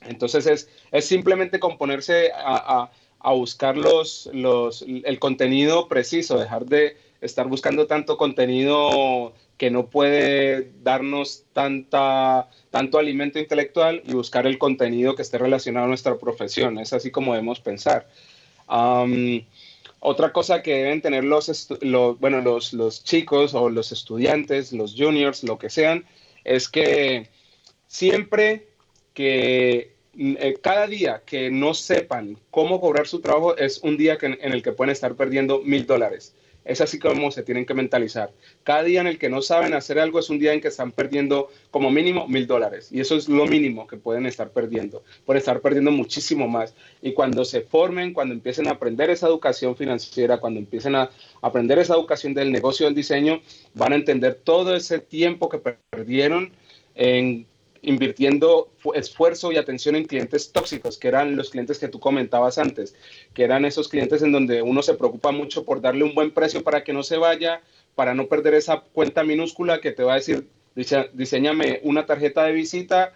Entonces 0.00 0.46
es, 0.46 0.68
es 0.90 1.04
simplemente 1.04 1.60
componerse 1.60 2.32
a, 2.34 2.90
a, 3.20 3.32
buscar 3.34 3.76
los, 3.76 4.28
los, 4.32 4.82
el 4.82 5.18
contenido 5.20 5.86
preciso, 5.86 6.36
dejar 6.40 6.66
de 6.66 6.96
estar 7.20 7.46
buscando 7.46 7.86
tanto 7.86 8.16
contenido 8.16 9.32
que 9.62 9.70
no 9.70 9.86
puede 9.86 10.72
darnos 10.82 11.44
tanta, 11.52 12.48
tanto 12.72 12.98
alimento 12.98 13.38
intelectual 13.38 14.02
y 14.04 14.12
buscar 14.12 14.44
el 14.48 14.58
contenido 14.58 15.14
que 15.14 15.22
esté 15.22 15.38
relacionado 15.38 15.84
a 15.84 15.88
nuestra 15.88 16.18
profesión. 16.18 16.80
Es 16.80 16.92
así 16.92 17.12
como 17.12 17.32
debemos 17.32 17.60
pensar. 17.60 18.08
otra 20.00 20.32
cosa 20.32 20.62
que 20.64 20.74
deben 20.74 21.00
tener 21.00 21.22
los, 21.22 21.68
bueno, 22.18 22.40
los, 22.40 22.72
los 22.72 23.04
chicos 23.04 23.54
o 23.54 23.70
los 23.70 23.92
estudiantes, 23.92 24.72
los 24.72 24.96
juniors, 24.98 25.44
lo 25.44 25.60
que 25.60 25.70
sean, 25.70 26.06
es 26.42 26.68
que 26.68 27.28
siempre 27.86 28.66
que 29.14 29.94
eh, 30.18 30.54
cada 30.60 30.88
día 30.88 31.22
que 31.24 31.52
no 31.52 31.72
sepan 31.74 32.36
cómo 32.50 32.80
cobrar 32.80 33.06
su 33.06 33.20
trabajo 33.20 33.56
es 33.56 33.78
un 33.84 33.96
día 33.96 34.18
en 34.20 34.52
el 34.52 34.60
que 34.64 34.72
pueden 34.72 34.90
estar 34.90 35.14
perdiendo 35.14 35.60
mil 35.60 35.86
dólares. 35.86 36.34
Es 36.64 36.80
así 36.80 36.98
como 36.98 37.30
se 37.30 37.42
tienen 37.42 37.66
que 37.66 37.74
mentalizar. 37.74 38.32
Cada 38.62 38.82
día 38.82 39.00
en 39.00 39.06
el 39.06 39.18
que 39.18 39.28
no 39.28 39.42
saben 39.42 39.74
hacer 39.74 39.98
algo 39.98 40.18
es 40.18 40.30
un 40.30 40.38
día 40.38 40.52
en 40.52 40.60
que 40.60 40.68
están 40.68 40.92
perdiendo 40.92 41.48
como 41.70 41.90
mínimo 41.90 42.28
mil 42.28 42.46
dólares. 42.46 42.88
Y 42.90 43.00
eso 43.00 43.16
es 43.16 43.28
lo 43.28 43.46
mínimo 43.46 43.86
que 43.86 43.96
pueden 43.96 44.26
estar 44.26 44.50
perdiendo. 44.50 45.02
Por 45.24 45.36
estar 45.36 45.60
perdiendo 45.60 45.90
muchísimo 45.90 46.48
más. 46.48 46.74
Y 47.00 47.12
cuando 47.12 47.44
se 47.44 47.62
formen, 47.62 48.12
cuando 48.12 48.34
empiecen 48.34 48.68
a 48.68 48.72
aprender 48.72 49.10
esa 49.10 49.26
educación 49.26 49.76
financiera, 49.76 50.38
cuando 50.38 50.60
empiecen 50.60 50.94
a 50.94 51.10
aprender 51.40 51.78
esa 51.78 51.94
educación 51.94 52.34
del 52.34 52.52
negocio 52.52 52.86
del 52.86 52.94
diseño, 52.94 53.40
van 53.74 53.92
a 53.92 53.96
entender 53.96 54.34
todo 54.34 54.76
ese 54.76 54.98
tiempo 54.98 55.48
que 55.48 55.58
perdieron 55.58 56.52
en 56.94 57.46
invirtiendo 57.82 58.72
esfuerzo 58.94 59.52
y 59.52 59.56
atención 59.56 59.96
en 59.96 60.04
clientes 60.04 60.52
tóxicos, 60.52 60.98
que 60.98 61.08
eran 61.08 61.36
los 61.36 61.50
clientes 61.50 61.78
que 61.78 61.88
tú 61.88 61.98
comentabas 61.98 62.58
antes, 62.58 62.94
que 63.34 63.42
eran 63.42 63.64
esos 63.64 63.88
clientes 63.88 64.22
en 64.22 64.32
donde 64.32 64.62
uno 64.62 64.82
se 64.82 64.94
preocupa 64.94 65.32
mucho 65.32 65.64
por 65.64 65.80
darle 65.80 66.04
un 66.04 66.14
buen 66.14 66.30
precio 66.30 66.62
para 66.62 66.84
que 66.84 66.92
no 66.92 67.02
se 67.02 67.16
vaya, 67.16 67.60
para 67.96 68.14
no 68.14 68.28
perder 68.28 68.54
esa 68.54 68.80
cuenta 68.80 69.24
minúscula 69.24 69.80
que 69.80 69.90
te 69.90 70.04
va 70.04 70.12
a 70.12 70.16
decir, 70.16 70.48
diseñame 71.12 71.80
una 71.82 72.06
tarjeta 72.06 72.44
de 72.44 72.52
visita 72.52 73.12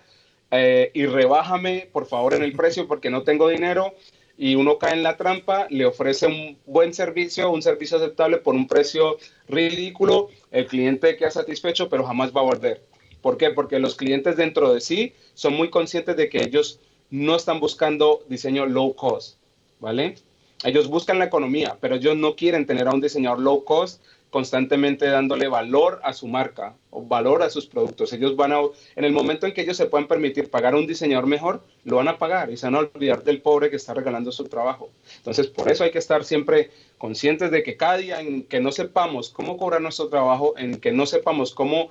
eh, 0.50 0.90
y 0.94 1.06
rebájame 1.06 1.88
por 1.92 2.06
favor 2.06 2.34
en 2.34 2.42
el 2.42 2.52
precio 2.52 2.86
porque 2.86 3.08
no 3.08 3.22
tengo 3.22 3.48
dinero 3.48 3.94
y 4.36 4.54
uno 4.54 4.78
cae 4.78 4.92
en 4.92 5.02
la 5.02 5.16
trampa, 5.16 5.66
le 5.70 5.86
ofrece 5.86 6.26
un 6.26 6.58
buen 6.66 6.92
servicio, 6.92 7.50
un 7.50 7.62
servicio 7.62 7.96
aceptable 7.96 8.36
por 8.38 8.54
un 8.54 8.68
precio 8.68 9.16
ridículo, 9.48 10.28
el 10.50 10.66
cliente 10.66 11.16
queda 11.16 11.30
satisfecho 11.30 11.88
pero 11.88 12.04
jamás 12.04 12.34
va 12.36 12.40
a 12.40 12.44
volver. 12.44 12.95
¿Por 13.26 13.38
qué? 13.38 13.50
Porque 13.50 13.80
los 13.80 13.96
clientes 13.96 14.36
dentro 14.36 14.72
de 14.72 14.80
sí 14.80 15.12
son 15.34 15.54
muy 15.54 15.68
conscientes 15.68 16.16
de 16.16 16.28
que 16.28 16.44
ellos 16.44 16.78
no 17.10 17.34
están 17.34 17.58
buscando 17.58 18.22
diseño 18.28 18.66
low 18.66 18.94
cost, 18.94 19.38
¿vale? 19.80 20.14
Ellos 20.62 20.86
buscan 20.86 21.18
la 21.18 21.24
economía, 21.24 21.76
pero 21.80 21.96
ellos 21.96 22.16
no 22.16 22.36
quieren 22.36 22.66
tener 22.66 22.86
a 22.86 22.92
un 22.92 23.00
diseñador 23.00 23.40
low 23.40 23.64
cost 23.64 24.00
constantemente 24.30 25.06
dándole 25.06 25.48
valor 25.48 26.00
a 26.04 26.12
su 26.12 26.28
marca 26.28 26.74
o 26.90 27.02
valor 27.02 27.42
a 27.42 27.50
sus 27.50 27.66
productos. 27.66 28.12
Ellos 28.12 28.36
van 28.36 28.52
a, 28.52 28.60
en 28.94 29.04
el 29.04 29.12
momento 29.12 29.46
en 29.46 29.54
que 29.54 29.62
ellos 29.62 29.76
se 29.76 29.86
puedan 29.86 30.08
permitir 30.08 30.50
pagar 30.50 30.74
a 30.74 30.76
un 30.76 30.86
diseñador 30.86 31.26
mejor, 31.26 31.62
lo 31.84 31.96
van 31.96 32.08
a 32.08 32.18
pagar 32.18 32.50
y 32.50 32.56
se 32.56 32.66
van 32.66 32.74
a 32.76 32.78
olvidar 32.80 33.24
del 33.24 33.40
pobre 33.40 33.70
que 33.70 33.76
está 33.76 33.94
regalando 33.94 34.30
su 34.30 34.44
trabajo. 34.44 34.90
Entonces, 35.16 35.46
por 35.46 35.70
eso 35.70 35.84
hay 35.84 35.90
que 35.90 35.98
estar 35.98 36.24
siempre 36.24 36.70
conscientes 36.98 37.50
de 37.50 37.62
que 37.62 37.76
cada 37.76 37.96
día 37.96 38.20
en 38.20 38.44
que 38.44 38.60
no 38.60 38.72
sepamos 38.72 39.30
cómo 39.30 39.56
cobrar 39.56 39.80
nuestro 39.80 40.08
trabajo, 40.08 40.54
en 40.58 40.80
que 40.80 40.92
no 40.92 41.06
sepamos 41.06 41.54
cómo 41.54 41.90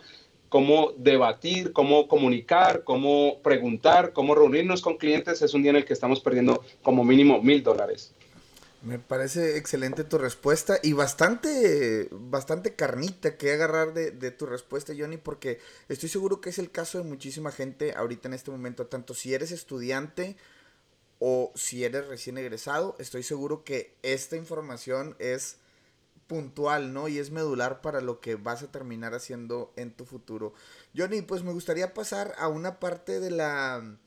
cómo 0.50 0.94
debatir, 0.98 1.74
cómo 1.74 2.08
comunicar, 2.08 2.84
cómo 2.84 3.40
preguntar, 3.42 4.14
cómo 4.14 4.36
reunirnos 4.36 4.82
con 4.82 4.98
clientes, 4.98 5.42
es 5.42 5.54
un 5.54 5.64
día 5.64 5.72
en 5.72 5.78
el 5.78 5.86
que 5.86 5.94
estamos 5.94 6.20
perdiendo 6.20 6.64
como 6.82 7.04
mínimo 7.04 7.42
mil 7.42 7.64
dólares. 7.64 8.14
Me 8.86 9.00
parece 9.00 9.58
excelente 9.58 10.04
tu 10.04 10.20
respuesta 10.20 10.78
y 10.84 10.94
bastante, 10.94 12.08
bastante 12.12 12.76
carnita 12.76 13.36
que 13.36 13.52
agarrar 13.52 13.96
de, 13.96 14.32
tu 14.32 14.46
respuesta, 14.46 14.94
Johnny, 14.96 15.18
porque 15.18 15.60
estoy 15.90 16.08
seguro 16.08 16.40
que 16.40 16.52
es 16.52 16.60
el 16.60 16.70
caso 16.70 17.00
de 17.00 17.04
muchísima 17.04 17.52
gente 17.52 17.94
ahorita 17.96 18.28
en 18.28 18.36
este 18.36 18.52
momento, 18.52 18.86
tanto 18.86 19.16
si 19.16 19.34
eres 19.34 19.52
estudiante 19.52 20.38
o 21.18 21.52
si 21.56 21.84
eres 21.84 22.08
recién 22.08 22.38
egresado, 22.38 22.96
estoy 23.00 23.24
seguro 23.24 23.64
que 23.64 23.96
esta 24.04 24.36
información 24.36 25.16
es 25.18 25.58
puntual, 26.28 26.94
¿no? 26.94 27.08
Y 27.08 27.20
es 27.20 27.32
medular 27.32 27.82
para 27.82 28.02
lo 28.02 28.20
que 28.20 28.36
vas 28.36 28.64
a 28.64 28.72
terminar 28.72 29.14
haciendo 29.14 29.72
en 29.76 29.92
tu 29.92 30.06
futuro. 30.06 30.54
Johnny, 30.96 31.22
pues 31.22 31.44
me 31.44 31.54
gustaría 31.54 31.94
pasar 31.94 32.34
a 32.38 32.48
una 32.48 32.80
parte 32.80 33.20
de 33.20 33.32
la, 33.32 33.98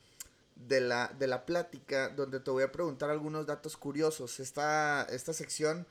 de 0.55 0.81
la, 0.81 1.07
de 1.17 1.27
la 1.27 1.45
plática 1.45 2.09
donde 2.09 2.39
te 2.39 2.51
voy 2.51 2.63
a 2.63 2.71
preguntar 2.71 3.09
algunos 3.09 3.45
datos 3.45 3.77
curiosos. 3.77 4.39
Esta, 4.39 5.03
esta 5.03 5.33
sección 5.33 5.87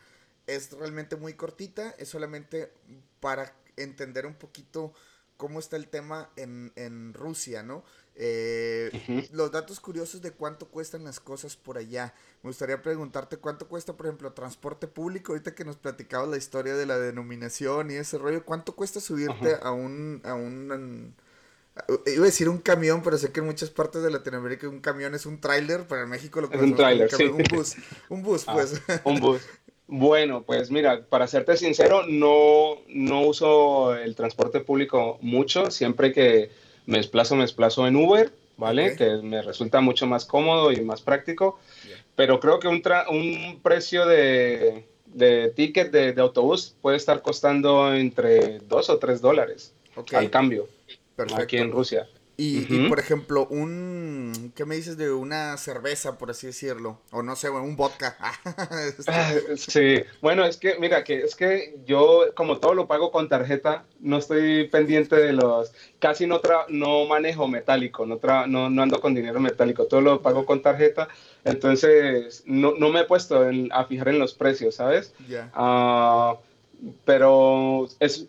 es 0.46 0.72
realmente 0.72 1.16
muy 1.16 1.34
cortita, 1.34 1.94
es 1.98 2.08
solamente 2.08 2.72
para 3.20 3.54
entender 3.76 4.26
un 4.26 4.34
poquito 4.34 4.92
cómo 5.38 5.60
está 5.60 5.76
el 5.76 5.88
tema 5.88 6.28
en, 6.36 6.72
en 6.76 7.14
Rusia, 7.14 7.62
¿no? 7.62 7.82
Eh, 8.20 9.28
los 9.32 9.52
datos 9.52 9.78
curiosos 9.78 10.20
de 10.20 10.32
cuánto 10.32 10.66
cuestan 10.66 11.04
las 11.04 11.20
cosas 11.20 11.56
por 11.56 11.78
allá. 11.78 12.12
Me 12.42 12.50
gustaría 12.50 12.82
preguntarte 12.82 13.36
cuánto 13.36 13.68
cuesta, 13.68 13.96
por 13.96 14.06
ejemplo, 14.06 14.32
transporte 14.32 14.88
público. 14.88 15.32
Ahorita 15.32 15.54
que 15.54 15.64
nos 15.64 15.76
platicabas 15.76 16.28
la 16.28 16.36
historia 16.36 16.74
de 16.74 16.84
la 16.84 16.98
denominación 16.98 17.92
y 17.92 17.94
ese 17.94 18.18
rollo, 18.18 18.44
¿cuánto 18.44 18.74
cuesta 18.74 19.00
subirte 19.00 19.56
a 19.62 19.70
un, 19.70 20.20
a 20.24 20.34
un, 20.34 21.14
iba 22.06 22.22
a 22.22 22.26
decir 22.26 22.48
un 22.48 22.58
camión, 22.58 23.02
pero 23.02 23.16
sé 23.18 23.30
que 23.30 23.38
en 23.38 23.46
muchas 23.46 23.70
partes 23.70 24.02
de 24.02 24.10
Latinoamérica 24.10 24.68
un 24.68 24.80
camión 24.80 25.14
es 25.14 25.24
un 25.24 25.40
tráiler, 25.40 25.86
para 25.86 26.04
México 26.06 26.40
lo 26.40 26.50
es 26.50 26.60
un 26.60 26.74
tráiler, 26.74 27.10
sí. 27.14 27.24
Un 27.26 27.44
bus, 27.44 27.76
un 28.08 28.22
bus, 28.22 28.44
ah, 28.48 28.54
pues. 28.54 28.82
Un 29.04 29.20
bus. 29.20 29.42
Bueno, 29.88 30.42
pues 30.42 30.70
mira, 30.70 31.02
para 31.08 31.26
serte 31.26 31.56
sincero, 31.56 32.04
no, 32.06 32.76
no 32.88 33.22
uso 33.22 33.96
el 33.96 34.14
transporte 34.14 34.60
público 34.60 35.18
mucho, 35.22 35.70
siempre 35.70 36.12
que 36.12 36.50
me 36.84 36.98
desplazo, 36.98 37.36
me 37.36 37.42
desplazo 37.42 37.86
en 37.86 37.96
Uber, 37.96 38.30
¿vale? 38.58 38.96
Que 38.96 39.16
me 39.22 39.40
resulta 39.40 39.80
mucho 39.80 40.06
más 40.06 40.26
cómodo 40.26 40.72
y 40.72 40.82
más 40.82 41.00
práctico. 41.00 41.58
Pero 42.16 42.38
creo 42.38 42.60
que 42.60 42.68
un, 42.68 42.82
un 43.10 43.60
precio 43.62 44.04
de, 44.04 44.84
de 45.06 45.52
ticket 45.56 45.90
de, 45.90 46.20
autobús 46.20 46.74
puede 46.82 46.98
estar 46.98 47.22
costando 47.22 47.94
entre 47.94 48.58
2 48.58 48.90
o 48.90 48.98
3 48.98 49.20
dólares 49.22 49.74
al 50.12 50.30
cambio 50.30 50.68
Perfecto. 51.16 51.42
aquí 51.42 51.56
en 51.56 51.72
Rusia. 51.72 52.06
Y, 52.40 52.88
por 52.88 53.00
ejemplo, 53.00 53.48
un. 53.50 54.52
¿Qué 54.54 54.64
me 54.64 54.76
dices 54.76 54.96
de 54.96 55.10
una 55.10 55.56
cerveza, 55.56 56.18
por 56.18 56.30
así 56.30 56.46
decirlo? 56.46 57.00
O 57.10 57.20
no 57.20 57.34
sé, 57.34 57.50
un 57.50 57.74
vodka. 57.74 58.16
Ah, 59.08 59.32
sí, 59.56 60.02
bueno, 60.20 60.44
es 60.44 60.56
que, 60.56 60.78
mira, 60.78 61.02
que 61.02 61.22
es 61.22 61.34
que 61.34 61.78
yo, 61.84 62.26
como 62.36 62.58
todo 62.58 62.74
lo 62.74 62.86
pago 62.86 63.10
con 63.10 63.28
tarjeta, 63.28 63.86
no 63.98 64.18
estoy 64.18 64.68
pendiente 64.68 65.16
de 65.16 65.32
los. 65.32 65.72
Casi 65.98 66.28
no, 66.28 66.40
no 66.68 67.06
manejo 67.06 67.48
metálico, 67.48 68.06
no, 68.06 68.18
no, 68.46 68.82
ando 68.82 69.00
con 69.00 69.14
dinero 69.14 69.40
metálico, 69.40 69.86
todo 69.86 70.00
lo 70.00 70.22
pago 70.22 70.46
con 70.46 70.62
tarjeta. 70.62 71.08
Entonces, 71.44 72.44
no, 72.46 72.74
no 72.78 72.90
me 72.90 73.00
he 73.00 73.04
puesto 73.04 73.44
a 73.72 73.84
fijar 73.86 74.10
en 74.10 74.20
los 74.20 74.34
precios, 74.34 74.76
¿sabes? 74.76 75.12
Ya. 75.28 75.50
Ah, 75.54 76.36
pero 77.04 77.88
es 77.98 78.26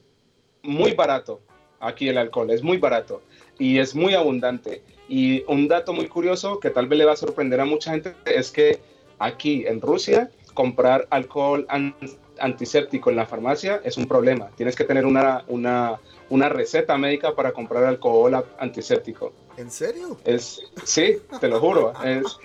muy 0.64 0.93
barato 0.93 1.41
aquí 1.80 2.10
el 2.10 2.18
alcohol, 2.18 2.49
es 2.49 2.64
muy 2.64 2.78
barato 2.78 3.22
y 3.60 3.78
es 3.78 3.93
muy 3.93 4.16
abundante. 4.16 4.82
Y 5.07 5.43
un 5.47 5.68
dato 5.68 5.93
muy 5.93 6.07
curioso 6.07 6.60
que 6.60 6.72
tal 6.72 6.88
vez 6.88 6.97
le 6.97 7.05
va 7.05 7.12
a 7.12 7.18
sorprender 7.18 7.60
a 7.60 7.66
mucha 7.66 7.91
gente 7.91 8.16
es 8.26 8.51
que 8.51 8.80
aquí 9.20 9.66
en 9.68 9.82
Rusia 9.82 10.32
comprar 10.53 11.07
alcohol 11.10 11.68
antiséptico 12.39 13.10
en 13.10 13.16
la 13.16 13.26
farmacia 13.26 13.82
es 13.84 13.97
un 13.97 14.07
problema. 14.07 14.49
Tienes 14.55 14.76
que 14.76 14.84
tener 14.84 15.05
una, 15.05 15.43
una, 15.47 15.99
una 16.30 16.49
receta 16.49 16.97
médica 16.97 17.36
para 17.36 17.51
comprar 17.51 17.84
alcohol 17.84 18.43
antiséptico. 18.57 19.34
¿En 19.57 19.70
serio? 19.70 20.18
Es, 20.24 20.62
sí, 20.84 21.18
te 21.39 21.47
lo 21.47 21.60
juro. 21.60 21.93
Es, 22.03 22.39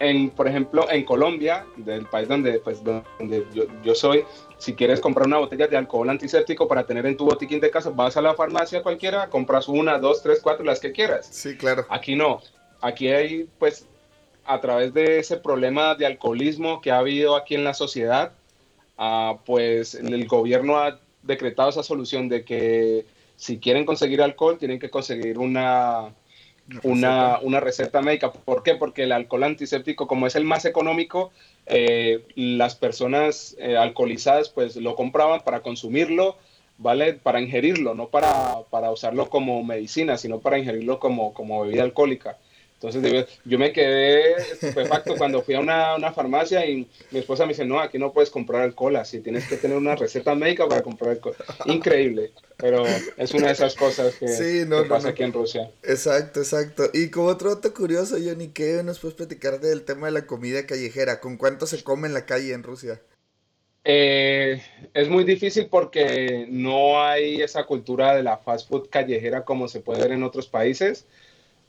en, 0.00 0.30
por 0.30 0.48
ejemplo, 0.48 0.90
en 0.90 1.04
Colombia, 1.04 1.66
del 1.76 2.06
país 2.06 2.26
donde, 2.26 2.58
pues, 2.58 2.82
donde 2.82 3.46
yo, 3.54 3.64
yo, 3.84 3.94
soy, 3.94 4.24
si 4.56 4.74
quieres 4.74 4.98
comprar 4.98 5.26
una 5.26 5.38
botella 5.38 5.68
de 5.68 5.76
alcohol 5.76 6.08
antiséptico 6.08 6.66
para 6.66 6.86
tener 6.86 7.04
en 7.04 7.18
tu 7.18 7.26
botiquín 7.26 7.60
de 7.60 7.70
casa, 7.70 7.90
vas 7.90 8.16
a 8.16 8.22
la 8.22 8.34
farmacia 8.34 8.82
cualquiera, 8.82 9.28
compras 9.28 9.68
una, 9.68 9.98
dos, 9.98 10.22
tres, 10.22 10.40
cuatro, 10.42 10.64
las 10.64 10.80
que 10.80 10.92
quieras. 10.92 11.28
Sí, 11.30 11.54
claro. 11.56 11.84
Aquí 11.90 12.16
no. 12.16 12.40
Aquí 12.80 13.08
hay, 13.08 13.46
pues, 13.58 13.86
a 14.46 14.58
través 14.60 14.94
de 14.94 15.18
ese 15.18 15.36
problema 15.36 15.94
de 15.94 16.06
alcoholismo 16.06 16.80
que 16.80 16.90
ha 16.90 16.98
habido 16.98 17.36
aquí 17.36 17.54
en 17.54 17.64
la 17.64 17.74
sociedad, 17.74 18.32
uh, 18.98 19.36
pues 19.44 19.94
el 19.94 20.26
gobierno 20.26 20.78
ha 20.78 20.98
decretado 21.22 21.68
esa 21.68 21.82
solución 21.82 22.30
de 22.30 22.42
que 22.42 23.04
si 23.36 23.58
quieren 23.58 23.84
conseguir 23.84 24.22
alcohol, 24.22 24.56
tienen 24.58 24.78
que 24.78 24.88
conseguir 24.88 25.38
una 25.38 26.14
una, 26.82 27.38
una, 27.40 27.60
receta 27.60 28.00
médica. 28.02 28.32
¿Por 28.32 28.62
qué? 28.62 28.74
Porque 28.74 29.04
el 29.04 29.12
alcohol 29.12 29.44
antiséptico, 29.44 30.06
como 30.06 30.26
es 30.26 30.36
el 30.36 30.44
más 30.44 30.64
económico, 30.64 31.30
eh, 31.66 32.24
las 32.34 32.74
personas 32.74 33.56
eh, 33.58 33.76
alcoholizadas 33.76 34.48
pues 34.48 34.76
lo 34.76 34.94
compraban 34.96 35.42
para 35.42 35.60
consumirlo, 35.60 36.36
¿vale? 36.78 37.14
Para 37.14 37.40
ingerirlo, 37.40 37.94
no 37.94 38.08
para, 38.08 38.62
para 38.70 38.90
usarlo 38.90 39.28
como 39.28 39.62
medicina, 39.62 40.16
sino 40.16 40.40
para 40.40 40.58
ingerirlo 40.58 40.98
como, 40.98 41.34
como 41.34 41.62
bebida 41.62 41.82
alcohólica. 41.82 42.38
Entonces 42.82 43.28
yo 43.44 43.58
me 43.58 43.74
quedé 43.74 44.36
estupefacto 44.52 45.14
cuando 45.16 45.42
fui 45.42 45.54
a 45.54 45.60
una, 45.60 45.96
una, 45.96 46.12
farmacia 46.14 46.64
y 46.64 46.88
mi 47.10 47.18
esposa 47.18 47.44
me 47.44 47.52
dice, 47.52 47.66
no, 47.66 47.78
aquí 47.78 47.98
no 47.98 48.10
puedes 48.10 48.30
comprar 48.30 48.62
alcohol, 48.62 48.96
así 48.96 49.20
tienes 49.20 49.46
que 49.46 49.58
tener 49.58 49.76
una 49.76 49.96
receta 49.96 50.34
médica 50.34 50.66
para 50.66 50.80
comprar 50.80 51.10
alcohol. 51.10 51.36
Increíble, 51.66 52.32
pero 52.56 52.86
es 53.18 53.34
una 53.34 53.48
de 53.48 53.52
esas 53.52 53.74
cosas 53.74 54.14
que, 54.14 54.66
pasa 54.88 55.10
aquí 55.10 55.22
en 55.22 55.34
Rusia. 55.34 55.70
Exacto, 55.82 56.40
exacto. 56.40 56.84
Y 56.94 57.10
como 57.10 57.26
otro 57.26 57.54
dato 57.54 57.74
curioso, 57.74 58.16
Johnny, 58.16 58.48
¿qué 58.48 58.82
nos 58.82 58.98
puedes 58.98 59.14
platicar 59.14 59.60
del 59.60 59.82
tema 59.82 60.06
de 60.06 60.12
la 60.12 60.26
comida 60.26 60.64
callejera? 60.64 61.20
¿Con 61.20 61.36
cuánto 61.36 61.66
se 61.66 61.82
come 61.84 62.08
en 62.08 62.14
la 62.14 62.24
calle 62.24 62.54
en 62.54 62.62
Rusia? 62.62 62.98
Eh, 63.84 64.62
es 64.94 65.08
muy 65.10 65.24
difícil 65.24 65.66
porque 65.66 66.46
no 66.48 67.02
hay 67.02 67.42
esa 67.42 67.64
cultura 67.64 68.14
de 68.14 68.22
la 68.22 68.38
fast 68.38 68.68
food 68.70 68.88
callejera 68.88 69.44
como 69.44 69.68
se 69.68 69.80
puede 69.80 70.00
ver 70.00 70.12
en 70.12 70.22
otros 70.22 70.48
países. 70.48 71.04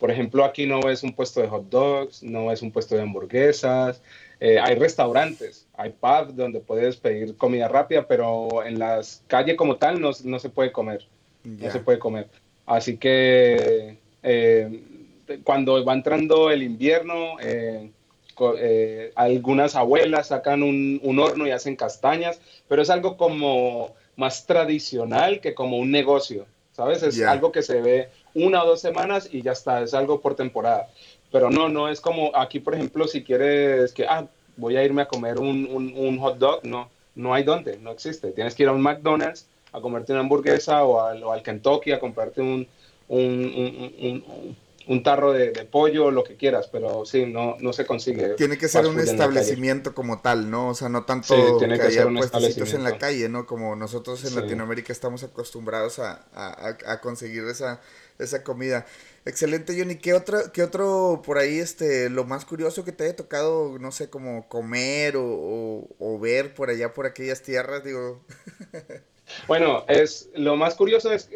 Por 0.02 0.10
ejemplo, 0.10 0.44
aquí 0.44 0.66
no 0.66 0.90
es 0.90 1.04
un 1.04 1.14
puesto 1.14 1.42
de 1.42 1.48
hot 1.48 1.70
dogs, 1.70 2.24
no 2.24 2.52
es 2.52 2.64
un 2.64 2.72
puesto 2.72 2.96
de 2.96 3.04
hamburguesas. 3.04 4.02
Eh, 4.40 4.58
hay 4.60 4.74
restaurantes, 4.74 5.68
hay 5.76 5.92
pubs 5.92 6.36
donde 6.36 6.60
puedes 6.60 6.98
pedir 6.98 7.38
comida 7.38 7.68
rápida, 7.68 8.08
pero 8.08 8.66
en 8.66 8.80
las 8.80 9.22
calles 9.28 9.56
como 9.56 9.76
tal 9.76 10.02
no, 10.02 10.10
no 10.24 10.40
se 10.40 10.50
puede 10.50 10.72
comer. 10.72 11.06
No 11.44 11.70
se 11.70 11.82
puede 11.82 12.00
comer. 12.00 12.28
Así 12.66 12.98
que 12.98 14.00
eh, 14.24 14.84
cuando 15.44 15.86
va 15.86 15.94
entrando 15.94 16.50
el 16.50 16.64
invierno, 16.64 17.36
eh, 17.40 17.92
algunas 19.14 19.76
abuelas 19.76 20.30
sacan 20.30 20.64
un, 20.64 21.00
un, 21.04 21.20
horno 21.20 21.46
y 21.46 21.52
hacen 21.52 21.76
castañas, 21.76 22.42
pero 22.68 22.82
es 22.82 22.90
algo 22.90 23.18
como 23.18 23.94
más 24.16 24.48
tradicional 24.48 25.42
que 25.42 25.54
como 25.54 25.78
un 25.78 25.92
negocio, 25.92 26.48
¿sabes? 26.72 27.04
Es 27.04 27.22
algo 27.22 27.52
que 27.52 27.62
se 27.62 27.82
ve 27.82 28.10
una 28.34 28.64
o 28.64 28.68
dos 28.68 28.82
semanas 28.82 29.30
y 29.32 29.42
ya 29.42 29.52
está, 29.52 29.82
es 29.82 29.94
algo 29.94 30.22
por 30.22 30.36
temporada. 30.36 30.88
Pero 31.32 31.50
no, 31.50 31.70
no 31.70 31.88
es 31.90 32.02
como 32.02 32.36
aquí, 32.36 32.60
por 32.60 32.76
ejemplo, 32.76 33.08
si 33.08 33.24
quieres 33.24 33.94
que, 33.94 34.06
ah, 34.06 34.28
voy 34.58 34.76
a 34.76 34.84
irme 34.84 35.02
a 35.02 35.08
comer 35.08 35.40
un, 35.40 35.68
un, 35.96 36.20
hot 36.20 36.38
dog, 36.38 36.66
no, 36.66 36.90
no 37.16 37.34
hay 37.34 37.44
dónde, 37.44 37.78
no 37.78 37.92
existe. 37.92 38.32
Tienes 38.32 38.56
que 38.56 38.64
ir 38.64 38.70
a 38.70 38.74
un 38.74 38.82
McDonald's 38.82 39.48
a 39.72 39.80
comerte 39.80 40.12
una 40.12 40.22
hamburguesa 40.22 40.84
o 40.84 41.02
al, 41.02 41.24
o 41.24 41.32
al 41.32 41.42
Kentucky 41.42 41.94
a 41.94 42.00
comprarte 42.00 42.42
un, 42.42 42.68
un, 43.08 43.24
un 44.00 44.58
tarro 45.04 45.34
de, 45.34 45.52
pollo, 45.66 46.12
lo 46.12 46.24
que 46.24 46.36
quieras, 46.36 46.68
pero 46.72 47.06
sí, 47.06 47.26
no, 47.26 47.56
no 47.60 47.74
se 47.74 47.86
consigue. 47.86 48.36
Tiene 48.36 48.58
que 48.58 48.68
ser 48.68 48.86
un 48.86 49.00
establecimiento 49.00 49.94
como 49.94 50.22
tal, 50.22 50.50
¿no? 50.50 50.70
O 50.70 50.74
sea, 50.74 50.90
no 50.90 51.06
tanto 51.06 51.58
tiene 51.58 51.80
que, 51.80 51.92
ser 51.92 52.08
un 52.08 52.18
en 52.18 52.84
la 52.84 52.98
calle, 52.98 53.30
¿no? 53.30 53.46
Como 53.46 53.76
nosotros 53.76 54.24
en 54.26 54.36
Latinoamérica 54.36 54.94
estamos 54.94 55.24
acostumbrados 55.24 56.00
a, 56.00 56.26
a, 56.34 56.78
a 56.86 57.02
conseguir 57.02 57.44
esa, 57.46 57.82
esa 58.20 58.44
comida. 58.44 58.86
Excelente, 59.26 59.78
Johnny. 59.78 59.98
¿Qué, 59.98 60.14
otra, 60.14 60.52
¿Qué 60.52 60.64
otro 60.64 61.22
por 61.24 61.38
ahí, 61.38 61.60
este, 61.60 62.10
lo 62.10 62.26
más 62.26 62.46
curioso 62.46 62.84
que 62.84 62.92
te 62.92 63.04
haya 63.04 63.16
tocado, 63.16 63.78
no 63.78 63.92
sé, 63.92 64.10
como 64.10 64.48
comer 64.48 65.16
o, 65.16 65.88
o, 66.00 66.20
ver 66.20 66.56
por 66.56 66.70
allá, 66.70 66.94
por 66.94 67.06
aquellas 67.06 67.42
tierras, 67.42 67.84
digo? 67.84 68.24
Bueno, 69.48 69.86
es, 69.88 70.30
lo 70.36 70.56
más 70.56 70.76
curioso 70.76 71.12
es, 71.12 71.30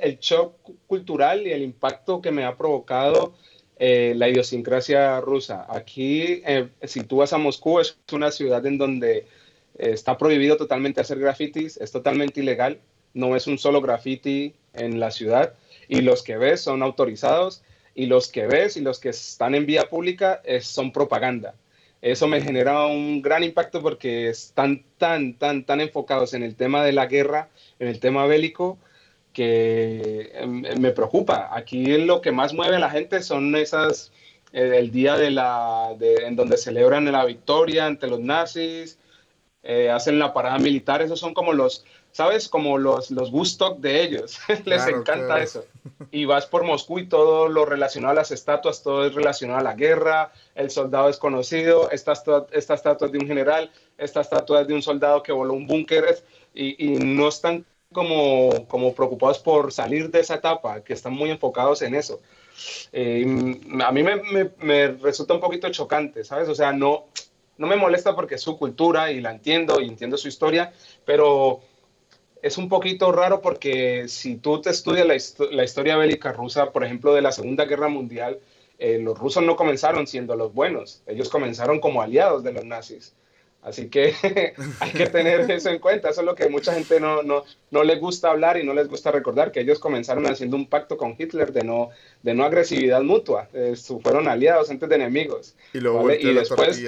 el, 0.00 0.18
shock 0.18 0.54
cultural 0.86 1.46
y 1.46 1.52
el 1.52 1.62
impacto 1.62 2.20
que 2.20 2.30
me 2.30 2.44
ha 2.44 2.56
provocado 2.56 3.34
eh, 3.78 4.14
la 4.16 4.28
idiosincrasia 4.28 5.20
rusa. 5.20 5.66
Aquí, 5.68 6.42
eh, 6.44 6.68
si 6.82 7.04
tú 7.04 7.18
vas 7.18 7.32
a 7.32 7.38
Moscú, 7.38 7.80
es 7.80 7.98
una 8.12 8.30
ciudad 8.30 8.64
en 8.66 8.78
donde 8.78 9.26
está 9.74 10.18
prohibido 10.18 10.56
totalmente 10.56 11.00
hacer 11.00 11.18
grafitis, 11.18 11.78
es 11.78 11.90
totalmente 11.90 12.40
ilegal, 12.40 12.80
no 13.14 13.36
es 13.36 13.46
un 13.46 13.58
solo 13.58 13.80
graffiti 13.80 14.54
en 14.74 15.00
la 15.00 15.10
ciudad 15.10 15.54
y 15.88 16.02
los 16.02 16.22
que 16.22 16.36
ves 16.36 16.60
son 16.60 16.82
autorizados 16.82 17.62
y 17.94 18.06
los 18.06 18.28
que 18.28 18.46
ves 18.46 18.76
y 18.76 18.80
los 18.80 18.98
que 19.00 19.10
están 19.10 19.54
en 19.54 19.66
vía 19.66 19.88
pública 19.88 20.42
son 20.60 20.92
propaganda. 20.92 21.54
Eso 22.02 22.26
me 22.26 22.40
genera 22.40 22.86
un 22.86 23.22
gran 23.22 23.44
impacto 23.44 23.80
porque 23.80 24.28
están 24.28 24.84
tan, 24.98 25.34
tan, 25.34 25.64
tan 25.64 25.80
enfocados 25.80 26.34
en 26.34 26.42
el 26.42 26.56
tema 26.56 26.84
de 26.84 26.92
la 26.92 27.06
guerra, 27.06 27.48
en 27.78 27.86
el 27.88 28.00
tema 28.00 28.26
bélico, 28.26 28.76
que 29.32 30.32
em, 30.34 30.62
me 30.80 30.90
preocupa. 30.90 31.50
Aquí 31.52 31.86
lo 31.98 32.20
que 32.20 32.32
más 32.32 32.54
mueve 32.54 32.76
a 32.76 32.80
la 32.80 32.90
gente 32.90 33.22
son 33.22 33.54
esas, 33.56 34.12
eh, 34.52 34.78
el 34.78 34.90
día 34.90 35.16
de 35.16 35.30
la, 35.30 35.96
en 36.00 36.36
donde 36.36 36.56
celebran 36.56 37.10
la 37.10 37.24
victoria 37.24 37.86
ante 37.86 38.08
los 38.08 38.20
nazis, 38.20 38.98
eh, 39.62 39.90
hacen 39.90 40.18
la 40.18 40.34
parada 40.34 40.58
militar, 40.58 41.02
esos 41.02 41.20
son 41.20 41.34
como 41.34 41.52
los, 41.52 41.84
¿sabes? 42.12 42.48
Como 42.48 42.78
los, 42.78 43.10
los 43.10 43.32
Woodstock 43.32 43.78
de 43.78 44.02
ellos. 44.02 44.38
Les 44.64 44.86
encanta 44.86 45.42
eso. 45.42 45.64
Y 46.10 46.26
vas 46.26 46.46
por 46.46 46.62
Moscú 46.62 47.00
y 47.00 47.08
todo 47.08 47.48
lo 47.48 47.64
relacionado 47.64 48.12
a 48.12 48.14
las 48.14 48.30
estatuas, 48.30 48.82
todo 48.82 49.06
es 49.06 49.14
relacionado 49.14 49.58
a 49.58 49.62
la 49.62 49.74
guerra, 49.74 50.32
el 50.54 50.70
soldado 50.70 51.08
desconocido, 51.08 51.90
esta, 51.90 52.12
esta 52.52 52.74
estatua 52.74 53.06
es 53.06 53.12
de 53.12 53.18
un 53.18 53.26
general, 53.26 53.70
esta 53.98 54.20
estatua 54.20 54.60
es 54.60 54.68
de 54.68 54.74
un 54.74 54.82
soldado 54.82 55.22
que 55.22 55.32
voló 55.32 55.54
un 55.54 55.66
búnker 55.66 56.22
y, 56.54 56.92
y, 56.92 56.96
no 56.96 57.28
están 57.28 57.64
como, 57.92 58.66
como 58.68 58.94
preocupados 58.94 59.38
por 59.38 59.72
salir 59.72 60.10
de 60.10 60.20
esa 60.20 60.34
etapa, 60.34 60.82
que 60.82 60.92
están 60.92 61.14
muy 61.14 61.30
enfocados 61.30 61.80
en 61.82 61.94
eso. 61.94 62.20
Eh, 62.92 63.24
a 63.84 63.92
mí 63.92 64.02
me, 64.02 64.16
me, 64.16 64.50
me 64.58 64.88
resulta 64.88 65.34
un 65.34 65.40
poquito 65.40 65.70
chocante, 65.70 66.24
¿sabes? 66.24 66.48
O 66.48 66.54
sea, 66.54 66.72
no, 66.72 67.06
no 67.56 67.66
me 67.66 67.76
molesta 67.76 68.14
porque 68.14 68.34
es 68.34 68.42
su 68.42 68.58
cultura 68.58 69.10
y 69.10 69.20
la 69.20 69.30
entiendo 69.30 69.80
y 69.80 69.88
entiendo 69.88 70.16
su 70.16 70.28
historia, 70.28 70.72
pero 71.04 71.62
es 72.42 72.58
un 72.58 72.68
poquito 72.68 73.12
raro 73.12 73.40
porque 73.40 74.08
si 74.08 74.36
tú 74.36 74.60
te 74.60 74.70
estudias 74.70 75.06
la, 75.06 75.64
historia 75.64 75.96
bélica 75.96 76.32
rusa, 76.32 76.72
por 76.72 76.84
ejemplo, 76.84 77.14
de 77.14 77.22
la 77.22 77.30
Segunda 77.30 77.64
Guerra 77.64 77.88
Mundial, 77.88 78.40
eh, 78.78 78.98
los 78.98 79.16
rusos 79.16 79.44
no 79.44 79.54
comenzaron 79.54 80.08
siendo 80.08 80.34
los 80.34 80.52
buenos, 80.52 81.02
ellos 81.06 81.28
comenzaron 81.28 81.78
como 81.78 82.02
aliados 82.02 82.42
de 82.42 82.52
los 82.52 82.64
nazis. 82.64 83.14
Así 83.62 83.88
que 83.88 84.12
hay 84.80 84.90
que 84.90 85.06
tener 85.06 85.40
eso 85.50 85.70
en 85.70 85.78
cuenta. 85.78 86.10
Eso 86.10 86.22
es 86.22 86.26
lo 86.26 86.34
que 86.34 86.48
mucha 86.48 86.74
gente 86.74 86.98
no, 86.98 87.22
no, 87.22 87.44
no 87.70 87.84
les 87.84 88.00
gusta 88.00 88.30
hablar 88.30 88.56
y 88.56 88.64
no 88.64 88.74
les 88.74 88.88
gusta 88.88 89.12
recordar, 89.12 89.52
que 89.52 89.60
ellos 89.60 89.78
comenzaron 89.78 90.26
haciendo 90.26 90.56
un 90.56 90.66
pacto 90.66 90.96
con 90.96 91.14
Hitler 91.16 91.52
de 91.52 91.62
no, 91.62 91.90
de 92.22 92.34
no 92.34 92.44
agresividad 92.44 93.02
mutua. 93.02 93.48
Eh, 93.52 93.74
fueron 94.02 94.26
aliados 94.26 94.68
antes 94.68 94.88
de 94.88 94.96
enemigos. 94.96 95.54
Y 95.72 95.78
luego 95.78 96.10
y 96.10 96.34
después, 96.34 96.82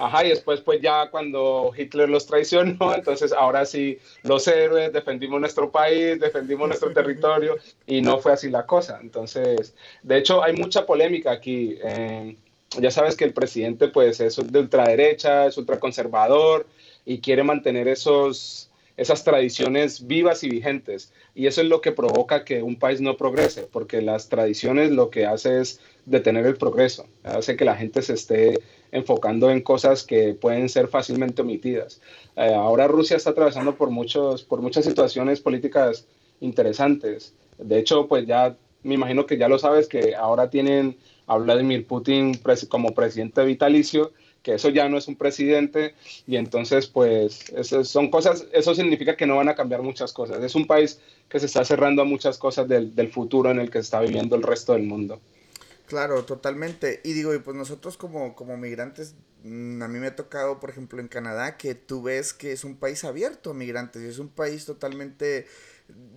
Ajá, 0.00 0.24
y 0.24 0.30
después 0.30 0.62
pues 0.62 0.80
ya 0.80 1.10
cuando 1.10 1.72
Hitler 1.76 2.08
los 2.08 2.26
traicionó, 2.26 2.94
entonces 2.94 3.32
ahora 3.32 3.66
sí 3.66 3.98
los 4.22 4.48
héroes 4.48 4.94
defendimos 4.94 5.38
nuestro 5.40 5.70
país, 5.70 6.18
defendimos 6.18 6.68
nuestro 6.68 6.90
territorio 6.94 7.56
y 7.86 8.00
no 8.00 8.18
fue 8.18 8.32
así 8.32 8.48
la 8.48 8.64
cosa. 8.64 8.98
Entonces, 9.02 9.74
de 10.02 10.16
hecho 10.16 10.42
hay 10.42 10.54
mucha 10.54 10.86
polémica 10.86 11.32
aquí. 11.32 11.76
Eh, 11.84 12.34
ya 12.78 12.90
sabes 12.90 13.14
que 13.14 13.24
el 13.24 13.34
presidente 13.34 13.88
pues 13.88 14.20
es 14.20 14.36
de 14.36 14.58
ultraderecha, 14.58 15.46
es 15.46 15.58
ultraconservador 15.58 16.66
y 17.04 17.18
quiere 17.18 17.42
mantener 17.42 17.86
esos, 17.86 18.69
esas 19.00 19.24
tradiciones 19.24 20.06
vivas 20.06 20.44
y 20.44 20.50
vigentes. 20.50 21.10
Y 21.34 21.46
eso 21.46 21.62
es 21.62 21.68
lo 21.68 21.80
que 21.80 21.90
provoca 21.90 22.44
que 22.44 22.62
un 22.62 22.76
país 22.76 23.00
no 23.00 23.16
progrese, 23.16 23.62
porque 23.62 24.02
las 24.02 24.28
tradiciones 24.28 24.90
lo 24.90 25.08
que 25.08 25.24
hace 25.24 25.58
es 25.62 25.80
detener 26.04 26.44
el 26.44 26.58
progreso, 26.58 27.06
hace 27.24 27.56
que 27.56 27.64
la 27.64 27.76
gente 27.76 28.02
se 28.02 28.12
esté 28.12 28.60
enfocando 28.92 29.50
en 29.50 29.62
cosas 29.62 30.04
que 30.04 30.34
pueden 30.34 30.68
ser 30.68 30.86
fácilmente 30.86 31.40
omitidas. 31.40 32.02
Eh, 32.36 32.52
ahora 32.52 32.88
Rusia 32.88 33.16
está 33.16 33.30
atravesando 33.30 33.74
por, 33.74 33.88
muchos, 33.88 34.42
por 34.42 34.60
muchas 34.60 34.84
situaciones 34.84 35.40
políticas 35.40 36.06
interesantes. 36.40 37.32
De 37.56 37.78
hecho, 37.78 38.06
pues 38.06 38.26
ya 38.26 38.54
me 38.82 38.94
imagino 38.94 39.24
que 39.24 39.38
ya 39.38 39.48
lo 39.48 39.58
sabes 39.58 39.88
que 39.88 40.14
ahora 40.14 40.50
tienen 40.50 40.98
a 41.26 41.38
Vladimir 41.38 41.86
Putin 41.86 42.38
como 42.68 42.92
presidente 42.92 43.42
vitalicio, 43.46 44.12
que 44.42 44.54
eso 44.54 44.70
ya 44.70 44.88
no 44.88 44.96
es 44.96 45.08
un 45.08 45.16
presidente 45.16 45.94
y 46.26 46.36
entonces 46.36 46.86
pues 46.86 47.52
son 47.84 48.10
cosas, 48.10 48.46
eso 48.52 48.74
significa 48.74 49.16
que 49.16 49.26
no 49.26 49.36
van 49.36 49.48
a 49.48 49.54
cambiar 49.54 49.82
muchas 49.82 50.12
cosas. 50.12 50.42
Es 50.42 50.54
un 50.54 50.66
país 50.66 50.98
que 51.28 51.40
se 51.40 51.46
está 51.46 51.64
cerrando 51.64 52.02
a 52.02 52.04
muchas 52.04 52.38
cosas 52.38 52.66
del, 52.68 52.94
del 52.94 53.10
futuro 53.10 53.50
en 53.50 53.60
el 53.60 53.70
que 53.70 53.78
está 53.78 54.00
viviendo 54.00 54.36
el 54.36 54.42
resto 54.42 54.72
del 54.72 54.84
mundo. 54.84 55.20
Claro, 55.90 56.24
totalmente. 56.24 57.00
Y 57.02 57.14
digo, 57.14 57.34
y 57.34 57.40
pues 57.40 57.56
nosotros 57.56 57.96
como, 57.96 58.36
como 58.36 58.56
migrantes, 58.56 59.16
mm, 59.42 59.82
a 59.82 59.88
mí 59.88 59.98
me 59.98 60.06
ha 60.06 60.14
tocado, 60.14 60.60
por 60.60 60.70
ejemplo, 60.70 61.00
en 61.00 61.08
Canadá, 61.08 61.56
que 61.56 61.74
tú 61.74 62.00
ves 62.00 62.32
que 62.32 62.52
es 62.52 62.62
un 62.62 62.76
país 62.76 63.02
abierto 63.02 63.50
a 63.50 63.54
migrantes, 63.54 64.02
es 64.02 64.20
un 64.20 64.28
país 64.28 64.66
totalmente, 64.66 65.48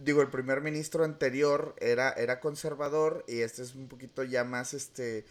digo, 0.04 0.22
el 0.22 0.30
primer 0.30 0.62
ministro 0.62 1.04
anterior 1.04 1.76
era, 1.80 2.12
era 2.12 2.40
conservador 2.40 3.26
y 3.28 3.40
este 3.40 3.64
es 3.64 3.74
un 3.74 3.88
poquito 3.88 4.24
ya 4.24 4.44
más, 4.44 4.76
este, 4.76 5.26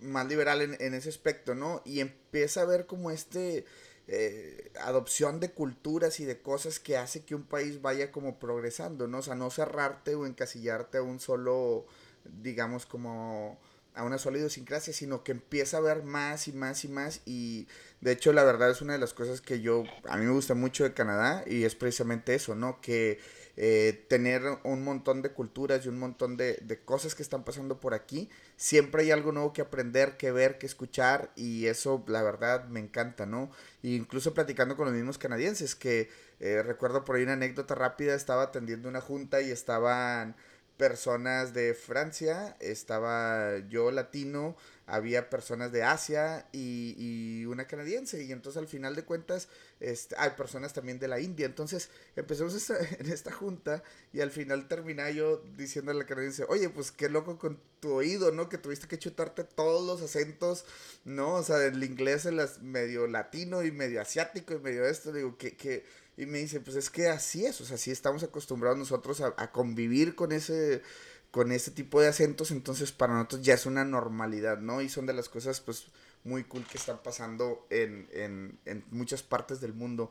más 0.00 0.26
liberal 0.28 0.62
en, 0.62 0.76
en, 0.80 0.94
ese 0.94 1.08
aspecto, 1.08 1.54
¿no? 1.54 1.82
Y 1.84 2.00
empieza 2.00 2.62
a 2.62 2.66
ver 2.66 2.86
como 2.86 3.10
este... 3.10 3.64
Eh, 4.12 4.72
adopción 4.80 5.38
de 5.38 5.52
culturas 5.52 6.18
y 6.18 6.24
de 6.24 6.42
cosas 6.42 6.80
que 6.80 6.96
hace 6.96 7.24
que 7.24 7.36
un 7.36 7.44
país 7.44 7.80
vaya 7.80 8.10
como 8.10 8.40
progresando, 8.40 9.06
¿no? 9.06 9.18
O 9.18 9.22
sea, 9.22 9.36
no 9.36 9.50
cerrarte 9.50 10.16
o 10.16 10.26
encasillarte 10.26 10.98
a 10.98 11.02
un 11.02 11.20
solo, 11.20 11.86
digamos, 12.24 12.86
como 12.86 13.60
a 13.94 14.02
una 14.02 14.18
sola 14.18 14.38
idiosincrasia, 14.38 14.92
sino 14.92 15.22
que 15.22 15.32
empieza 15.32 15.76
a 15.76 15.80
ver 15.80 16.02
más 16.02 16.48
y 16.48 16.52
más 16.52 16.84
y 16.84 16.88
más. 16.88 17.20
Y 17.24 17.68
de 18.00 18.12
hecho, 18.12 18.32
la 18.32 18.44
verdad 18.44 18.70
es 18.70 18.82
una 18.82 18.94
de 18.94 18.98
las 18.98 19.14
cosas 19.14 19.40
que 19.40 19.60
yo, 19.60 19.84
a 20.08 20.16
mí 20.16 20.24
me 20.24 20.32
gusta 20.32 20.54
mucho 20.54 20.84
de 20.84 20.94
Canadá 20.94 21.44
y 21.46 21.64
es 21.64 21.74
precisamente 21.74 22.34
eso, 22.34 22.54
¿no? 22.54 22.80
Que 22.80 23.20
eh, 23.62 24.06
tener 24.08 24.40
un 24.64 24.82
montón 24.82 25.20
de 25.20 25.32
culturas 25.32 25.84
y 25.84 25.90
un 25.90 25.98
montón 25.98 26.38
de, 26.38 26.54
de, 26.62 26.80
cosas 26.80 27.14
que 27.14 27.22
están 27.22 27.44
pasando 27.44 27.78
por 27.78 27.92
aquí, 27.92 28.30
siempre 28.56 29.02
hay 29.02 29.10
algo 29.10 29.32
nuevo 29.32 29.52
que 29.52 29.60
aprender, 29.60 30.16
que 30.16 30.32
ver, 30.32 30.56
que 30.56 30.64
escuchar 30.64 31.30
y 31.36 31.66
eso, 31.66 32.02
la 32.06 32.22
verdad, 32.22 32.68
me 32.68 32.80
encanta, 32.80 33.26
¿no? 33.26 33.50
E 33.82 33.88
incluso 33.90 34.32
platicando 34.32 34.78
con 34.78 34.86
los 34.86 34.94
mismos 34.94 35.18
canadienses, 35.18 35.74
que 35.74 36.08
eh, 36.40 36.62
recuerdo 36.62 37.04
por 37.04 37.16
ahí 37.16 37.22
una 37.22 37.34
anécdota 37.34 37.74
rápida, 37.74 38.14
estaba 38.14 38.44
atendiendo 38.44 38.88
una 38.88 39.02
junta 39.02 39.42
y 39.42 39.50
estaban 39.50 40.36
personas 40.80 41.52
de 41.52 41.74
Francia, 41.74 42.56
estaba 42.58 43.58
yo 43.68 43.90
latino, 43.90 44.56
había 44.86 45.28
personas 45.28 45.72
de 45.72 45.82
Asia 45.82 46.48
y, 46.52 46.94
y, 46.96 47.44
una 47.44 47.66
canadiense. 47.66 48.24
Y 48.24 48.32
entonces 48.32 48.58
al 48.58 48.66
final 48.66 48.96
de 48.96 49.04
cuentas 49.04 49.48
este, 49.78 50.14
hay 50.18 50.30
personas 50.30 50.72
también 50.72 50.98
de 50.98 51.06
la 51.06 51.20
India. 51.20 51.44
Entonces 51.44 51.90
empezamos 52.16 52.70
en 52.98 53.12
esta 53.12 53.30
junta 53.30 53.82
y 54.14 54.20
al 54.20 54.30
final 54.30 54.68
terminé 54.68 55.14
yo 55.14 55.44
diciendo 55.54 55.90
a 55.90 55.94
la 55.94 56.06
canadiense, 56.06 56.46
oye, 56.48 56.70
pues 56.70 56.92
qué 56.92 57.10
loco 57.10 57.38
con 57.38 57.60
tu 57.80 57.92
oído, 57.92 58.32
¿no? 58.32 58.48
Que 58.48 58.56
tuviste 58.56 58.88
que 58.88 58.98
chutarte 58.98 59.44
todos 59.44 59.86
los 59.86 60.00
acentos, 60.00 60.64
¿no? 61.04 61.34
O 61.34 61.42
sea, 61.42 61.62
el 61.62 61.84
inglés, 61.84 62.24
el 62.24 62.40
medio 62.62 63.06
latino 63.06 63.62
y 63.62 63.70
medio 63.70 64.00
asiático 64.00 64.54
y 64.54 64.60
medio 64.60 64.86
esto. 64.86 65.12
Digo, 65.12 65.36
que... 65.36 65.58
que 65.58 65.99
y 66.20 66.26
me 66.26 66.38
dice, 66.38 66.60
pues 66.60 66.76
es 66.76 66.90
que 66.90 67.08
así 67.08 67.46
es, 67.46 67.62
o 67.62 67.64
sea, 67.64 67.76
así 67.76 67.90
estamos 67.90 68.22
acostumbrados 68.22 68.78
nosotros 68.78 69.22
a, 69.22 69.52
convivir 69.52 70.14
con 70.14 70.32
ese, 70.32 70.82
con 71.30 71.50
ese 71.50 71.70
tipo 71.70 71.98
de 71.98 72.08
acentos, 72.08 72.50
entonces 72.50 72.92
para 72.92 73.14
nosotros 73.14 73.40
ya 73.40 73.54
es 73.54 73.64
una 73.64 73.86
normalidad, 73.86 74.58
¿no? 74.58 74.82
Y 74.82 74.90
son 74.90 75.06
de 75.06 75.14
las 75.14 75.30
cosas, 75.30 75.62
pues, 75.62 75.86
muy 76.22 76.44
cool 76.44 76.66
que 76.66 76.76
están 76.76 77.02
pasando 77.02 77.66
en, 77.70 78.06
en, 78.12 78.58
en 78.66 78.84
muchas 78.90 79.22
partes 79.22 79.62
del 79.62 79.72
mundo. 79.72 80.10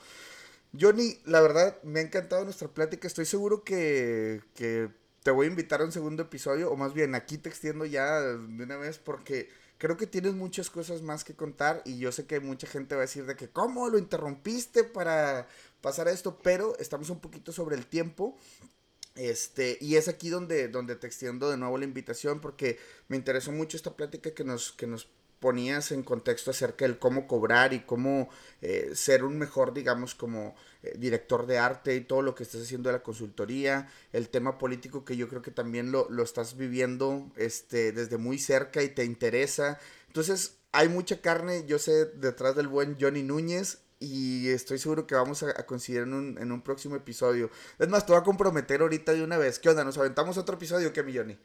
Johnny, 0.79 1.19
la 1.25 1.41
verdad, 1.41 1.77
me 1.83 1.99
ha 1.99 2.03
encantado 2.03 2.43
nuestra 2.43 2.69
plática, 2.69 3.05
estoy 3.07 3.25
seguro 3.25 3.63
que, 3.63 4.41
que 4.55 4.89
te 5.21 5.29
voy 5.29 5.45
a 5.45 5.49
invitar 5.49 5.81
a 5.81 5.85
un 5.85 5.91
segundo 5.91 6.23
episodio, 6.23 6.71
o 6.71 6.75
más 6.75 6.95
bien 6.95 7.13
aquí 7.13 7.37
te 7.37 7.49
extiendo 7.49 7.85
ya 7.85 8.19
de 8.19 8.63
una 8.63 8.77
vez 8.77 8.97
porque 8.97 9.49
creo 9.79 9.95
que 9.95 10.05
tienes 10.05 10.33
muchas 10.33 10.69
cosas 10.69 11.01
más 11.01 11.23
que 11.23 11.35
contar 11.35 11.81
y 11.85 11.97
yo 11.97 12.11
sé 12.11 12.25
que 12.25 12.39
mucha 12.39 12.67
gente 12.67 12.95
va 12.95 13.01
a 13.01 13.05
decir 13.05 13.25
de 13.25 13.35
que 13.35 13.49
cómo 13.49 13.89
lo 13.89 13.97
interrumpiste 13.97 14.83
para 14.83 15.47
pasar 15.81 16.07
a 16.07 16.11
esto, 16.11 16.37
pero 16.41 16.77
estamos 16.79 17.09
un 17.09 17.19
poquito 17.19 17.51
sobre 17.51 17.75
el 17.75 17.85
tiempo. 17.85 18.37
Este, 19.15 19.77
y 19.81 19.95
es 19.95 20.07
aquí 20.07 20.29
donde, 20.29 20.69
donde 20.69 20.95
te 20.95 21.07
extiendo 21.07 21.49
de 21.49 21.57
nuevo 21.57 21.77
la 21.77 21.83
invitación 21.83 22.39
porque 22.39 22.79
me 23.09 23.17
interesó 23.17 23.51
mucho 23.51 23.75
esta 23.75 23.95
plática 23.97 24.33
que 24.33 24.45
nos, 24.45 24.71
que 24.71 24.87
nos 24.87 25.09
ponías 25.39 25.91
en 25.91 26.03
contexto 26.03 26.51
acerca 26.51 26.85
del 26.85 26.99
cómo 26.99 27.27
cobrar 27.27 27.73
y 27.73 27.81
cómo 27.81 28.29
eh, 28.61 28.91
ser 28.93 29.23
un 29.23 29.37
mejor, 29.37 29.73
digamos, 29.73 30.15
como 30.15 30.55
eh, 30.83 30.93
director 30.97 31.47
de 31.47 31.57
arte 31.57 31.95
y 31.95 32.01
todo 32.01 32.21
lo 32.21 32.35
que 32.35 32.43
estás 32.43 32.61
haciendo 32.61 32.89
de 32.89 32.93
la 32.97 33.03
consultoría, 33.03 33.89
el 34.13 34.29
tema 34.29 34.57
político 34.57 35.05
que 35.05 35.17
yo 35.17 35.27
creo 35.27 35.41
que 35.41 35.51
también 35.51 35.91
lo, 35.91 36.09
lo 36.09 36.23
estás 36.23 36.57
viviendo 36.57 37.31
este, 37.35 37.91
desde 37.91 38.17
muy 38.17 38.37
cerca 38.37 38.83
y 38.83 38.89
te 38.89 39.05
interesa. 39.05 39.79
Entonces, 40.07 40.57
hay 40.71 40.89
mucha 40.89 41.21
carne, 41.21 41.65
yo 41.65 41.79
sé, 41.79 42.05
detrás 42.05 42.55
del 42.55 42.67
buen 42.67 42.97
Johnny 42.99 43.23
Núñez 43.23 43.79
y 43.99 44.49
estoy 44.49 44.79
seguro 44.79 45.05
que 45.05 45.15
vamos 45.15 45.43
a, 45.43 45.53
considerar 45.65 46.07
en 46.07 46.13
un, 46.13 46.37
en 46.37 46.51
un, 46.51 46.61
próximo 46.61 46.95
episodio. 46.95 47.49
Es 47.77 47.87
más, 47.89 48.05
te 48.05 48.13
voy 48.13 48.21
a 48.21 48.23
comprometer 48.23 48.81
ahorita 48.81 49.13
de 49.13 49.23
una 49.23 49.37
vez. 49.37 49.59
¿Qué 49.59 49.69
onda? 49.69 49.83
¿Nos 49.83 49.97
aventamos 49.97 50.37
otro 50.37 50.55
episodio? 50.55 50.93
¿Qué, 50.93 51.03
Milloni? 51.03 51.37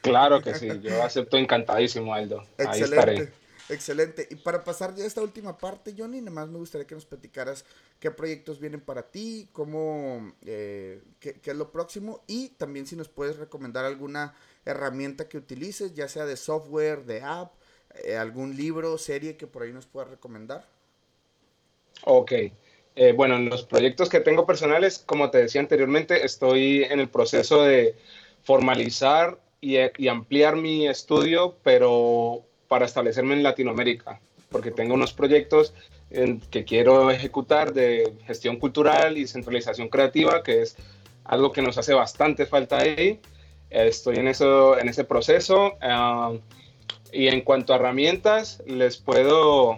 Claro 0.00 0.40
que 0.40 0.54
sí, 0.54 0.68
yo 0.80 1.02
acepto 1.02 1.36
encantadísimo, 1.36 2.14
Aldo. 2.14 2.42
Excelente. 2.56 3.10
Ahí 3.10 3.16
estaré. 3.16 3.32
Excelente. 3.68 4.26
Y 4.30 4.36
para 4.36 4.64
pasar 4.64 4.94
ya 4.94 5.04
a 5.04 5.06
esta 5.06 5.20
última 5.20 5.58
parte, 5.58 5.94
Johnny, 5.96 6.20
nada 6.20 6.30
más 6.30 6.48
me 6.48 6.58
gustaría 6.58 6.86
que 6.86 6.94
nos 6.94 7.04
platicaras 7.04 7.66
qué 8.00 8.10
proyectos 8.10 8.58
vienen 8.58 8.80
para 8.80 9.02
ti, 9.02 9.50
cómo, 9.52 10.32
eh, 10.46 11.02
qué, 11.20 11.38
es 11.44 11.56
lo 11.56 11.70
próximo 11.70 12.24
y 12.26 12.48
también 12.50 12.86
si 12.86 12.96
nos 12.96 13.08
puedes 13.08 13.36
recomendar 13.36 13.84
alguna 13.84 14.34
herramienta 14.64 15.28
que 15.28 15.36
utilices, 15.36 15.94
ya 15.94 16.08
sea 16.08 16.24
de 16.24 16.36
software, 16.36 17.04
de 17.04 17.20
app, 17.22 17.52
eh, 18.04 18.16
algún 18.16 18.56
libro, 18.56 18.96
serie 18.96 19.36
que 19.36 19.46
por 19.46 19.62
ahí 19.62 19.72
nos 19.72 19.86
puedas 19.86 20.08
recomendar. 20.08 20.66
Ok. 22.04 22.32
Eh, 22.96 23.12
bueno, 23.12 23.36
en 23.36 23.48
los 23.48 23.64
proyectos 23.64 24.08
que 24.08 24.20
tengo 24.20 24.44
personales, 24.44 24.98
como 24.98 25.30
te 25.30 25.38
decía 25.38 25.60
anteriormente, 25.60 26.24
estoy 26.24 26.82
en 26.82 26.98
el 26.98 27.08
proceso 27.08 27.62
de 27.62 27.94
formalizar 28.42 29.38
y, 29.60 29.76
y 29.96 30.08
ampliar 30.08 30.56
mi 30.56 30.88
estudio, 30.88 31.56
pero 31.62 32.42
para 32.66 32.86
establecerme 32.86 33.34
en 33.34 33.42
Latinoamérica, 33.42 34.20
porque 34.50 34.70
tengo 34.70 34.94
unos 34.94 35.12
proyectos 35.12 35.74
en 36.10 36.40
que 36.40 36.64
quiero 36.64 37.10
ejecutar 37.10 37.72
de 37.72 38.14
gestión 38.26 38.56
cultural 38.56 39.18
y 39.18 39.26
centralización 39.26 39.88
creativa, 39.88 40.42
que 40.42 40.62
es 40.62 40.76
algo 41.24 41.52
que 41.52 41.62
nos 41.62 41.78
hace 41.78 41.94
bastante 41.94 42.46
falta 42.46 42.78
ahí. 42.78 43.20
Estoy 43.70 44.16
en, 44.16 44.28
eso, 44.28 44.78
en 44.78 44.88
ese 44.88 45.04
proceso. 45.04 45.74
Ah, 45.80 46.32
y 47.12 47.28
en 47.28 47.42
cuanto 47.42 47.72
a 47.72 47.76
herramientas, 47.76 48.62
les 48.66 48.96
puedo, 48.96 49.76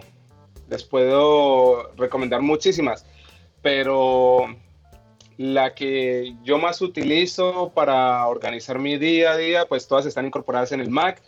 les 0.71 0.83
puedo 0.83 1.91
recomendar 1.97 2.41
muchísimas, 2.41 3.05
pero 3.61 4.55
la 5.37 5.75
que 5.75 6.33
yo 6.43 6.57
más 6.57 6.81
utilizo 6.81 7.71
para 7.75 8.25
organizar 8.27 8.79
mi 8.79 8.97
día 8.97 9.33
a 9.33 9.37
día, 9.37 9.65
pues 9.65 9.87
todas 9.87 10.05
están 10.05 10.25
incorporadas 10.25 10.71
en 10.71 10.79
el 10.79 10.89
Mac 10.89 11.21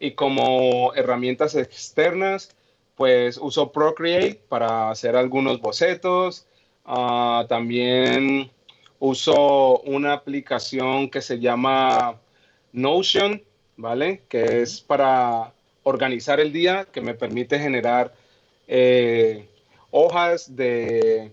y 0.00 0.12
como 0.12 0.92
herramientas 0.94 1.54
externas, 1.54 2.56
pues 2.96 3.38
uso 3.38 3.70
Procreate 3.70 4.40
para 4.48 4.90
hacer 4.90 5.14
algunos 5.14 5.60
bocetos. 5.60 6.46
Ah, 6.84 7.46
también 7.48 8.50
uso 8.98 9.78
una 9.80 10.12
aplicación 10.14 11.08
que 11.08 11.22
se 11.22 11.38
llama 11.38 12.16
Notion, 12.72 13.42
¿vale? 13.76 14.22
Que 14.28 14.62
es 14.62 14.80
para 14.80 15.52
organizar 15.84 16.40
el 16.40 16.52
día, 16.52 16.86
que 16.90 17.00
me 17.00 17.14
permite 17.14 17.60
generar 17.60 18.12
eh, 18.68 19.48
hojas 19.90 20.54
de, 20.54 21.32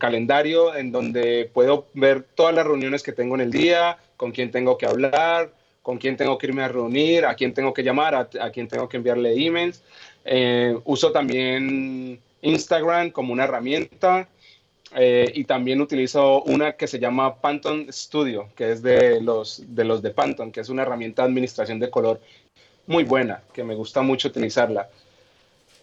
calendario 0.00 0.74
en 0.74 0.90
donde 0.92 1.48
puedo 1.52 1.86
ver 1.94 2.24
todas 2.34 2.54
las 2.54 2.66
reuniones 2.66 3.02
que 3.02 3.12
tengo 3.12 3.36
en 3.36 3.42
el 3.42 3.52
día, 3.52 3.98
con 4.16 4.32
quién 4.32 4.50
tengo 4.50 4.76
que 4.76 4.86
hablar, 4.86 5.52
con 5.82 5.98
quién 5.98 6.16
tengo 6.16 6.36
que 6.36 6.48
irme 6.48 6.62
a 6.62 6.68
reunir, 6.68 7.24
a 7.24 7.34
quién 7.34 7.54
tengo 7.54 7.72
que 7.72 7.84
llamar, 7.84 8.14
a, 8.14 8.50
quién 8.50 8.66
tengo 8.66 8.88
que 8.88 8.96
enviarle 8.96 9.34
emails. 9.34 9.82
Eh, 10.24 10.76
uso 10.84 11.12
también 11.12 12.20
Instagram 12.42 13.10
como 13.10 13.32
una 13.32 13.44
herramienta 13.44 14.28
eh, 14.94 15.30
y 15.34 15.44
también 15.44 15.80
utilizo 15.80 16.42
una 16.42 16.72
que 16.72 16.88
se 16.88 16.98
llama 16.98 17.40
Pantone 17.40 17.92
Studio, 17.92 18.48
que 18.56 18.72
es 18.72 18.82
de 18.82 19.20
los, 19.20 19.62
de 19.68 19.84
los 19.84 20.02
de 20.02 20.10
Pantone, 20.10 20.50
que 20.50 20.60
es 20.60 20.68
una 20.68 20.82
herramienta 20.82 21.22
de 21.22 21.28
administración 21.28 21.78
de 21.78 21.90
color 21.90 22.20
muy 22.86 23.04
buena, 23.04 23.42
que 23.52 23.62
me 23.62 23.74
gusta 23.74 24.02
mucho 24.02 24.28
utilizarla. 24.28 24.88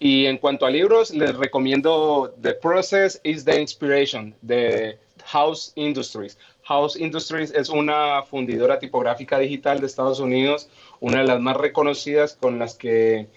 Y 0.03 0.25
en 0.25 0.37
cuanto 0.37 0.65
a 0.65 0.69
libros, 0.69 1.11
les 1.11 1.33
recomiendo 1.33 2.35
The 2.41 2.55
Process 2.55 3.21
is 3.23 3.45
the 3.45 3.57
Inspiration 3.57 4.35
de 4.41 4.97
House 5.23 5.71
Industries. 5.75 6.37
House 6.63 6.97
Industries 6.97 7.53
es 7.53 7.69
una 7.69 8.21
fundidora 8.23 8.79
tipográfica 8.79 9.39
digital 9.39 9.79
de 9.79 9.85
Estados 9.85 10.19
Unidos, 10.19 10.67
una 10.99 11.19
de 11.19 11.27
las 11.27 11.39
más 11.39 11.55
reconocidas 11.55 12.33
con 12.33 12.59
las 12.59 12.75
que 12.75 13.29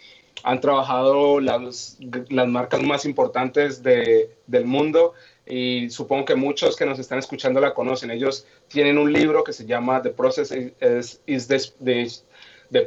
han 0.42 0.60
trabajado 0.60 1.38
las, 1.38 1.98
las 2.30 2.48
marcas 2.48 2.82
más 2.82 3.04
importantes 3.04 3.84
de, 3.84 4.34
del 4.48 4.64
mundo 4.64 5.14
y 5.46 5.88
supongo 5.90 6.24
que 6.24 6.34
muchos 6.34 6.74
que 6.74 6.84
nos 6.84 6.98
están 6.98 7.20
escuchando 7.20 7.60
la 7.60 7.74
conocen. 7.74 8.10
Ellos 8.10 8.44
tienen 8.66 8.98
un 8.98 9.12
libro 9.12 9.44
que 9.44 9.52
se 9.52 9.66
llama 9.66 10.02
The 10.02 10.10
Process 10.10 10.50
is, 10.50 11.20
is 11.26 11.46
the, 11.46 11.60
The 11.84 12.08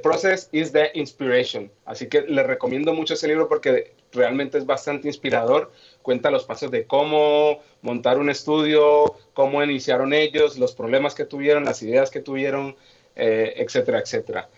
Process 0.03 0.49
is 0.51 0.71
the 0.71 0.91
Inspiration. 0.93 1.71
Así 1.85 2.07
que 2.07 2.21
les 2.21 2.45
recomiendo 2.45 2.93
mucho 2.93 3.13
ese 3.13 3.27
libro 3.27 3.47
porque 3.47 3.93
realmente 4.11 4.57
es 4.57 4.65
bastante 4.65 5.07
inspirador. 5.07 5.71
Cuenta 6.01 6.31
los 6.31 6.45
pasos 6.45 6.71
de 6.71 6.85
cómo 6.85 7.59
montar 7.81 8.17
un 8.17 8.29
estudio, 8.29 9.15
cómo 9.33 9.63
iniciaron 9.63 10.13
ellos, 10.13 10.57
los 10.57 10.73
problemas 10.73 11.15
que 11.15 11.25
tuvieron, 11.25 11.65
las 11.65 11.81
ideas 11.81 12.09
que 12.09 12.19
tuvieron, 12.19 12.75
eh, 13.15 13.53
etcétera, 13.57 13.99
etcétera. 13.99 14.49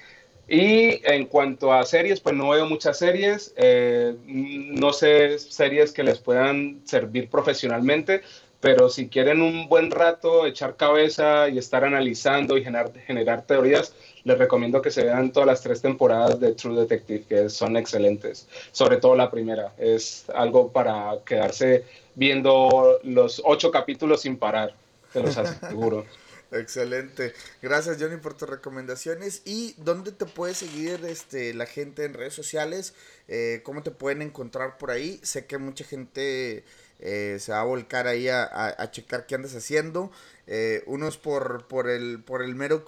Y 0.48 1.00
en 1.10 1.28
cuanto 1.28 1.72
a 1.72 1.86
series, 1.86 2.20
pues 2.20 2.36
no 2.36 2.50
veo 2.50 2.66
muchas 2.66 2.98
series, 2.98 3.54
eh, 3.56 4.16
no 4.26 4.92
sé 4.92 5.40
series 5.40 5.94
que 5.94 6.04
les 6.04 6.20
puedan 6.20 6.82
servir 6.84 7.30
profesionalmente, 7.30 8.22
pero 8.60 8.90
si 8.90 9.08
quieren 9.08 9.42
un 9.42 9.70
buen 9.70 9.92
rato, 9.92 10.46
echar 10.46 10.76
cabeza 10.76 11.48
y 11.48 11.58
estar 11.58 11.86
analizando 11.86 12.58
y 12.58 12.64
generar, 12.64 12.92
generar 13.08 13.46
teorías, 13.48 13.96
les 14.24 14.38
recomiendo 14.38 14.82
que 14.82 14.92
se 14.92 15.04
vean 15.04 15.32
todas 15.32 15.48
las 15.48 15.62
tres 15.62 15.82
temporadas 15.82 16.40
de 16.40 16.54
True 16.54 16.80
Detective, 16.80 17.24
que 17.28 17.50
son 17.50 17.78
excelentes. 17.78 18.48
Sobre 18.72 18.98
todo 18.98 19.16
la 19.16 19.32
primera, 19.32 19.74
es 19.78 20.26
algo 20.34 20.72
para 20.72 21.18
quedarse 21.26 21.86
viendo 22.16 23.00
los 23.04 23.42
ocho 23.46 23.72
capítulos 23.72 24.22
sin 24.22 24.38
parar, 24.38 24.74
te 25.14 25.22
los 25.22 25.38
aseguro. 25.38 26.06
Excelente. 26.52 27.34
Gracias 27.62 27.98
Johnny 27.98 28.18
por 28.18 28.34
tus 28.34 28.50
recomendaciones. 28.50 29.42
¿Y 29.46 29.74
dónde 29.78 30.12
te 30.12 30.26
puede 30.26 30.54
seguir 30.54 31.00
este, 31.06 31.54
la 31.54 31.66
gente 31.66 32.04
en 32.04 32.14
redes 32.14 32.34
sociales? 32.34 32.94
Eh, 33.30 33.62
¿Cómo 33.64 33.84
te 33.84 33.92
pueden 33.92 34.22
encontrar 34.22 34.78
por 34.78 34.92
ahí? 34.92 35.20
Sé 35.24 35.46
que 35.46 35.58
mucha 35.58 35.86
gente 35.86 36.66
eh, 37.02 37.38
se 37.40 37.52
va 37.52 37.62
a 37.62 37.66
volcar 37.66 38.08
ahí 38.08 38.28
a, 38.30 38.90
checar 38.92 39.26
qué 39.26 39.36
andas 39.36 39.56
haciendo. 39.56 40.12
Eh, 40.48 40.84
unos 40.86 41.18
por, 41.18 41.68
por, 41.68 41.90
el, 41.90 42.24
por, 42.24 42.44
el 42.44 42.56
mero 42.56 42.84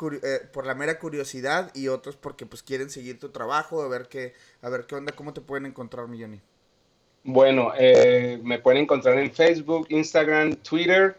por 0.51 0.65
la 0.65 0.75
mera 0.75 0.99
curiosidad 0.99 1.71
y 1.73 1.87
otros 1.87 2.15
porque 2.15 2.45
pues 2.45 2.63
quieren 2.63 2.89
seguir 2.89 3.19
tu 3.19 3.29
trabajo, 3.29 3.81
a 3.81 3.87
ver 3.87 4.07
qué, 4.09 4.33
a 4.61 4.69
ver 4.69 4.85
qué 4.85 4.95
onda, 4.95 5.13
cómo 5.13 5.33
te 5.33 5.41
pueden 5.41 5.65
encontrar, 5.65 6.07
mi 6.07 6.21
Johnny. 6.21 6.41
Bueno, 7.23 7.71
me 8.43 8.59
pueden 8.59 8.83
encontrar 8.83 9.17
en 9.17 9.31
Facebook, 9.31 9.87
Instagram, 9.89 10.55
Twitter, 10.57 11.15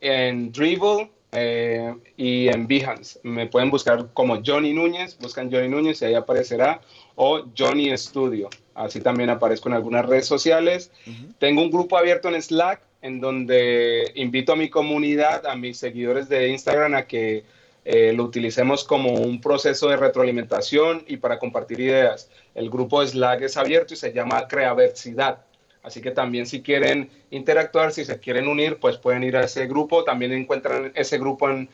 en 0.00 0.52
Dribble 0.52 1.10
eh, 1.32 1.94
y 2.16 2.48
en 2.48 2.66
Behance. 2.66 3.20
Me 3.22 3.46
pueden 3.46 3.70
buscar 3.70 4.08
como 4.12 4.40
Johnny 4.44 4.72
Núñez, 4.72 5.16
buscan 5.18 5.50
Johnny 5.50 5.68
Núñez 5.68 6.02
y 6.02 6.06
ahí 6.06 6.14
aparecerá, 6.14 6.80
o 7.14 7.42
Johnny 7.56 7.96
Studio. 7.96 8.48
Así 8.74 9.00
también 9.00 9.30
aparezco 9.30 9.68
en 9.68 9.74
algunas 9.74 10.06
redes 10.06 10.26
sociales. 10.26 10.90
Tengo 11.38 11.62
un 11.62 11.70
grupo 11.70 11.96
abierto 11.96 12.28
en 12.28 12.40
Slack 12.40 12.82
en 13.02 13.20
donde 13.20 14.12
invito 14.14 14.52
a 14.52 14.56
mi 14.56 14.68
comunidad, 14.68 15.46
a 15.46 15.54
mis 15.54 15.78
seguidores 15.78 16.28
de 16.28 16.48
Instagram 16.48 16.94
a 16.94 17.06
que 17.06 17.44
eh, 17.84 18.12
lo 18.12 18.24
utilicemos 18.24 18.84
como 18.84 19.14
un 19.14 19.40
proceso 19.40 19.88
de 19.88 19.96
retroalimentación 19.96 21.04
y 21.06 21.16
para 21.16 21.38
compartir 21.38 21.80
ideas. 21.80 22.30
El 22.54 22.68
grupo 22.68 23.04
Slack 23.04 23.42
es 23.42 23.56
abierto 23.56 23.94
y 23.94 23.96
se 23.96 24.12
llama 24.12 24.46
Creaversidad. 24.48 25.44
Así 25.82 26.02
que 26.02 26.10
también 26.10 26.46
si 26.46 26.62
quieren 26.62 27.10
interactuar, 27.30 27.92
si 27.92 28.04
se 28.04 28.18
quieren 28.20 28.48
unir, 28.48 28.78
pues 28.78 28.98
pueden 28.98 29.24
ir 29.24 29.36
a 29.36 29.44
ese 29.44 29.66
grupo. 29.66 30.04
También 30.04 30.32
encuentran 30.32 30.92
ese 30.94 31.18
grupo 31.18 31.48
en, 31.48 31.68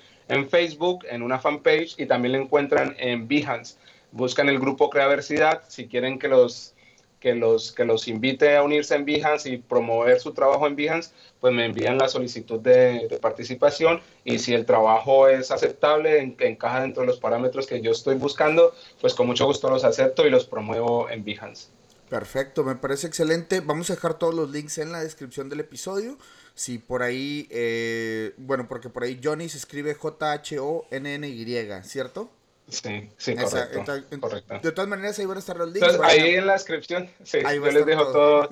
Facebook, 0.48 1.04
en 1.10 1.22
una 1.22 1.38
fanpage, 1.38 1.98
y 1.98 2.06
también 2.06 2.32
lo 2.32 2.38
encuentran 2.38 2.94
en 2.98 3.26
Behance. 3.26 3.76
Buscan 4.12 4.48
el 4.48 4.60
grupo 4.60 4.90
Creaversidad. 4.90 5.62
Si 5.68 5.88
quieren 5.88 6.20
que 6.20 6.28
los, 6.28 6.74
que 7.18 7.34
los, 7.34 7.72
que 7.72 7.84
los 7.84 8.06
invite 8.06 8.56
a 8.56 8.62
unirse 8.62 8.94
en 8.94 9.04
Behance 9.04 9.50
y 9.50 9.58
promover 9.58 10.20
su 10.20 10.32
trabajo 10.32 10.68
en 10.68 10.76
Behance, 10.76 11.12
pues 11.40 11.52
me 11.52 11.64
envían 11.64 11.98
la 11.98 12.08
solicitud 12.08 12.60
de, 12.60 13.18
participación. 13.20 14.00
Y 14.24 14.38
si 14.38 14.54
el 14.54 14.66
trabajo 14.66 15.26
es 15.26 15.50
aceptable, 15.50 16.36
encaja 16.38 16.82
dentro 16.82 17.02
de 17.02 17.08
los 17.08 17.18
parámetros 17.18 17.66
que 17.66 17.80
yo 17.80 17.90
estoy 17.90 18.14
buscando, 18.14 18.72
pues 19.00 19.14
con 19.14 19.26
mucho 19.26 19.46
gusto 19.46 19.68
los 19.68 19.82
acepto 19.82 20.24
y 20.24 20.30
los 20.30 20.46
promuevo 20.46 21.10
en 21.10 21.24
Behance. 21.24 21.75
Perfecto, 22.08 22.62
me 22.64 22.76
parece 22.76 23.06
excelente. 23.06 23.60
Vamos 23.60 23.90
a 23.90 23.94
dejar 23.94 24.14
todos 24.14 24.34
los 24.34 24.50
links 24.50 24.78
en 24.78 24.92
la 24.92 25.00
descripción 25.00 25.48
del 25.48 25.60
episodio. 25.60 26.18
Si 26.54 26.78
por 26.78 27.02
ahí, 27.02 27.48
eh, 27.50 28.32
bueno, 28.36 28.68
porque 28.68 28.88
por 28.88 29.02
ahí 29.02 29.20
Johnny 29.22 29.48
se 29.48 29.58
escribe 29.58 29.94
J-H-O-N-N-Y, 29.94 31.82
¿cierto? 31.82 32.30
Sí, 32.68 33.10
sí, 33.16 33.36
correcto, 33.36 34.58
De 34.62 34.72
todas 34.72 34.88
maneras, 34.88 35.18
ahí 35.18 35.26
van 35.26 35.36
a 35.36 35.40
estar 35.40 35.56
los 35.56 35.72
links. 35.72 36.00
ahí 36.02 36.34
en 36.34 36.46
la 36.46 36.54
descripción, 36.54 37.08
sí, 37.22 37.38
ahí 37.44 37.56
yo 37.56 37.70
les 37.70 37.86
dejo 37.86 38.10
todo. 38.10 38.48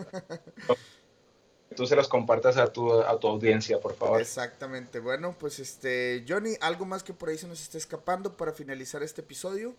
Tú 1.74 1.86
se 1.86 1.96
los 1.96 2.06
compartas 2.06 2.56
a 2.56 2.72
tu, 2.72 2.92
a 2.92 3.18
tu 3.18 3.26
audiencia, 3.26 3.80
por 3.80 3.96
favor. 3.96 4.20
Exactamente. 4.20 5.00
Bueno, 5.00 5.34
pues 5.38 5.58
este, 5.58 6.24
Johnny, 6.28 6.54
¿algo 6.60 6.84
más 6.84 7.02
que 7.02 7.12
por 7.12 7.28
ahí 7.28 7.38
se 7.38 7.48
nos 7.48 7.60
esté 7.60 7.78
escapando 7.78 8.36
para 8.36 8.52
finalizar 8.52 9.02
este 9.02 9.22
episodio? 9.22 9.74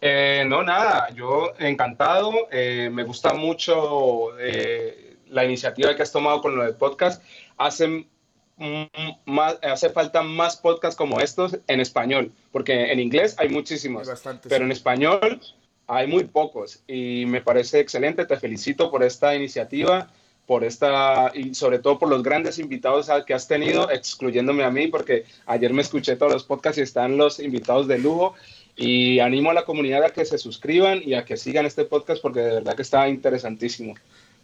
Eh, 0.00 0.44
no, 0.46 0.62
nada, 0.62 1.08
yo 1.14 1.52
encantado, 1.58 2.32
eh, 2.50 2.90
me 2.92 3.04
gusta 3.04 3.32
mucho 3.32 4.38
eh, 4.38 5.16
la 5.28 5.44
iniciativa 5.44 5.96
que 5.96 6.02
has 6.02 6.12
tomado 6.12 6.40
con 6.40 6.54
lo 6.56 6.64
del 6.64 6.74
podcast. 6.74 7.22
Hace, 7.56 8.06
más, 9.24 9.58
hace 9.62 9.90
falta 9.90 10.22
más 10.22 10.56
podcasts 10.56 10.96
como 10.96 11.20
estos 11.20 11.58
en 11.66 11.80
español, 11.80 12.32
porque 12.52 12.92
en 12.92 13.00
inglés 13.00 13.36
hay 13.38 13.48
muchísimos, 13.48 14.08
pero 14.48 14.64
en 14.64 14.72
español 14.72 15.40
hay 15.86 16.06
muy 16.06 16.24
pocos 16.24 16.82
y 16.86 17.24
me 17.26 17.40
parece 17.40 17.80
excelente. 17.80 18.26
Te 18.26 18.36
felicito 18.36 18.90
por 18.90 19.02
esta 19.02 19.34
iniciativa, 19.34 20.08
por 20.46 20.64
esta 20.64 21.32
y 21.34 21.54
sobre 21.54 21.78
todo 21.78 21.98
por 21.98 22.08
los 22.08 22.22
grandes 22.22 22.58
invitados 22.58 23.10
que 23.26 23.34
has 23.34 23.48
tenido, 23.48 23.90
excluyéndome 23.90 24.64
a 24.64 24.70
mí, 24.70 24.88
porque 24.88 25.24
ayer 25.46 25.72
me 25.72 25.82
escuché 25.82 26.16
todos 26.16 26.32
los 26.32 26.44
podcasts 26.44 26.78
y 26.78 26.82
están 26.82 27.16
los 27.16 27.40
invitados 27.40 27.88
de 27.88 27.98
lujo. 27.98 28.34
Y 28.76 29.20
animo 29.20 29.50
a 29.50 29.54
la 29.54 29.64
comunidad 29.64 30.04
a 30.04 30.10
que 30.10 30.24
se 30.26 30.36
suscriban 30.36 31.00
y 31.02 31.14
a 31.14 31.24
que 31.24 31.38
sigan 31.38 31.64
este 31.64 31.86
podcast 31.86 32.20
porque 32.20 32.40
de 32.40 32.54
verdad 32.54 32.76
que 32.76 32.82
está 32.82 33.08
interesantísimo. 33.08 33.94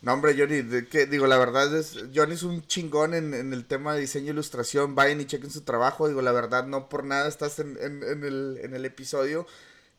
No, 0.03 0.15
hombre, 0.15 0.35
Johnny, 0.37 0.87
que, 0.87 1.07
digo, 1.07 1.29
la 1.29 1.39
verdad 1.39 1.77
es, 1.77 2.07
Johnny 2.13 2.35
es 2.35 2.43
un 2.43 2.67
chingón 2.67 3.15
en, 3.15 3.53
el 3.53 3.65
tema 3.67 3.95
de 3.95 4.01
diseño 4.01 4.29
e 4.29 4.31
ilustración. 4.31 4.97
Vayan 4.97 5.21
y 5.21 5.27
chequen 5.27 5.51
su 5.51 5.61
trabajo. 5.61 6.09
Digo, 6.09 6.23
la 6.23 6.33
verdad, 6.33 6.67
no 6.67 6.89
por 6.89 7.05
nada 7.05 7.29
estás 7.29 7.61
en, 7.61 7.77
el, 7.79 8.85
episodio. 8.85 9.47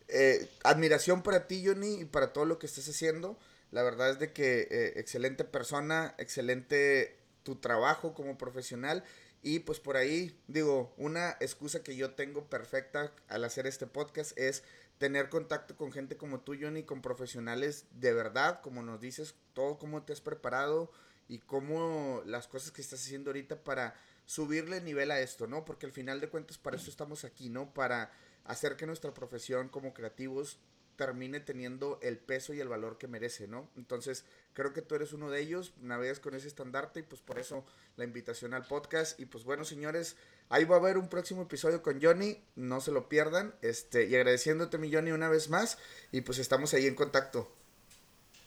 Eh, 0.10 0.50
admiración 0.64 1.22
para 1.22 1.48
ti, 1.48 1.64
Johnny, 1.66 2.02
y 2.02 2.06
para 2.06 2.34
todo 2.34 2.44
lo 2.46 2.60
que 2.60 2.66
estás 2.66 2.90
haciendo. 2.90 3.38
La 3.72 3.82
verdad 3.82 4.10
es 4.10 4.20
de 4.20 4.34
que 4.34 4.68
eh, 4.70 4.94
excelente 4.98 5.46
persona, 5.46 6.16
excelente 6.18 7.16
tu 7.44 7.56
trabajo 7.56 8.14
como 8.14 8.38
profesional. 8.38 9.06
Y 9.44 9.60
pues 9.60 9.82
por 9.82 9.98
ahí, 9.98 10.39
digo, 10.48 10.94
una 10.98 11.32
excusa 11.41 11.84
que 11.84 11.98
yo 11.98 12.12
tengo 12.12 12.50
perfecta 12.50 13.14
al 13.28 13.44
hacer 13.44 13.68
este 13.68 13.86
podcast 13.86 14.38
es 14.38 14.64
tener 14.98 15.28
contacto 15.28 15.76
con 15.76 15.91
gente 15.91 16.16
como 16.16 16.39
tú, 16.39 16.56
Johnny, 16.60 16.84
con 16.84 17.02
profesionales 17.02 17.86
de 17.91 18.14
verdad, 18.14 18.62
como 18.62 18.82
nos 18.84 19.02
dices, 19.02 19.36
todo 19.54 19.78
cómo 19.78 20.04
te 20.04 20.14
has 20.14 20.22
preparado 20.22 20.91
y 21.28 21.39
cómo 21.39 22.22
las 22.26 22.48
cosas 22.48 22.72
que 22.72 22.82
estás 22.82 23.02
haciendo 23.02 23.32
ahorita 23.32 23.66
para 23.66 23.96
subirle 24.26 24.80
nivel 24.80 25.12
a 25.12 25.20
esto, 25.20 25.46
¿no? 25.46 25.66
Porque 25.66 25.86
al 25.86 25.91
final 25.91 26.22
de 26.22 26.30
cuentas 26.30 26.58
para 26.58 26.78
eso 26.78 26.89
estamos 26.89 27.26
aquí, 27.26 27.50
¿no? 27.50 27.74
Para 27.74 28.12
hacer 28.46 28.78
que 28.78 28.86
nuestra 28.86 29.14
profesión 29.14 29.68
como 29.68 29.94
creativos 29.94 30.58
termine 30.96 31.39
teniendo 31.39 32.00
el 32.02 32.18
peso 32.18 32.54
y 32.54 32.60
el 32.60 32.68
valor 32.68 32.98
que 32.98 33.08
merece, 33.08 33.48
¿no? 33.48 33.70
Entonces, 33.76 34.26
creo 34.54 34.74
que 34.74 34.82
tú 34.82 34.96
eres 34.96 35.14
uno 35.14 35.30
de 35.30 35.41
ellos, 35.41 35.74
navegas 35.82 36.20
con 36.20 36.36
ese 36.36 36.48
estandarte 36.48 37.02
y 37.02 37.04
pues 37.04 37.22
por 37.22 37.39
eso 37.39 37.66
la 37.96 38.04
invitación 38.04 38.54
al 38.54 38.66
podcast. 38.66 39.20
Y 39.20 39.26
pues 39.26 39.44
bueno, 39.44 39.66
señores, 39.66 40.16
ahí 40.50 40.66
va 40.66 40.76
a 40.76 40.80
haber 40.80 40.98
un 40.98 41.10
próximo 41.10 41.44
episodio 41.44 41.82
con 41.82 42.02
Johnny, 42.02 42.38
no 42.56 42.82
se 42.82 42.91
lo 42.91 43.10
pierdan. 43.10 43.54
Este, 43.62 44.06
y 44.06 44.16
agradeciéndote 44.16 44.78
mi 44.78 44.91
Johnny 44.91 45.12
una 45.12 45.30
vez 45.30 45.50
más 45.50 45.78
y 46.12 46.22
pues 46.22 46.38
estamos 46.38 46.74
ahí 46.74 46.86
en 46.86 46.96
contacto. 46.96 47.52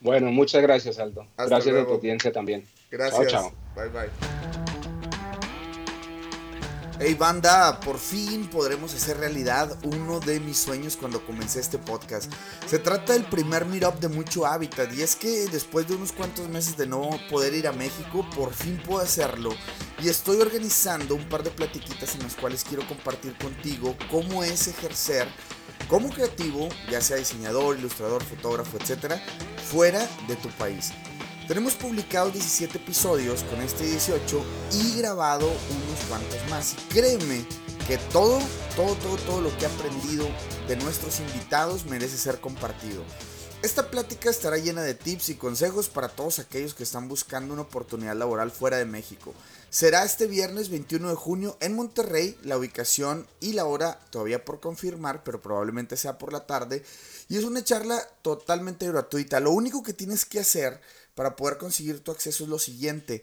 Bueno, 0.01 0.31
muchas 0.31 0.63
gracias, 0.63 0.99
Aldo. 0.99 1.27
gracias 1.37 1.75
a 1.75 1.87
tu 1.87 1.95
audiencia 1.95 2.31
también. 2.31 2.67
Gracias. 2.91 3.29
Chao, 3.29 3.51
chao. 3.51 3.75
Bye, 3.75 3.89
bye. 3.89 4.76
Hey 6.99 7.13
banda, 7.13 7.79
por 7.81 7.99
fin 7.99 8.49
podremos 8.49 8.95
hacer 8.95 9.19
realidad 9.19 9.77
uno 9.85 10.19
de 10.19 10.41
mis 10.41 10.57
sueños 10.57 10.97
cuando 10.97 11.23
comencé 11.27 11.61
este 11.61 11.77
podcast. 11.77 12.33
Se 12.67 12.79
trata 12.79 13.13
del 13.13 13.27
primer 13.27 13.67
meetup 13.67 14.01
de 14.01 14.09
mucho 14.09 14.47
hábitat 14.47 14.91
y 14.95 15.03
es 15.03 15.15
que 15.15 15.47
después 15.49 15.87
de 15.87 15.95
unos 15.95 16.13
cuantos 16.13 16.49
meses 16.49 16.79
de 16.79 16.87
no 16.87 17.11
poder 17.31 17.53
ir 17.53 17.69
a 17.69 17.73
México, 17.73 18.25
por 18.35 18.51
fin 18.55 18.81
puedo 18.83 19.03
hacerlo. 19.03 19.51
Y 20.03 20.09
estoy 20.09 20.41
organizando 20.41 21.15
un 21.15 21.29
par 21.29 21.43
de 21.43 21.51
platiquitas 21.51 22.15
en 22.15 22.23
las 22.23 22.35
cuales 22.35 22.65
quiero 22.65 22.89
compartir 22.89 23.37
contigo 23.37 23.95
cómo 24.11 24.43
es 24.43 24.67
ejercer 24.67 25.29
como 25.89 26.09
creativo, 26.09 26.71
ya 26.91 27.03
sea 27.03 27.19
diseñador, 27.19 27.79
ilustrador, 27.79 28.25
fotógrafo, 28.25 28.79
etc., 28.79 29.21
fuera 29.71 30.01
de 30.29 30.37
tu 30.37 30.49
país. 30.51 30.93
Tenemos 31.47 31.75
publicados 31.75 32.33
17 32.33 32.79
episodios 32.79 33.45
con 33.45 33.61
este 33.61 33.85
18 33.85 34.45
y 34.73 34.99
grabado 34.99 35.47
unos 35.47 36.01
cuantos 36.09 36.41
más. 36.51 36.75
Créeme 36.89 37.45
que 37.87 37.99
todo, 38.11 38.41
todo, 38.75 38.97
todo, 38.97 39.17
todo 39.19 39.41
lo 39.43 39.57
que 39.57 39.65
he 39.65 39.69
aprendido 39.69 40.27
de 40.67 40.75
nuestros 40.75 41.21
invitados 41.21 41.87
merece 41.87 42.17
ser 42.17 42.41
compartido. 42.41 43.05
Esta 43.63 43.91
plática 43.91 44.29
estará 44.29 44.59
llena 44.59 44.83
de 44.83 44.95
tips 44.95 45.29
y 45.29 45.35
consejos 45.37 45.89
para 45.89 46.09
todos 46.09 46.41
aquellos 46.41 46.75
que 46.75 46.83
están 46.83 47.09
buscando 47.09 47.55
una 47.55 47.63
oportunidad 47.63 48.17
laboral 48.17 48.51
fuera 48.51 48.79
de 48.79 48.85
México. 48.85 49.33
Será 49.71 50.05
este 50.05 50.27
viernes 50.27 50.69
21 50.69 51.11
de 51.11 51.15
junio 51.15 51.57
en 51.61 51.75
Monterrey, 51.75 52.37
la 52.43 52.59
ubicación 52.59 53.27
y 53.41 53.53
la 53.53 53.67
hora 53.67 54.01
todavía 54.11 54.45
por 54.45 54.59
confirmar, 54.59 55.23
pero 55.23 55.41
probablemente 55.41 55.97
sea 55.97 56.19
por 56.19 56.33
la 56.33 56.45
tarde. 56.45 56.85
Y 57.29 57.39
es 57.39 57.45
una 57.45 57.63
charla 57.63 58.01
totalmente 58.23 58.87
gratuita. 58.89 59.41
Lo 59.41 59.53
único 59.53 59.83
que 59.83 59.93
tienes 59.93 60.25
que 60.25 60.41
hacer 60.41 60.81
para 61.17 61.35
poder 61.35 61.59
conseguir 61.59 61.99
tu 62.05 62.13
acceso 62.13 62.45
es 62.45 62.51
lo 62.51 62.61
siguiente. 62.61 63.23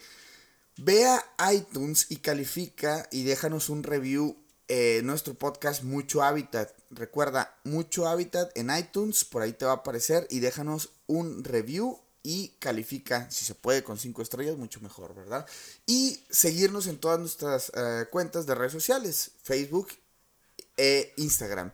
Ve 0.76 1.06
a 1.06 1.54
iTunes 1.54 2.08
y 2.10 2.18
califica 2.18 3.08
y 3.12 3.24
déjanos 3.24 3.70
un 3.70 3.84
review 3.84 4.36
en 4.68 5.06
nuestro 5.06 5.36
podcast 5.36 5.84
Mucho 5.84 6.24
Hábitat. 6.24 6.74
Recuerda, 6.90 7.56
Mucho 7.64 8.08
Hábitat 8.08 8.52
en 8.58 8.76
iTunes, 8.76 9.24
por 9.24 9.44
ahí 9.44 9.54
te 9.54 9.66
va 9.66 9.72
a 9.72 9.76
aparecer 9.76 10.28
y 10.32 10.40
déjanos 10.40 10.90
un 11.06 11.44
review 11.44 12.00
y 12.24 12.50
califica, 12.60 13.30
si 13.30 13.46
se 13.46 13.54
puede, 13.54 13.84
con 13.84 14.00
5 14.00 14.22
estrellas, 14.22 14.58
mucho 14.58 14.80
mejor, 14.80 15.14
¿verdad? 15.14 15.46
Y 15.86 16.24
seguirnos 16.30 16.88
en 16.88 16.98
todas 16.98 17.20
nuestras 17.20 17.72
eh, 17.76 18.06
cuentas 18.10 18.48
de 18.48 18.56
redes 18.56 18.72
sociales, 18.72 19.32
Facebook 19.44 19.90
e 20.78 21.14
Instagram. 21.18 21.72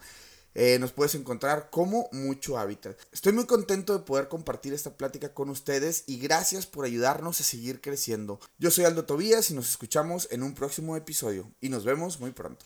Eh, 0.61 0.77
nos 0.77 0.91
puedes 0.91 1.15
encontrar 1.15 1.69
como 1.69 2.09
mucho 2.11 2.57
hábitat. 2.57 2.97
Estoy 3.13 3.31
muy 3.31 3.45
contento 3.45 3.93
de 3.93 4.03
poder 4.03 4.27
compartir 4.27 4.73
esta 4.73 4.97
plática 4.97 5.33
con 5.33 5.49
ustedes 5.49 6.03
y 6.05 6.19
gracias 6.19 6.65
por 6.65 6.83
ayudarnos 6.83 7.39
a 7.39 7.45
seguir 7.45 7.79
creciendo. 7.79 8.41
Yo 8.57 8.69
soy 8.69 8.83
Aldo 8.83 9.05
Tobías 9.05 9.51
y 9.51 9.53
nos 9.53 9.69
escuchamos 9.69 10.27
en 10.31 10.43
un 10.43 10.55
próximo 10.55 10.97
episodio 10.97 11.49
y 11.61 11.69
nos 11.69 11.85
vemos 11.85 12.19
muy 12.19 12.31
pronto. 12.31 12.65